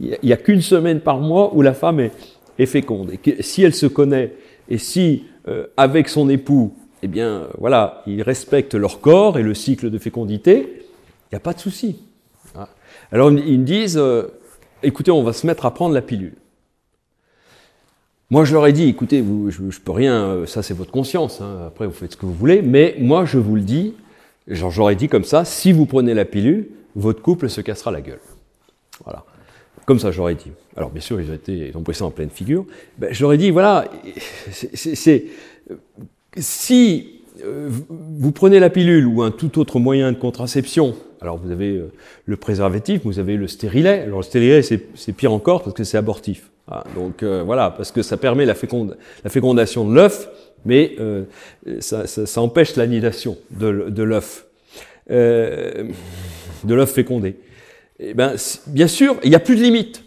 Il 0.00 0.18
n'y 0.22 0.32
a, 0.32 0.36
qu'une 0.36 0.62
semaine 0.62 1.00
par 1.00 1.18
mois 1.18 1.54
où 1.54 1.62
la 1.62 1.74
femme 1.74 2.00
est, 2.00 2.66
féconde. 2.66 3.12
Et 3.12 3.42
si 3.42 3.62
elle 3.62 3.74
se 3.74 3.86
connaît 3.86 4.34
et 4.68 4.78
si, 4.78 5.24
euh, 5.48 5.66
avec 5.76 6.08
son 6.08 6.28
époux, 6.28 6.74
eh 7.02 7.08
bien, 7.08 7.48
voilà, 7.58 8.02
ils 8.06 8.22
respectent 8.22 8.74
leur 8.74 9.00
corps 9.00 9.38
et 9.38 9.42
le 9.42 9.54
cycle 9.54 9.90
de 9.90 9.98
fécondité, 9.98 10.68
il 10.76 11.34
n'y 11.34 11.36
a 11.36 11.40
pas 11.40 11.52
de 11.52 11.58
souci. 11.58 11.96
Ah. 12.56 12.68
Alors 13.10 13.32
ils 13.32 13.58
me 13.58 13.64
disent, 13.64 13.98
euh, 13.98 14.28
écoutez, 14.82 15.10
on 15.10 15.22
va 15.22 15.32
se 15.32 15.46
mettre 15.46 15.66
à 15.66 15.74
prendre 15.74 15.94
la 15.94 16.02
pilule. 16.02 16.34
Moi, 18.30 18.44
je 18.44 18.54
leur 18.54 18.66
ai 18.66 18.72
dit, 18.72 18.88
écoutez, 18.88 19.20
vous, 19.20 19.50
je, 19.50 19.62
ne 19.62 19.70
peux 19.84 19.92
rien, 19.92 20.24
euh, 20.24 20.46
ça 20.46 20.62
c'est 20.62 20.72
votre 20.72 20.90
conscience, 20.90 21.40
hein, 21.40 21.64
après 21.66 21.86
vous 21.86 21.92
faites 21.92 22.12
ce 22.12 22.16
que 22.16 22.24
vous 22.24 22.32
voulez, 22.32 22.62
mais 22.62 22.96
moi 22.98 23.26
je 23.26 23.36
vous 23.36 23.56
le 23.56 23.60
dis, 23.60 23.94
j'aurais 24.46 24.96
dit 24.96 25.08
comme 25.08 25.24
ça, 25.24 25.44
si 25.44 25.70
vous 25.70 25.84
prenez 25.84 26.14
la 26.14 26.24
pilule, 26.24 26.68
votre 26.94 27.22
couple 27.22 27.48
se 27.48 27.60
cassera 27.60 27.90
la 27.90 28.00
gueule. 28.00 28.20
Voilà. 29.04 29.24
Comme 29.86 29.98
ça, 29.98 30.10
j'aurais 30.12 30.34
dit. 30.34 30.52
Alors, 30.76 30.90
bien 30.90 31.00
sûr, 31.00 31.20
ils 31.20 31.30
ont, 31.30 31.34
été, 31.34 31.72
pris 31.84 31.94
ça 31.94 32.04
en 32.04 32.10
pleine 32.10 32.30
figure. 32.30 32.64
Ben, 32.98 33.12
j'aurais 33.12 33.36
dit, 33.36 33.50
voilà, 33.50 33.84
c'est, 34.52 35.26
si 36.36 37.20
euh, 37.44 37.68
vous 37.68 38.32
prenez 38.32 38.60
la 38.60 38.70
pilule 38.70 39.06
ou 39.06 39.22
un 39.22 39.30
tout 39.30 39.58
autre 39.58 39.80
moyen 39.80 40.12
de 40.12 40.16
contraception, 40.16 40.94
alors 41.20 41.38
vous 41.38 41.50
avez 41.50 41.76
euh, 41.76 41.90
le 42.26 42.36
préservatif, 42.36 43.02
vous 43.04 43.18
avez 43.18 43.36
le 43.36 43.48
stérilet. 43.48 44.00
Alors, 44.02 44.20
le 44.20 44.24
stérilet, 44.24 44.62
c'est 44.62 45.12
pire 45.12 45.32
encore 45.32 45.64
parce 45.64 45.74
que 45.74 45.84
c'est 45.84 45.98
abortif. 45.98 46.50
Ah, 46.68 46.84
donc, 46.94 47.22
euh, 47.22 47.42
voilà, 47.42 47.70
parce 47.70 47.90
que 47.90 48.02
ça 48.02 48.16
permet 48.16 48.44
la, 48.46 48.54
fécondation 48.54 49.88
de 49.88 49.94
l'œuf, 49.94 50.28
mais 50.64 50.96
ça, 51.80 52.06
ça, 52.06 52.24
ça, 52.24 52.40
empêche 52.40 52.76
l'anidation 52.76 53.36
de, 53.50 53.88
de 53.90 54.02
l'œuf. 54.04 54.46
Euh, 55.10 55.90
de 56.64 56.74
l'œuf 56.74 56.92
fécondé. 56.92 57.36
Eh 57.98 58.14
ben, 58.14 58.34
bien 58.66 58.88
sûr, 58.88 59.16
il 59.22 59.30
n'y 59.30 59.36
a 59.36 59.40
plus 59.40 59.56
de 59.56 59.62
limite. 59.62 60.02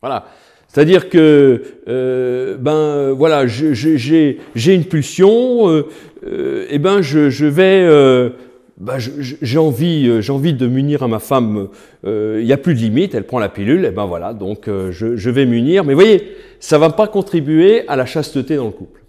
Voilà. 0.00 0.26
C'est-à-dire 0.68 1.08
que, 1.08 1.62
euh, 1.88 2.56
ben 2.58 3.12
voilà, 3.12 3.46
j'ai 3.46 4.38
une 4.66 4.84
pulsion, 4.84 5.70
euh, 5.70 5.86
euh, 6.26 6.66
eh 6.68 6.78
ben 6.78 7.00
je, 7.00 7.30
je 7.30 7.46
vais, 7.46 7.82
euh, 7.82 8.30
ben, 8.76 8.98
j'ai 8.98 9.58
envie, 9.58 10.20
j'ai 10.20 10.32
envie 10.32 10.52
de 10.52 10.66
munir 10.66 11.02
à 11.02 11.08
ma 11.08 11.18
femme. 11.18 11.68
Il 12.04 12.44
n'y 12.44 12.52
a 12.52 12.58
plus 12.58 12.74
de 12.74 12.80
limite, 12.80 13.14
elle 13.14 13.24
prend 13.24 13.38
la 13.38 13.48
pilule, 13.48 13.86
et 13.86 13.88
eh 13.88 13.90
ben 13.90 14.04
voilà, 14.04 14.34
donc 14.34 14.66
je, 14.66 15.16
je, 15.16 15.30
vais 15.30 15.46
munir. 15.46 15.82
Mais 15.82 15.94
voyez, 15.94 16.36
ça 16.60 16.76
va 16.76 16.90
pas 16.90 17.08
contribuer 17.08 17.88
à 17.88 17.96
la 17.96 18.04
chasteté 18.04 18.56
dans 18.56 18.66
le 18.66 18.70
couple. 18.70 19.00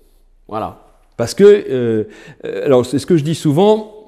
Voilà, 0.47 0.85
parce 1.17 1.33
que, 1.33 2.07
alors 2.63 2.85
c'est 2.85 2.97
ce 2.97 3.05
que 3.05 3.17
je 3.17 3.23
dis 3.23 3.35
souvent 3.35 4.07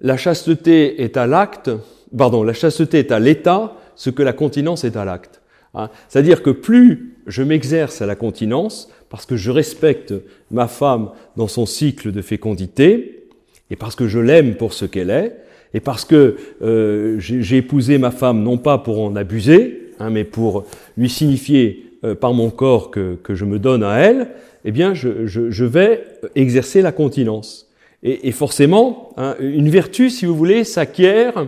la 0.00 0.16
chasteté 0.16 1.02
est 1.02 1.16
à 1.16 1.26
l'acte, 1.26 1.70
pardon, 2.16 2.42
la 2.42 2.52
chasteté 2.52 2.98
est 2.98 3.12
à 3.12 3.18
l'état, 3.18 3.76
ce 3.96 4.10
que 4.10 4.22
la 4.22 4.32
continence 4.32 4.84
est 4.84 4.96
à 4.96 5.04
l'acte. 5.04 5.40
Hein. 5.74 5.90
C'est-à-dire 6.08 6.42
que 6.42 6.50
plus 6.50 7.16
je 7.26 7.42
m'exerce 7.42 8.02
à 8.02 8.06
la 8.06 8.16
continence, 8.16 8.90
parce 9.08 9.26
que 9.26 9.36
je 9.36 9.50
respecte 9.50 10.14
ma 10.50 10.68
femme 10.68 11.10
dans 11.36 11.48
son 11.48 11.66
cycle 11.66 12.12
de 12.12 12.22
fécondité, 12.22 13.26
et 13.70 13.76
parce 13.76 13.94
que 13.94 14.08
je 14.08 14.18
l'aime 14.18 14.56
pour 14.56 14.72
ce 14.72 14.84
qu'elle 14.84 15.10
est, 15.10 15.36
et 15.74 15.80
parce 15.80 16.04
que 16.04 16.36
euh, 16.62 17.16
j'ai 17.18 17.58
épousé 17.58 17.98
ma 17.98 18.10
femme 18.10 18.42
non 18.42 18.58
pas 18.58 18.78
pour 18.78 19.00
en 19.00 19.14
abuser, 19.14 19.92
hein, 20.00 20.10
mais 20.10 20.24
pour 20.24 20.64
lui 20.96 21.08
signifier 21.08 21.92
euh, 22.04 22.14
par 22.14 22.32
mon 22.32 22.50
corps 22.50 22.90
que, 22.90 23.18
je 23.28 23.44
me 23.44 23.58
donne 23.58 23.84
à 23.84 23.98
elle, 23.98 24.28
eh 24.64 24.72
bien 24.72 24.94
je, 24.94 25.26
je 25.26 25.64
vais 25.64 26.04
exercer 26.34 26.82
la 26.82 26.90
continence. 26.90 27.69
Et, 28.02 28.32
forcément, 28.32 29.12
hein, 29.18 29.36
une 29.40 29.68
vertu, 29.68 30.08
si 30.08 30.24
vous 30.24 30.34
voulez, 30.34 30.64
s'acquiert 30.64 31.46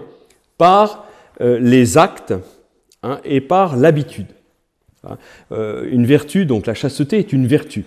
par 0.59 1.09
euh, 1.41 1.59
les 1.59 1.97
actes 1.97 2.35
hein, 3.03 3.21
et 3.25 3.41
par 3.41 3.77
l'habitude. 3.77 4.27
Hein. 5.05 5.17
Euh, 5.51 5.89
une 5.91 6.05
vertu, 6.05 6.45
donc 6.45 6.67
la 6.67 6.75
chasteté 6.75 7.19
est 7.19 7.33
une 7.33 7.47
vertu. 7.47 7.85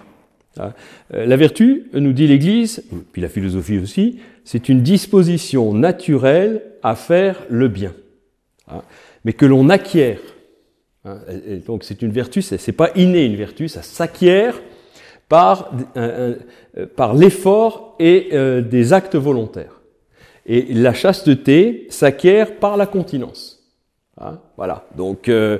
Euh, 0.59 0.71
la 1.11 1.37
vertu, 1.37 1.89
nous 1.93 2.11
dit 2.11 2.27
l'Église, 2.27 2.83
puis 3.11 3.21
la 3.21 3.29
philosophie 3.29 3.77
aussi, 3.77 4.19
c'est 4.45 4.67
une 4.67 4.81
disposition 4.81 5.73
naturelle 5.73 6.63
à 6.81 6.95
faire 6.95 7.43
le 7.49 7.67
bien, 7.67 7.93
mais 9.23 9.33
que 9.33 9.45
l'on 9.45 9.69
acquiert. 9.69 10.19
donc 11.65 11.83
c'est 11.83 12.01
une 12.01 12.11
vertu, 12.11 12.41
c'est 12.41 12.71
pas 12.71 12.91
inné 12.95 13.25
une 13.25 13.35
vertu, 13.35 13.67
ça 13.67 13.81
s'acquiert 13.81 14.61
par, 15.27 15.71
par 16.95 17.13
l'effort 17.13 17.95
et 17.99 18.29
euh, 18.33 18.61
des 18.61 18.93
actes 18.93 19.15
volontaires. 19.15 19.81
Et 20.45 20.73
la 20.73 20.93
chasteté 20.93 21.87
s'acquiert 21.89 22.57
par 22.57 22.77
la 22.77 22.85
continence. 22.85 23.63
Hein, 24.19 24.39
voilà. 24.57 24.85
Donc, 24.95 25.27
euh, 25.27 25.57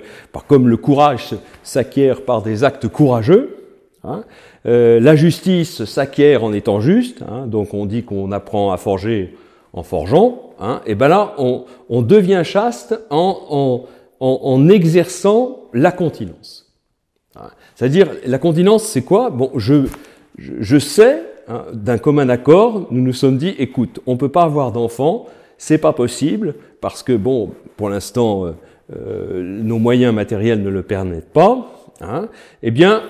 comme 0.48 0.68
le 0.68 0.78
courage 0.78 1.36
s'acquiert 1.64 2.24
par 2.24 2.42
des 2.42 2.64
actes 2.64 2.88
courageux, 2.88 3.58
hein, 4.04 4.24
euh, 4.66 5.00
la 5.00 5.16
justice 5.16 5.86
s'acquiert 5.86 6.44
en 6.44 6.54
étant 6.54 6.82
juste. 6.82 7.24
Hein, 7.24 7.48
donc, 7.48 7.74
on 7.74 7.86
dit 7.86 8.04
qu'on 8.04 8.32
apprend 8.32 8.72
à 8.72 8.78
forger 8.78 9.36
en 9.74 9.84
forgeant. 9.84 10.42
Et 10.86 10.96
ben 10.96 11.10
là, 11.10 11.36
on, 11.38 12.02
devient 12.02 12.44
chaste 12.46 12.98
en, 13.10 13.86
en, 14.22 14.70
exerçant 14.70 15.64
la 15.74 15.92
continence. 15.92 16.74
C'est-à-dire, 17.76 18.08
la 18.26 18.38
continence, 18.38 18.84
c'est 18.84 19.02
quoi? 19.02 19.30
Bon, 19.32 19.52
je, 19.58 19.88
je, 20.38 20.78
sais, 20.78 21.24
hein, 21.48 21.66
d'un 21.74 21.98
commun 21.98 22.30
accord, 22.30 22.88
nous 22.92 23.02
nous 23.02 23.14
sommes 23.14 23.38
dit, 23.38 23.56
écoute, 23.58 24.00
on 24.06 24.18
peut 24.18 24.30
pas 24.30 24.44
avoir 24.44 24.72
d'enfants, 24.72 25.28
c'est 25.58 25.78
pas 25.78 25.94
possible 25.94 26.56
parce 26.82 27.04
que 27.04 27.14
bon, 27.14 27.52
pour 27.78 27.90
l'instant, 27.90 28.46
euh, 28.46 28.52
euh, 28.96 29.42
nos 29.42 29.80
moyens 29.80 30.14
matériels 30.14 30.62
ne 30.62 30.70
le 30.70 30.84
permettent 30.84 31.32
pas. 31.32 31.72
Hein, 32.02 32.28
eh 32.62 32.72
bien, 32.72 33.04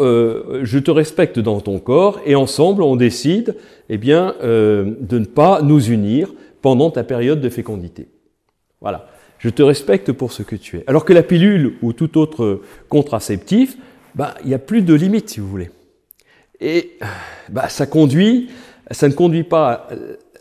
euh, 0.00 0.60
je 0.62 0.78
te 0.78 0.90
respecte 0.90 1.38
dans 1.38 1.60
ton 1.60 1.78
corps 1.78 2.20
et 2.24 2.34
ensemble, 2.34 2.82
on 2.82 2.96
décide, 2.96 3.56
eh 3.88 3.98
bien, 3.98 4.34
de 4.40 5.18
ne 5.18 5.24
pas 5.24 5.60
nous 5.62 5.90
unir 5.90 6.32
pendant 6.62 6.90
ta 6.90 7.04
période 7.04 7.40
de 7.40 7.48
fécondité. 7.48 8.08
Voilà. 8.80 9.06
Je 9.38 9.48
te 9.48 9.62
respecte 9.62 10.12
pour 10.12 10.32
ce 10.32 10.42
que 10.42 10.56
tu 10.56 10.76
es. 10.76 10.84
Alors 10.86 11.06
que 11.06 11.14
la 11.14 11.22
pilule 11.22 11.74
ou 11.80 11.94
tout 11.94 12.18
autre 12.18 12.60
contraceptif, 12.90 13.76
bah, 14.14 14.34
il 14.42 14.48
n'y 14.48 14.54
a 14.54 14.58
plus 14.58 14.82
de 14.82 14.92
limite, 14.92 15.30
si 15.30 15.40
vous 15.40 15.48
voulez. 15.48 15.70
Et 16.60 16.92
bah, 17.48 17.68
ça 17.68 17.86
conduit, 17.86 18.50
ça 18.90 19.08
ne 19.08 19.14
conduit 19.14 19.44
pas 19.44 19.88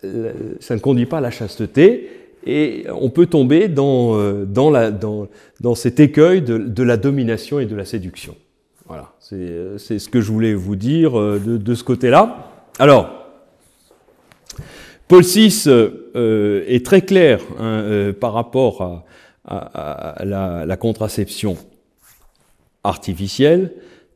euh, 0.03 0.31
ça 0.59 0.75
ne 0.75 0.79
conduit 0.79 1.05
pas 1.05 1.17
à 1.17 1.21
la 1.21 1.31
chasteté, 1.31 2.09
et 2.45 2.85
on 2.89 3.09
peut 3.09 3.25
tomber 3.25 3.67
dans, 3.67 4.17
euh, 4.17 4.45
dans, 4.45 4.71
la, 4.71 4.91
dans, 4.91 5.27
dans 5.59 5.75
cet 5.75 5.99
écueil 5.99 6.41
de, 6.41 6.57
de, 6.57 6.83
la 6.83 6.95
domination 6.95 7.59
et 7.59 7.65
de 7.65 7.75
la 7.75 7.83
séduction. 7.83 8.35
Voilà, 8.87 9.11
c'est 9.19 9.35
euh, 9.35 9.77
ce 9.77 10.07
que 10.07 10.21
je 10.21 10.31
voulais 10.31 10.53
vous 10.53 10.77
dire 10.77 11.13
de, 11.19 11.57
de 11.57 11.75
ce 11.75 11.83
côté-là. 11.83 12.49
Alors, 12.79 13.19
Paul 15.09 15.23
VI 15.23 15.63
euh, 15.67 16.63
est 16.67 16.85
très 16.85 17.01
clair 17.01 17.41
hein, 17.57 17.63
euh, 17.63 18.13
par 18.13 18.31
rapport 18.33 18.83
à, 18.83 19.05
à, 19.43 20.09
à 20.11 20.23
la, 20.23 20.65
la, 20.67 20.77
contraception 20.77 21.57
artificielle, 22.83 23.73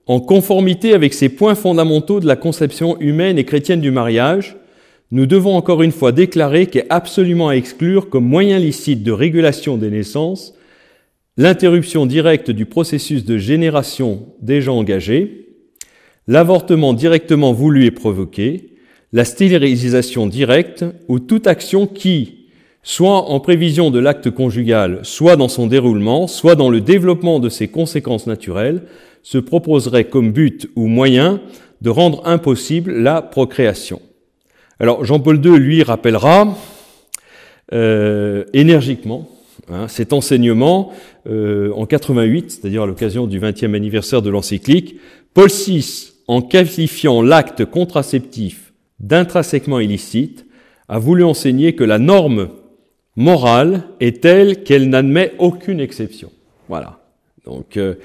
en 0.08 0.20
conformité 0.20 0.94
avec 0.94 1.14
ces 1.14 1.30
points 1.30 1.56
fondamentaux 1.56 2.20
de 2.20 2.28
la 2.28 2.36
conception 2.36 3.00
humaine 3.00 3.38
et 3.38 3.46
chrétienne 3.46 3.82
du 3.82 3.92
mariage, 3.92 4.58
nous 5.12 5.26
devons 5.26 5.56
encore 5.56 5.84
une 5.84 5.92
fois 5.92 6.12
déclarer 6.12 6.66
qu'est 6.68 6.88
absolument 6.90 7.50
à 7.50 7.56
exclure 7.56 8.10
comme 8.10 8.26
moyen 8.26 8.60
licite 8.60 9.04
de 9.04 9.12
régulation 9.12 9.78
des 9.78 9.90
naissances 9.90 10.54
l'interruption 11.38 12.06
directe 12.06 12.52
du 12.52 12.66
processus 12.66 13.26
de 13.26 13.38
génération 13.38 14.28
déjà 14.42 14.72
engagé, 14.72 15.48
l'avortement 16.28 16.94
directement 16.94 17.54
voulu 17.54 17.86
et 17.86 17.92
provoqué, 17.92 18.76
la 19.14 19.26
stérilisation 19.26 20.28
directe 20.28 20.86
ou 21.08 21.20
toute 21.20 21.48
action 21.48 21.88
qui, 21.88 22.48
soit 22.84 23.30
en 23.30 23.40
prévision 23.40 23.92
de 23.92 24.00
l'acte 24.00 24.30
conjugal, 24.30 25.00
soit 25.04 25.36
dans 25.36 25.48
son 25.48 25.68
déroulement, 25.68 26.28
soit 26.28 26.56
dans 26.56 26.70
le 26.70 26.82
développement 26.82 27.40
de 27.40 27.50
ses 27.50 27.68
conséquences 27.68 28.28
naturelles, 28.28 28.84
se 29.24 29.38
proposerait 29.38 30.06
comme 30.06 30.32
but 30.32 30.70
ou 30.76 30.88
moyen 30.88 31.42
de 31.82 31.90
rendre 31.90 32.22
impossible 32.26 32.92
la 32.94 33.22
procréation. 33.22 34.02
Alors 34.80 35.06
Jean-Paul 35.06 35.44
II, 35.44 35.58
lui, 35.58 35.84
rappellera 35.84 36.56
euh, 37.74 38.44
énergiquement 38.54 39.30
hein, 39.70 39.88
cet 39.88 40.14
enseignement 40.14 40.92
euh, 41.28 41.72
en 41.74 41.86
88, 41.86 42.52
c'est-à-dire 42.52 42.84
à, 42.84 42.86
l'occasion 42.86 43.28
du 43.28 43.40
20e 43.40 43.76
anniversaire 43.76 44.22
de 44.22 44.30
l'encyclique. 44.30 44.98
Paul 45.34 45.50
VI, 45.50 46.12
en 46.28 46.42
qualifiant 46.42 47.22
l'acte 47.22 47.66
contraceptif 47.66 48.74
d'intrinsèquement 49.00 49.80
illicite, 49.80 50.46
a 50.90 51.00
voulu 51.00 51.24
enseigner 51.24 51.76
que 51.76 51.84
la 51.84 52.00
norme 52.00 52.50
morale 53.16 53.84
est 54.00 54.22
telle 54.22 54.64
qu'elle 54.64 54.90
n'admet 54.90 55.34
aucune 55.40 55.80
exception. 55.80 56.32
Voilà. 56.68 57.00
Donc, 57.46 57.78
euh, 57.78 57.96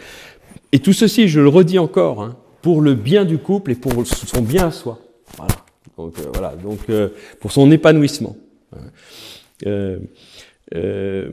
et 0.72 0.78
tout 0.80 0.92
ceci, 0.92 1.28
je 1.28 1.40
le 1.40 1.48
redis 1.48 1.78
encore, 1.78 2.22
hein, 2.22 2.36
pour 2.62 2.80
le 2.80 2.94
bien 2.94 3.24
du 3.24 3.38
couple 3.38 3.72
et 3.72 3.74
pour 3.74 4.06
son 4.06 4.42
bien 4.42 4.66
à 4.66 4.70
soi. 4.70 4.98
Voilà. 5.36 5.54
Donc 5.98 6.16
euh, 6.18 6.22
voilà, 6.32 6.54
donc 6.54 6.78
euh, 6.88 7.08
pour 7.40 7.50
son 7.52 7.70
épanouissement. 7.70 8.36
Euh, 9.66 9.98
euh 10.74 11.28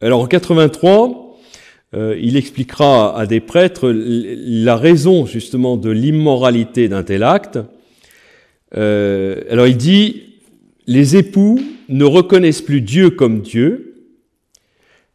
alors 0.00 0.20
en 0.20 0.26
83, 0.26 1.38
il 1.94 2.36
expliquera 2.36 3.18
à 3.18 3.24
des 3.24 3.40
prêtres 3.40 3.90
la 3.90 4.76
raison 4.76 5.24
justement 5.24 5.78
de 5.78 5.88
l'immoralité 5.88 6.88
d'un 6.88 7.04
tel 7.04 7.22
acte. 7.22 7.58
alors 8.72 9.66
il 9.66 9.76
dit 9.78 10.24
les 10.86 11.16
époux 11.16 11.58
ne 11.88 12.04
reconnaissent 12.04 12.60
plus 12.60 12.82
Dieu 12.82 13.10
comme 13.10 13.40
Dieu, 13.40 14.08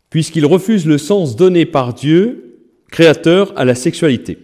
puisqu'ils 0.09 0.45
refusent 0.45 0.88
le 0.88 0.97
sens 0.97 1.36
donné 1.36 1.67
par 1.67 1.93
Dieu, 1.93 2.49
créateur, 2.92 3.54
à 3.56 3.66
la 3.66 3.76
sexualité. 3.76 4.38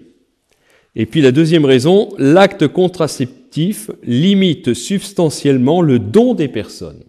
Et 0.95 1.05
puis 1.05 1.21
la 1.21 1.31
deuxième 1.31 1.65
raison, 1.65 2.09
l'acte 2.17 2.67
contraceptif 2.67 3.91
limite 4.03 4.73
substantiellement 4.73 5.81
le 5.81 5.99
don 5.99 6.33
des 6.33 6.47
personnes 6.47 7.03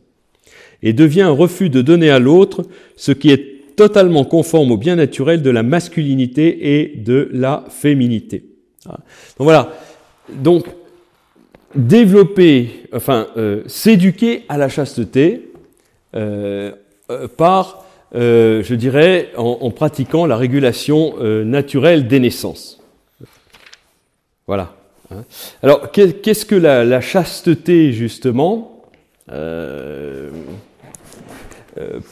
et 0.82 0.92
devient 0.92 1.22
un 1.22 1.30
refus 1.30 1.70
de 1.70 1.82
donner 1.82 2.10
à 2.10 2.18
l'autre 2.18 2.64
ce 2.96 3.12
qui 3.12 3.30
est 3.30 3.76
totalement 3.76 4.24
conforme 4.24 4.72
au 4.72 4.76
bien 4.76 4.96
naturel 4.96 5.42
de 5.42 5.50
la 5.50 5.62
masculinité 5.62 6.78
et 6.78 6.96
de 6.96 7.28
la 7.32 7.64
féminité. 7.68 8.44
Donc 8.86 8.96
voilà. 9.38 9.72
Donc 10.32 10.66
développer, 11.74 12.88
enfin 12.92 13.28
euh, 13.36 13.62
s'éduquer 13.66 14.44
à 14.48 14.58
la 14.58 14.68
chasteté 14.68 15.52
euh, 16.14 16.72
euh, 17.10 17.28
par, 17.28 17.85
euh, 18.14 18.62
je 18.62 18.74
dirais, 18.74 19.30
en, 19.36 19.70
pratiquant 19.70 20.26
la 20.26 20.36
régulation 20.36 21.14
euh, 21.20 21.44
naturelle 21.44 22.06
des 22.06 22.20
naissances. 22.20 22.80
Voilà. 24.46 24.74
Hein. 25.10 25.24
Alors, 25.62 25.90
qu'est-ce 25.90 26.46
que 26.46 26.54
la, 26.54 27.00
chasteté, 27.00 27.92
justement, 27.92 28.82
euh, 29.30 30.30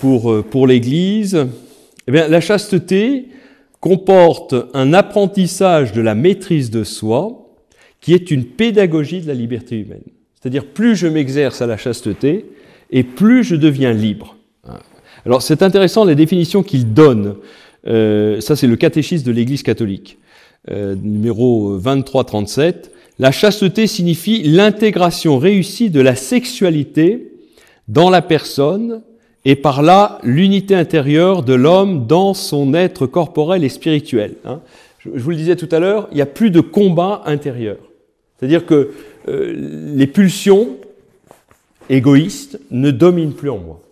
pour, 0.00 0.44
pour 0.44 0.66
l'Église? 0.66 1.46
Eh 2.06 2.12
bien, 2.12 2.28
la 2.28 2.40
chasteté 2.40 3.28
comporte 3.80 4.54
un 4.74 4.92
apprentissage 4.94 5.92
de 5.92 6.00
la 6.00 6.14
maîtrise 6.14 6.70
de 6.70 6.84
soi 6.84 7.40
qui 8.00 8.12
est 8.12 8.30
une 8.30 8.44
pédagogie 8.44 9.20
de 9.20 9.28
la 9.28 9.34
liberté 9.34 9.76
humaine. 9.76 10.02
C'est-à-dire, 10.34 10.66
plus 10.66 10.96
je 10.96 11.06
m'exerce 11.06 11.62
à 11.62 11.66
la 11.66 11.78
chasteté, 11.78 12.44
et 12.90 13.02
plus 13.02 13.44
je 13.44 13.56
deviens 13.56 13.94
libre. 13.94 14.36
Alors, 15.26 15.42
c'est 15.42 15.62
intéressant 15.62 16.04
les 16.04 16.14
définitions 16.14 16.62
qu'il 16.62 16.92
donne. 16.92 17.36
Euh, 17.86 18.40
ça, 18.40 18.56
c'est 18.56 18.66
le 18.66 18.76
catéchisme 18.76 19.26
de 19.26 19.32
l'Église 19.32 19.62
catholique 19.62 20.18
euh, 20.70 20.94
numéro 20.94 21.78
2337, 21.78 22.90
la 23.18 23.30
chasteté 23.30 23.86
signifie 23.86 24.42
l'intégration 24.42 25.38
réussie 25.38 25.90
de 25.90 26.00
la 26.00 26.16
sexualité 26.16 27.32
dans 27.86 28.10
la 28.10 28.22
personne 28.22 29.02
et 29.44 29.56
par 29.56 29.82
là 29.82 30.18
l'unité 30.22 30.74
intérieure 30.74 31.42
de 31.42 31.52
l'homme 31.52 32.06
dans 32.06 32.32
son 32.32 32.72
être 32.72 33.06
corporel 33.06 33.62
et 33.62 33.68
spirituel. 33.68 34.36
Hein. 34.46 34.60
Je, 34.98 35.10
je, 35.14 35.20
vous 35.22 35.30
le 35.30 35.36
disais 35.36 35.56
tout 35.56 35.68
à 35.70 35.78
l'heure, 35.78 36.08
il 36.12 36.16
n'y 36.16 36.22
a 36.22 36.26
plus 36.26 36.50
de 36.50 36.60
combat 36.60 37.22
intérieur. 37.26 37.76
C'est-à-dire 38.38 38.64
que 38.66 38.92
euh, 39.28 39.54
les 39.94 40.06
pulsions 40.06 40.76
égoïstes 41.88 42.58
ne 42.70 42.90
dominent 42.90 43.34
plus 43.34 43.50
en 43.50 43.58
moi. 43.58 43.83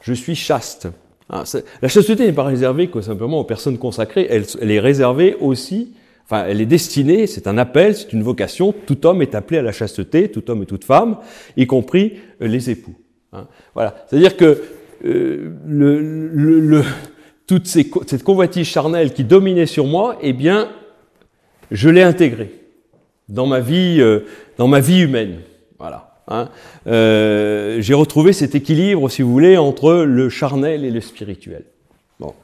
Je 0.00 0.12
suis 0.12 0.34
chaste. 0.34 0.88
Ah, 1.28 1.44
la 1.80 1.88
chasteté 1.88 2.26
n'est 2.26 2.32
pas 2.32 2.44
réservée 2.44 2.88
que 2.88 3.00
simplement 3.00 3.38
aux 3.38 3.44
personnes 3.44 3.78
consacrées, 3.78 4.26
elle, 4.28 4.70
est 4.70 4.80
réservée 4.80 5.36
aussi 5.40 5.94
Enfin, 6.24 6.44
elle 6.46 6.60
est 6.60 6.66
destinée, 6.66 7.26
c'est 7.26 7.48
un 7.48 7.58
appel, 7.58 7.96
c'est 7.96 8.12
une 8.12 8.22
vocation. 8.22 8.72
Tout 8.86 9.04
homme 9.04 9.20
est 9.20 9.34
appelé 9.34 9.58
à 9.58 9.62
la 9.62 9.72
chasteté, 9.72 10.30
tout 10.30 10.48
homme 10.48 10.62
et 10.62 10.66
toute 10.66 10.84
femme, 10.84 11.16
y 11.56 11.66
compris 11.66 12.20
les 12.38 12.70
époux. 12.70 12.94
Hein. 13.32 13.48
Voilà. 13.74 14.04
C'est-à-dire 14.06 14.36
que 14.36 14.62
euh, 15.04 15.52
le, 15.66 16.00
le, 16.00 16.60
le, 16.60 16.84
toute 17.48 17.66
cette 17.66 18.22
convoitise 18.22 18.68
charnelle 18.68 19.12
qui 19.12 19.24
dominait 19.24 19.66
sur 19.66 19.86
moi, 19.86 20.18
eh 20.22 20.32
bien, 20.32 20.68
je 21.72 21.88
l'ai 21.88 22.02
intégrée 22.02 22.52
dans 23.28 23.46
ma 23.48 23.58
vie, 23.58 23.96
euh, 24.00 24.20
dans 24.56 24.68
ma 24.68 24.78
vie 24.78 25.00
humaine. 25.00 25.40
Voilà. 25.80 26.09
Hein. 26.30 26.48
Euh, 26.86 27.80
J'ai 27.80 27.94
retrouvé 27.94 28.32
cet 28.32 28.54
équilibre, 28.54 29.08
si 29.10 29.22
vous 29.22 29.32
voulez, 29.32 29.56
entre 29.56 29.92
le 29.92 30.28
charnel 30.28 30.84
et 30.84 30.90
le 30.90 31.00
spirituel. 31.00 31.64
Bon. 32.18 32.34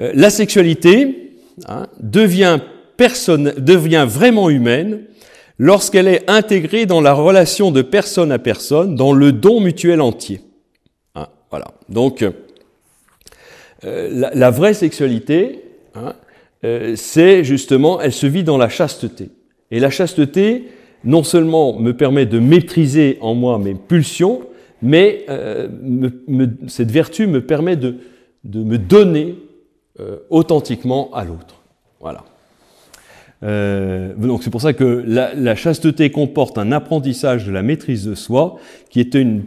Euh, 0.00 0.12
la 0.14 0.30
sexualité 0.30 1.32
hein, 1.68 1.88
devient 2.00 2.60
devient 2.98 4.06
vraiment 4.08 4.48
humaine 4.48 5.02
lorsqu'elle 5.58 6.08
est 6.08 6.30
intégrée 6.30 6.86
dans 6.86 7.02
la 7.02 7.12
relation 7.12 7.70
de 7.70 7.82
personne 7.82 8.32
à 8.32 8.38
personne, 8.38 8.94
dans 8.94 9.12
le 9.12 9.32
don 9.32 9.60
mutuel 9.60 10.00
entier. 10.00 10.40
Hein, 11.14 11.26
voilà. 11.50 11.66
Donc, 11.90 12.24
la, 13.82 14.30
la, 14.32 14.50
vraie 14.50 14.72
sexualité, 14.72 15.62
hein, 15.94 16.14
c'est 16.94 17.44
justement, 17.44 18.00
elle 18.00 18.14
se 18.14 18.26
vit 18.26 18.44
dans 18.44 18.56
la 18.56 18.70
chasteté. 18.70 19.28
Et 19.70 19.78
la 19.78 19.90
chasteté, 19.90 20.68
non 21.06 21.22
seulement 21.22 21.78
me 21.78 21.92
permet 21.92 22.26
de 22.26 22.38
maîtriser 22.38 23.16
en 23.20 23.34
moi 23.34 23.58
mes 23.58 23.74
pulsions, 23.74 24.42
mais 24.82 25.24
euh, 25.30 25.68
cette 26.66 26.90
vertu 26.90 27.26
me 27.26 27.40
permet 27.40 27.76
de, 27.76 27.94
me 28.44 28.76
donner 28.76 29.36
euh, 30.00 30.18
authentiquement 30.28 31.10
à 31.14 31.24
l'autre. 31.24 31.62
Voilà. 32.00 32.24
Euh, 33.42 34.14
donc 34.14 34.42
c'est 34.42 34.50
pour 34.50 34.60
ça 34.60 34.72
que 34.72 35.04
la, 35.06 35.54
chasteté 35.54 36.10
comporte 36.10 36.58
un 36.58 36.72
apprentissage 36.72 37.46
de 37.46 37.52
la 37.52 37.62
maîtrise 37.62 38.04
de 38.04 38.14
soi 38.14 38.58
qui 38.90 38.98
est 38.98 39.14
une 39.14 39.44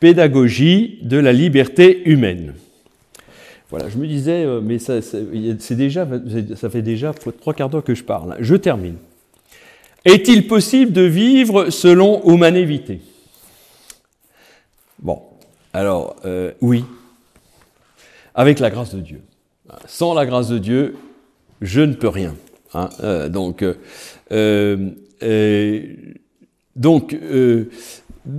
pédagogie 0.00 0.98
de 1.02 1.18
la 1.18 1.32
liberté 1.32 2.02
humaine. 2.08 2.54
Voilà, 3.70 3.88
je 3.88 3.98
me 3.98 4.06
disais, 4.06 4.46
mais 4.62 4.78
c'est 4.78 5.74
déjà, 5.74 6.06
ça 6.56 6.68
fait 6.68 6.82
déjà 6.82 7.12
trois 7.40 7.54
quarts 7.54 7.70
d'heure 7.70 7.84
que 7.84 7.94
je 7.94 8.04
parle. 8.04 8.36
Je 8.40 8.54
termine. 8.56 8.96
Est-il 10.04 10.46
possible 10.46 10.92
de 10.92 11.02
vivre 11.02 11.70
selon 11.70 12.22
humanité? 12.24 13.00
Bon, 14.98 15.22
alors 15.72 16.16
euh, 16.26 16.52
oui, 16.60 16.84
avec 18.34 18.58
la 18.58 18.70
grâce 18.70 18.94
de 18.94 19.00
Dieu. 19.00 19.22
Sans 19.86 20.12
la 20.12 20.26
grâce 20.26 20.48
de 20.48 20.58
Dieu, 20.58 20.96
je 21.62 21.80
ne 21.80 21.94
peux 21.94 22.08
rien. 22.08 22.34
Hein. 22.74 22.90
Euh, 23.02 23.28
donc, 23.30 23.64
euh, 24.32 24.90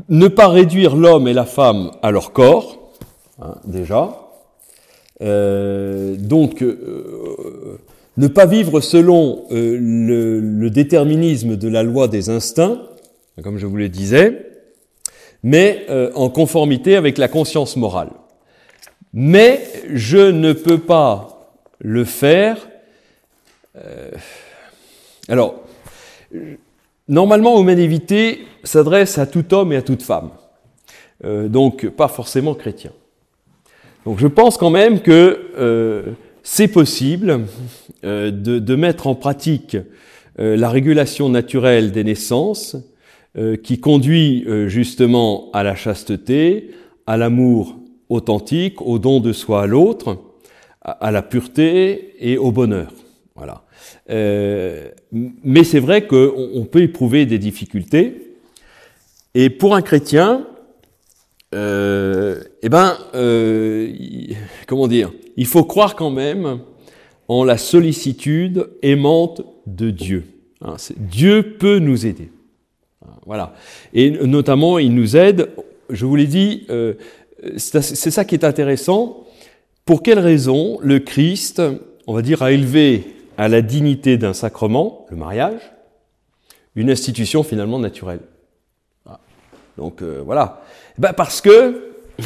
ne 0.10 0.28
pas 0.28 0.48
réduire 0.48 0.96
l'homme 0.96 1.28
et 1.28 1.34
la 1.34 1.46
femme 1.46 1.92
à 2.04 2.12
leur 2.12 2.32
corps, 2.32 2.94
hein, 3.42 3.56
déjà. 3.66 4.22
donc, 5.20 6.64
ne 8.18 8.28
pas 8.28 8.46
vivre 8.46 8.80
selon 8.80 9.46
euh, 9.52 9.78
le, 9.80 10.70
déterminisme 10.70 11.56
de 11.56 11.68
la 11.68 11.84
loi 11.84 12.08
des 12.08 12.30
instincts, 12.30 12.82
comme 13.44 13.58
je 13.58 13.66
vous 13.66 13.76
le 13.76 13.90
disais, 13.90 14.46
mais 15.44 15.86
euh, 15.90 16.12
en 16.16 16.30
conformité 16.30 16.96
avec 16.96 17.18
la 17.18 17.28
conscience 17.28 17.76
morale. 17.76 18.10
Mais 19.14 19.62
je 19.94 20.18
ne 20.18 20.54
peux 20.54 20.80
pas 20.80 21.52
le 21.80 22.04
faire. 22.04 22.68
Euh, 23.78 24.12
alors, 25.28 25.62
normalement, 27.08 27.60
humanité 27.60 28.42
s'adresse 28.64 29.18
à 29.18 29.26
tout 29.26 29.54
homme 29.54 29.74
et 29.74 29.78
à 29.78 29.82
toute 29.82 30.04
femme, 30.04 30.32
donc 31.24 31.88
pas 31.90 32.08
forcément 32.08 32.56
chrétien. 32.56 32.92
Donc 34.06 34.20
je 34.20 34.28
pense 34.28 34.58
quand 34.58 34.70
même 34.70 35.02
que 35.02 36.16
c'est 36.48 36.68
possible 36.68 37.48
euh, 38.06 38.30
de, 38.30 38.76
mettre 38.76 39.08
en 39.08 39.16
pratique 39.16 39.76
euh, 40.40 40.56
la 40.56 40.70
régulation 40.70 41.28
naturelle 41.28 41.92
des 41.92 42.04
naissances 42.04 42.78
euh, 43.36 43.58
qui 43.58 43.80
conduit 43.80 44.46
justement 44.68 45.50
à 45.54 45.64
la 45.64 45.76
chasteté, 45.76 46.70
à 47.08 47.18
l'amour 47.18 47.76
authentique, 48.10 48.80
au 48.82 49.00
don 49.00 49.20
de 49.20 49.34
soi 49.34 49.64
à 49.64 49.66
l'autre, 49.66 50.20
à, 50.82 51.12
la 51.12 51.24
pureté 51.24 52.14
et 52.20 52.38
au 52.38 52.52
bonheur. 52.52 52.94
Voilà. 53.36 53.64
mais 54.08 55.64
c'est 55.64 55.80
vrai 55.80 56.06
qu'on 56.06 56.68
peut 56.72 56.84
éprouver 56.84 57.26
des 57.26 57.40
difficultés. 57.40 58.38
Et 59.34 59.50
pour 59.50 59.76
un 59.76 59.82
chrétien, 59.82 60.46
eh 61.52 62.70
ben, 62.70 62.98
comment 64.68 64.88
dire, 64.88 65.12
il 65.38 65.46
faut 65.46 65.64
croire 65.64 65.96
quand 65.96 66.10
même 66.10 66.60
en 67.28 67.44
la 67.44 67.58
sollicitude 67.58 68.70
aimante 68.82 69.42
de 69.66 69.90
Dieu. 69.90 70.26
Hein, 70.62 70.76
Dieu 70.98 71.56
peut 71.60 71.80
nous 71.80 72.06
aider. 72.06 72.32
Hein, 73.04 73.14
voilà. 73.26 73.54
Et 73.94 74.12
notamment, 74.12 74.80
il 74.80 74.94
nous 74.94 75.18
aide, 75.18 75.50
je 75.90 76.06
vous 76.06 76.16
l'ai 76.16 76.28
dit, 76.28 76.66
euh, 76.70 76.94
c'est 77.58 78.12
ça 78.12 78.26
qui 78.26 78.36
est 78.36 78.46
intéressant. 78.46 79.26
Pour 79.86 80.02
quelle 80.02 80.20
raison 80.20 80.80
le 80.82 81.00
Christ, 81.00 81.62
on 82.08 82.14
va 82.14 82.22
dire, 82.22 82.42
a 82.42 82.52
élevé 82.52 83.04
à 83.38 83.48
la 83.48 83.62
dignité 83.62 84.18
d'un 84.18 84.34
sacrement, 84.34 85.06
le 85.10 85.18
mariage, 85.18 85.60
une 86.76 86.90
institution 86.90 87.44
finalement 87.44 87.80
naturelle? 87.80 88.22
Ah. 89.06 89.20
Donc 89.78 90.02
euh, 90.02 90.22
voilà. 90.26 90.64
Ben 90.98 91.14
parce 91.14 91.42
que 91.42 91.92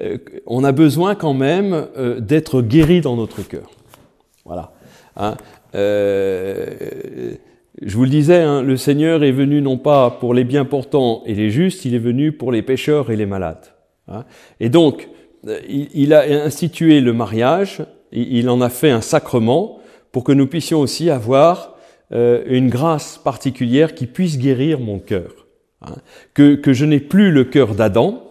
euh, 0.00 0.18
on 0.46 0.64
a 0.64 0.72
besoin 0.72 1.14
quand 1.14 1.34
même 1.34 1.86
euh, 1.96 2.20
d'être 2.20 2.62
guéri 2.62 3.00
dans 3.00 3.16
notre 3.16 3.42
cœur. 3.42 3.70
Voilà. 4.44 4.72
Hein. 5.16 5.36
Euh, 5.74 7.34
je 7.80 7.96
vous 7.96 8.04
le 8.04 8.10
disais, 8.10 8.40
hein, 8.40 8.62
le 8.62 8.76
Seigneur 8.76 9.22
est 9.22 9.32
venu 9.32 9.62
non 9.62 9.78
pas 9.78 10.10
pour 10.10 10.34
les 10.34 10.44
bien 10.44 10.64
portants 10.64 11.22
et 11.26 11.34
les 11.34 11.50
justes, 11.50 11.84
il 11.84 11.94
est 11.94 12.00
venu 12.00 12.32
pour 12.32 12.50
les 12.50 12.62
pécheurs 12.62 13.10
et 13.10 13.16
les 13.16 13.26
malades. 13.26 13.66
Hein. 14.08 14.24
Et 14.60 14.68
donc, 14.68 15.08
il, 15.68 16.14
a 16.14 16.22
institué 16.44 17.00
le 17.00 17.12
mariage, 17.12 17.82
il 18.12 18.48
en 18.48 18.60
a 18.60 18.70
fait 18.70 18.90
un 18.90 19.02
sacrement 19.02 19.80
pour 20.10 20.24
que 20.24 20.32
nous 20.32 20.46
puissions 20.46 20.80
aussi 20.80 21.10
avoir 21.10 21.76
une 22.10 22.70
grâce 22.70 23.18
particulière 23.18 23.94
qui 23.94 24.06
puisse 24.06 24.38
guérir 24.38 24.80
mon 24.80 24.98
cœur. 24.98 25.46
Que, 26.32 26.54
que, 26.54 26.72
je 26.72 26.86
n'ai 26.86 27.00
plus 27.00 27.30
le 27.30 27.44
cœur 27.44 27.74
d'Adam, 27.74 28.23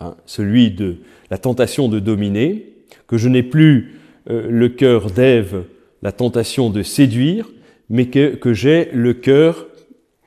hein, 0.00 0.14
celui 0.26 0.70
de 0.70 0.96
la 1.30 1.38
tentation 1.38 1.88
de 1.88 1.98
dominer, 1.98 2.66
que 3.06 3.16
je 3.16 3.28
n'ai 3.28 3.42
plus 3.42 4.00
euh, 4.30 4.46
le 4.48 4.68
cœur 4.68 5.10
d'Ève, 5.10 5.64
la 6.02 6.12
tentation 6.12 6.70
de 6.70 6.82
séduire, 6.82 7.50
mais 7.88 8.06
que, 8.06 8.34
que 8.34 8.54
j'ai 8.54 8.90
le 8.92 9.14
cœur 9.14 9.66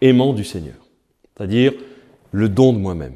aimant 0.02 0.34
du 0.34 0.44
Seigneur, 0.44 0.76
c'est-à-dire 1.36 1.74
le 2.32 2.50
don 2.50 2.74
de 2.74 2.78
moi-même. 2.78 3.16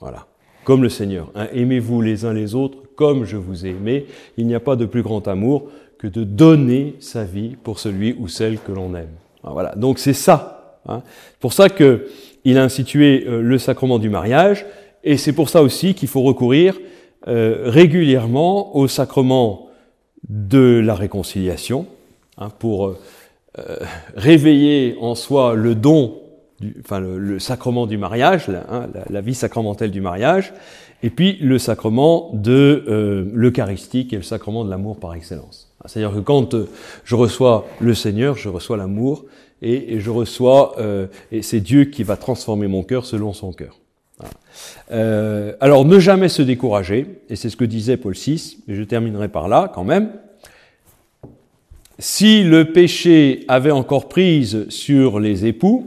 Voilà, 0.00 0.26
comme 0.64 0.82
le 0.82 0.88
Seigneur. 0.88 1.30
Hein, 1.34 1.48
Aimez-vous 1.52 2.00
les 2.00 2.24
uns 2.24 2.32
les 2.32 2.54
autres 2.54 2.78
comme 2.96 3.24
je 3.24 3.36
vous 3.36 3.66
ai 3.66 3.70
aimé. 3.70 4.06
Il 4.36 4.46
n'y 4.46 4.54
a 4.54 4.60
pas 4.60 4.76
de 4.76 4.86
plus 4.86 5.02
grand 5.02 5.26
amour 5.28 5.70
que 5.98 6.06
de 6.06 6.24
donner 6.24 6.96
sa 7.00 7.24
vie 7.24 7.56
pour 7.62 7.78
celui 7.78 8.14
ou 8.18 8.28
celle 8.28 8.58
que 8.58 8.72
l'on 8.72 8.94
aime. 8.94 9.14
Voilà, 9.42 9.74
donc 9.74 9.98
c'est 9.98 10.12
ça. 10.12 10.78
Hein. 10.88 11.02
Pour 11.40 11.52
ça 11.52 11.68
que 11.68 12.08
il 12.44 12.58
a 12.58 12.64
institué 12.64 13.24
euh, 13.26 13.40
le 13.40 13.58
sacrement 13.58 13.98
du 13.98 14.10
mariage, 14.10 14.66
et 15.04 15.16
c'est 15.16 15.32
pour 15.32 15.48
ça 15.48 15.62
aussi 15.62 15.94
qu'il 15.94 16.08
faut 16.08 16.22
recourir 16.22 16.78
euh, 17.28 17.62
régulièrement 17.66 18.76
au 18.76 18.88
sacrement 18.88 19.68
de 20.28 20.80
la 20.84 20.94
réconciliation, 20.94 21.86
hein, 22.38 22.50
pour 22.58 22.86
euh, 22.86 22.94
réveiller 24.16 24.96
en 25.00 25.14
soi 25.14 25.54
le 25.54 25.74
don, 25.74 26.18
du, 26.60 26.76
enfin 26.80 27.00
le, 27.00 27.38
sacrement 27.38 27.86
du 27.86 27.98
mariage, 27.98 28.48
hein, 28.70 28.88
la, 29.10 29.20
vie 29.20 29.34
sacramentelle 29.34 29.90
du 29.90 30.00
mariage, 30.00 30.52
et 31.02 31.10
puis 31.10 31.36
le 31.40 31.58
sacrement 31.58 32.30
de 32.32 33.28
l'Eucharistie, 33.34 34.06
qui 34.06 34.14
est 34.14 34.18
le 34.18 34.24
sacrement 34.24 34.64
de 34.64 34.70
l'amour 34.70 35.00
par 35.00 35.14
excellence. 35.14 35.72
C'est-à-dire 35.86 36.14
que 36.14 36.20
quand 36.20 36.54
je 37.04 37.14
reçois 37.16 37.66
le 37.80 37.92
Seigneur, 37.94 38.36
je 38.36 38.48
reçois 38.48 38.76
l'amour, 38.76 39.24
et, 39.62 40.00
je 40.00 40.10
reçois, 40.10 40.74
euh, 40.78 41.06
et 41.30 41.42
c'est 41.42 41.60
Dieu 41.60 41.84
qui 41.84 42.02
va 42.02 42.16
transformer 42.16 42.66
mon 42.66 42.82
cœur 42.82 43.06
selon 43.06 43.32
son 43.32 43.52
cœur. 43.52 43.78
Euh, 44.90 45.54
alors 45.60 45.84
ne 45.84 45.98
jamais 45.98 46.28
se 46.28 46.42
décourager, 46.42 47.06
et 47.28 47.36
c'est 47.36 47.50
ce 47.50 47.56
que 47.56 47.64
disait 47.64 47.96
Paul 47.96 48.14
VI, 48.14 48.58
et 48.68 48.74
je 48.74 48.82
terminerai 48.82 49.28
par 49.28 49.48
là 49.48 49.70
quand 49.74 49.84
même. 49.84 50.12
Si 51.98 52.42
le 52.42 52.72
péché 52.72 53.44
avait 53.48 53.70
encore 53.70 54.08
prise 54.08 54.68
sur 54.68 55.20
les 55.20 55.46
époux, 55.46 55.86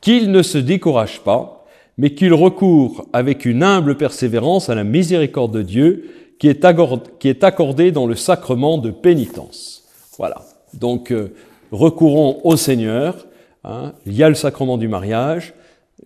qu'ils 0.00 0.30
ne 0.30 0.42
se 0.42 0.58
découragent 0.58 1.20
pas, 1.20 1.66
mais 1.98 2.14
qu'ils 2.14 2.32
recourent 2.32 3.06
avec 3.12 3.44
une 3.44 3.62
humble 3.62 3.96
persévérance 3.96 4.70
à 4.70 4.74
la 4.74 4.84
miséricorde 4.84 5.52
de 5.52 5.62
Dieu 5.62 6.10
qui 6.38 6.48
est, 6.48 7.44
accordée 7.44 7.92
dans 7.92 8.06
le 8.06 8.14
sacrement 8.14 8.78
de 8.78 8.90
pénitence. 8.90 9.84
Voilà. 10.16 10.42
Donc, 10.72 11.12
euh, 11.12 11.34
recourons 11.70 12.40
au 12.44 12.56
Seigneur. 12.56 13.26
Hein. 13.64 13.92
Il 14.06 14.14
y 14.14 14.22
a 14.22 14.30
le 14.30 14.34
sacrement 14.34 14.78
du 14.78 14.88
mariage, 14.88 15.52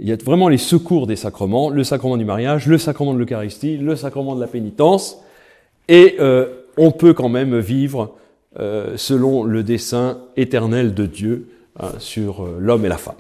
il 0.01 0.09
y 0.09 0.12
a 0.12 0.16
vraiment 0.16 0.49
les 0.49 0.59
secours 0.59 1.07
des 1.07 1.16
sacrements, 1.16 1.70
le 1.70 1.84
sacrement 1.84 2.16
du 2.16 2.24
mariage, 2.24 2.66
le 2.66 2.78
sacrement 2.78 3.14
de 3.14 3.18
l'Eucharistie, 3.18 3.76
le 3.76 3.97
sacrement 3.97 4.34
de 4.34 4.40
la 4.40 4.47
pénitence, 4.47 5.20
et 5.88 6.16
euh, 6.20 6.47
on 6.76 6.90
peut 6.90 7.12
quand 7.12 7.28
même 7.28 7.59
vivre 7.59 8.14
euh, 8.59 8.97
selon 8.97 9.45
le 9.45 9.62
dessein 9.62 10.18
éternel 10.36 10.95
de 10.95 11.07
Dieu 11.07 11.49
hein, 11.78 11.92
sur 11.99 12.45
euh, 12.45 12.57
l'homme 12.59 12.84
et 12.84 12.88
la 12.88 12.99
femme. 12.99 13.14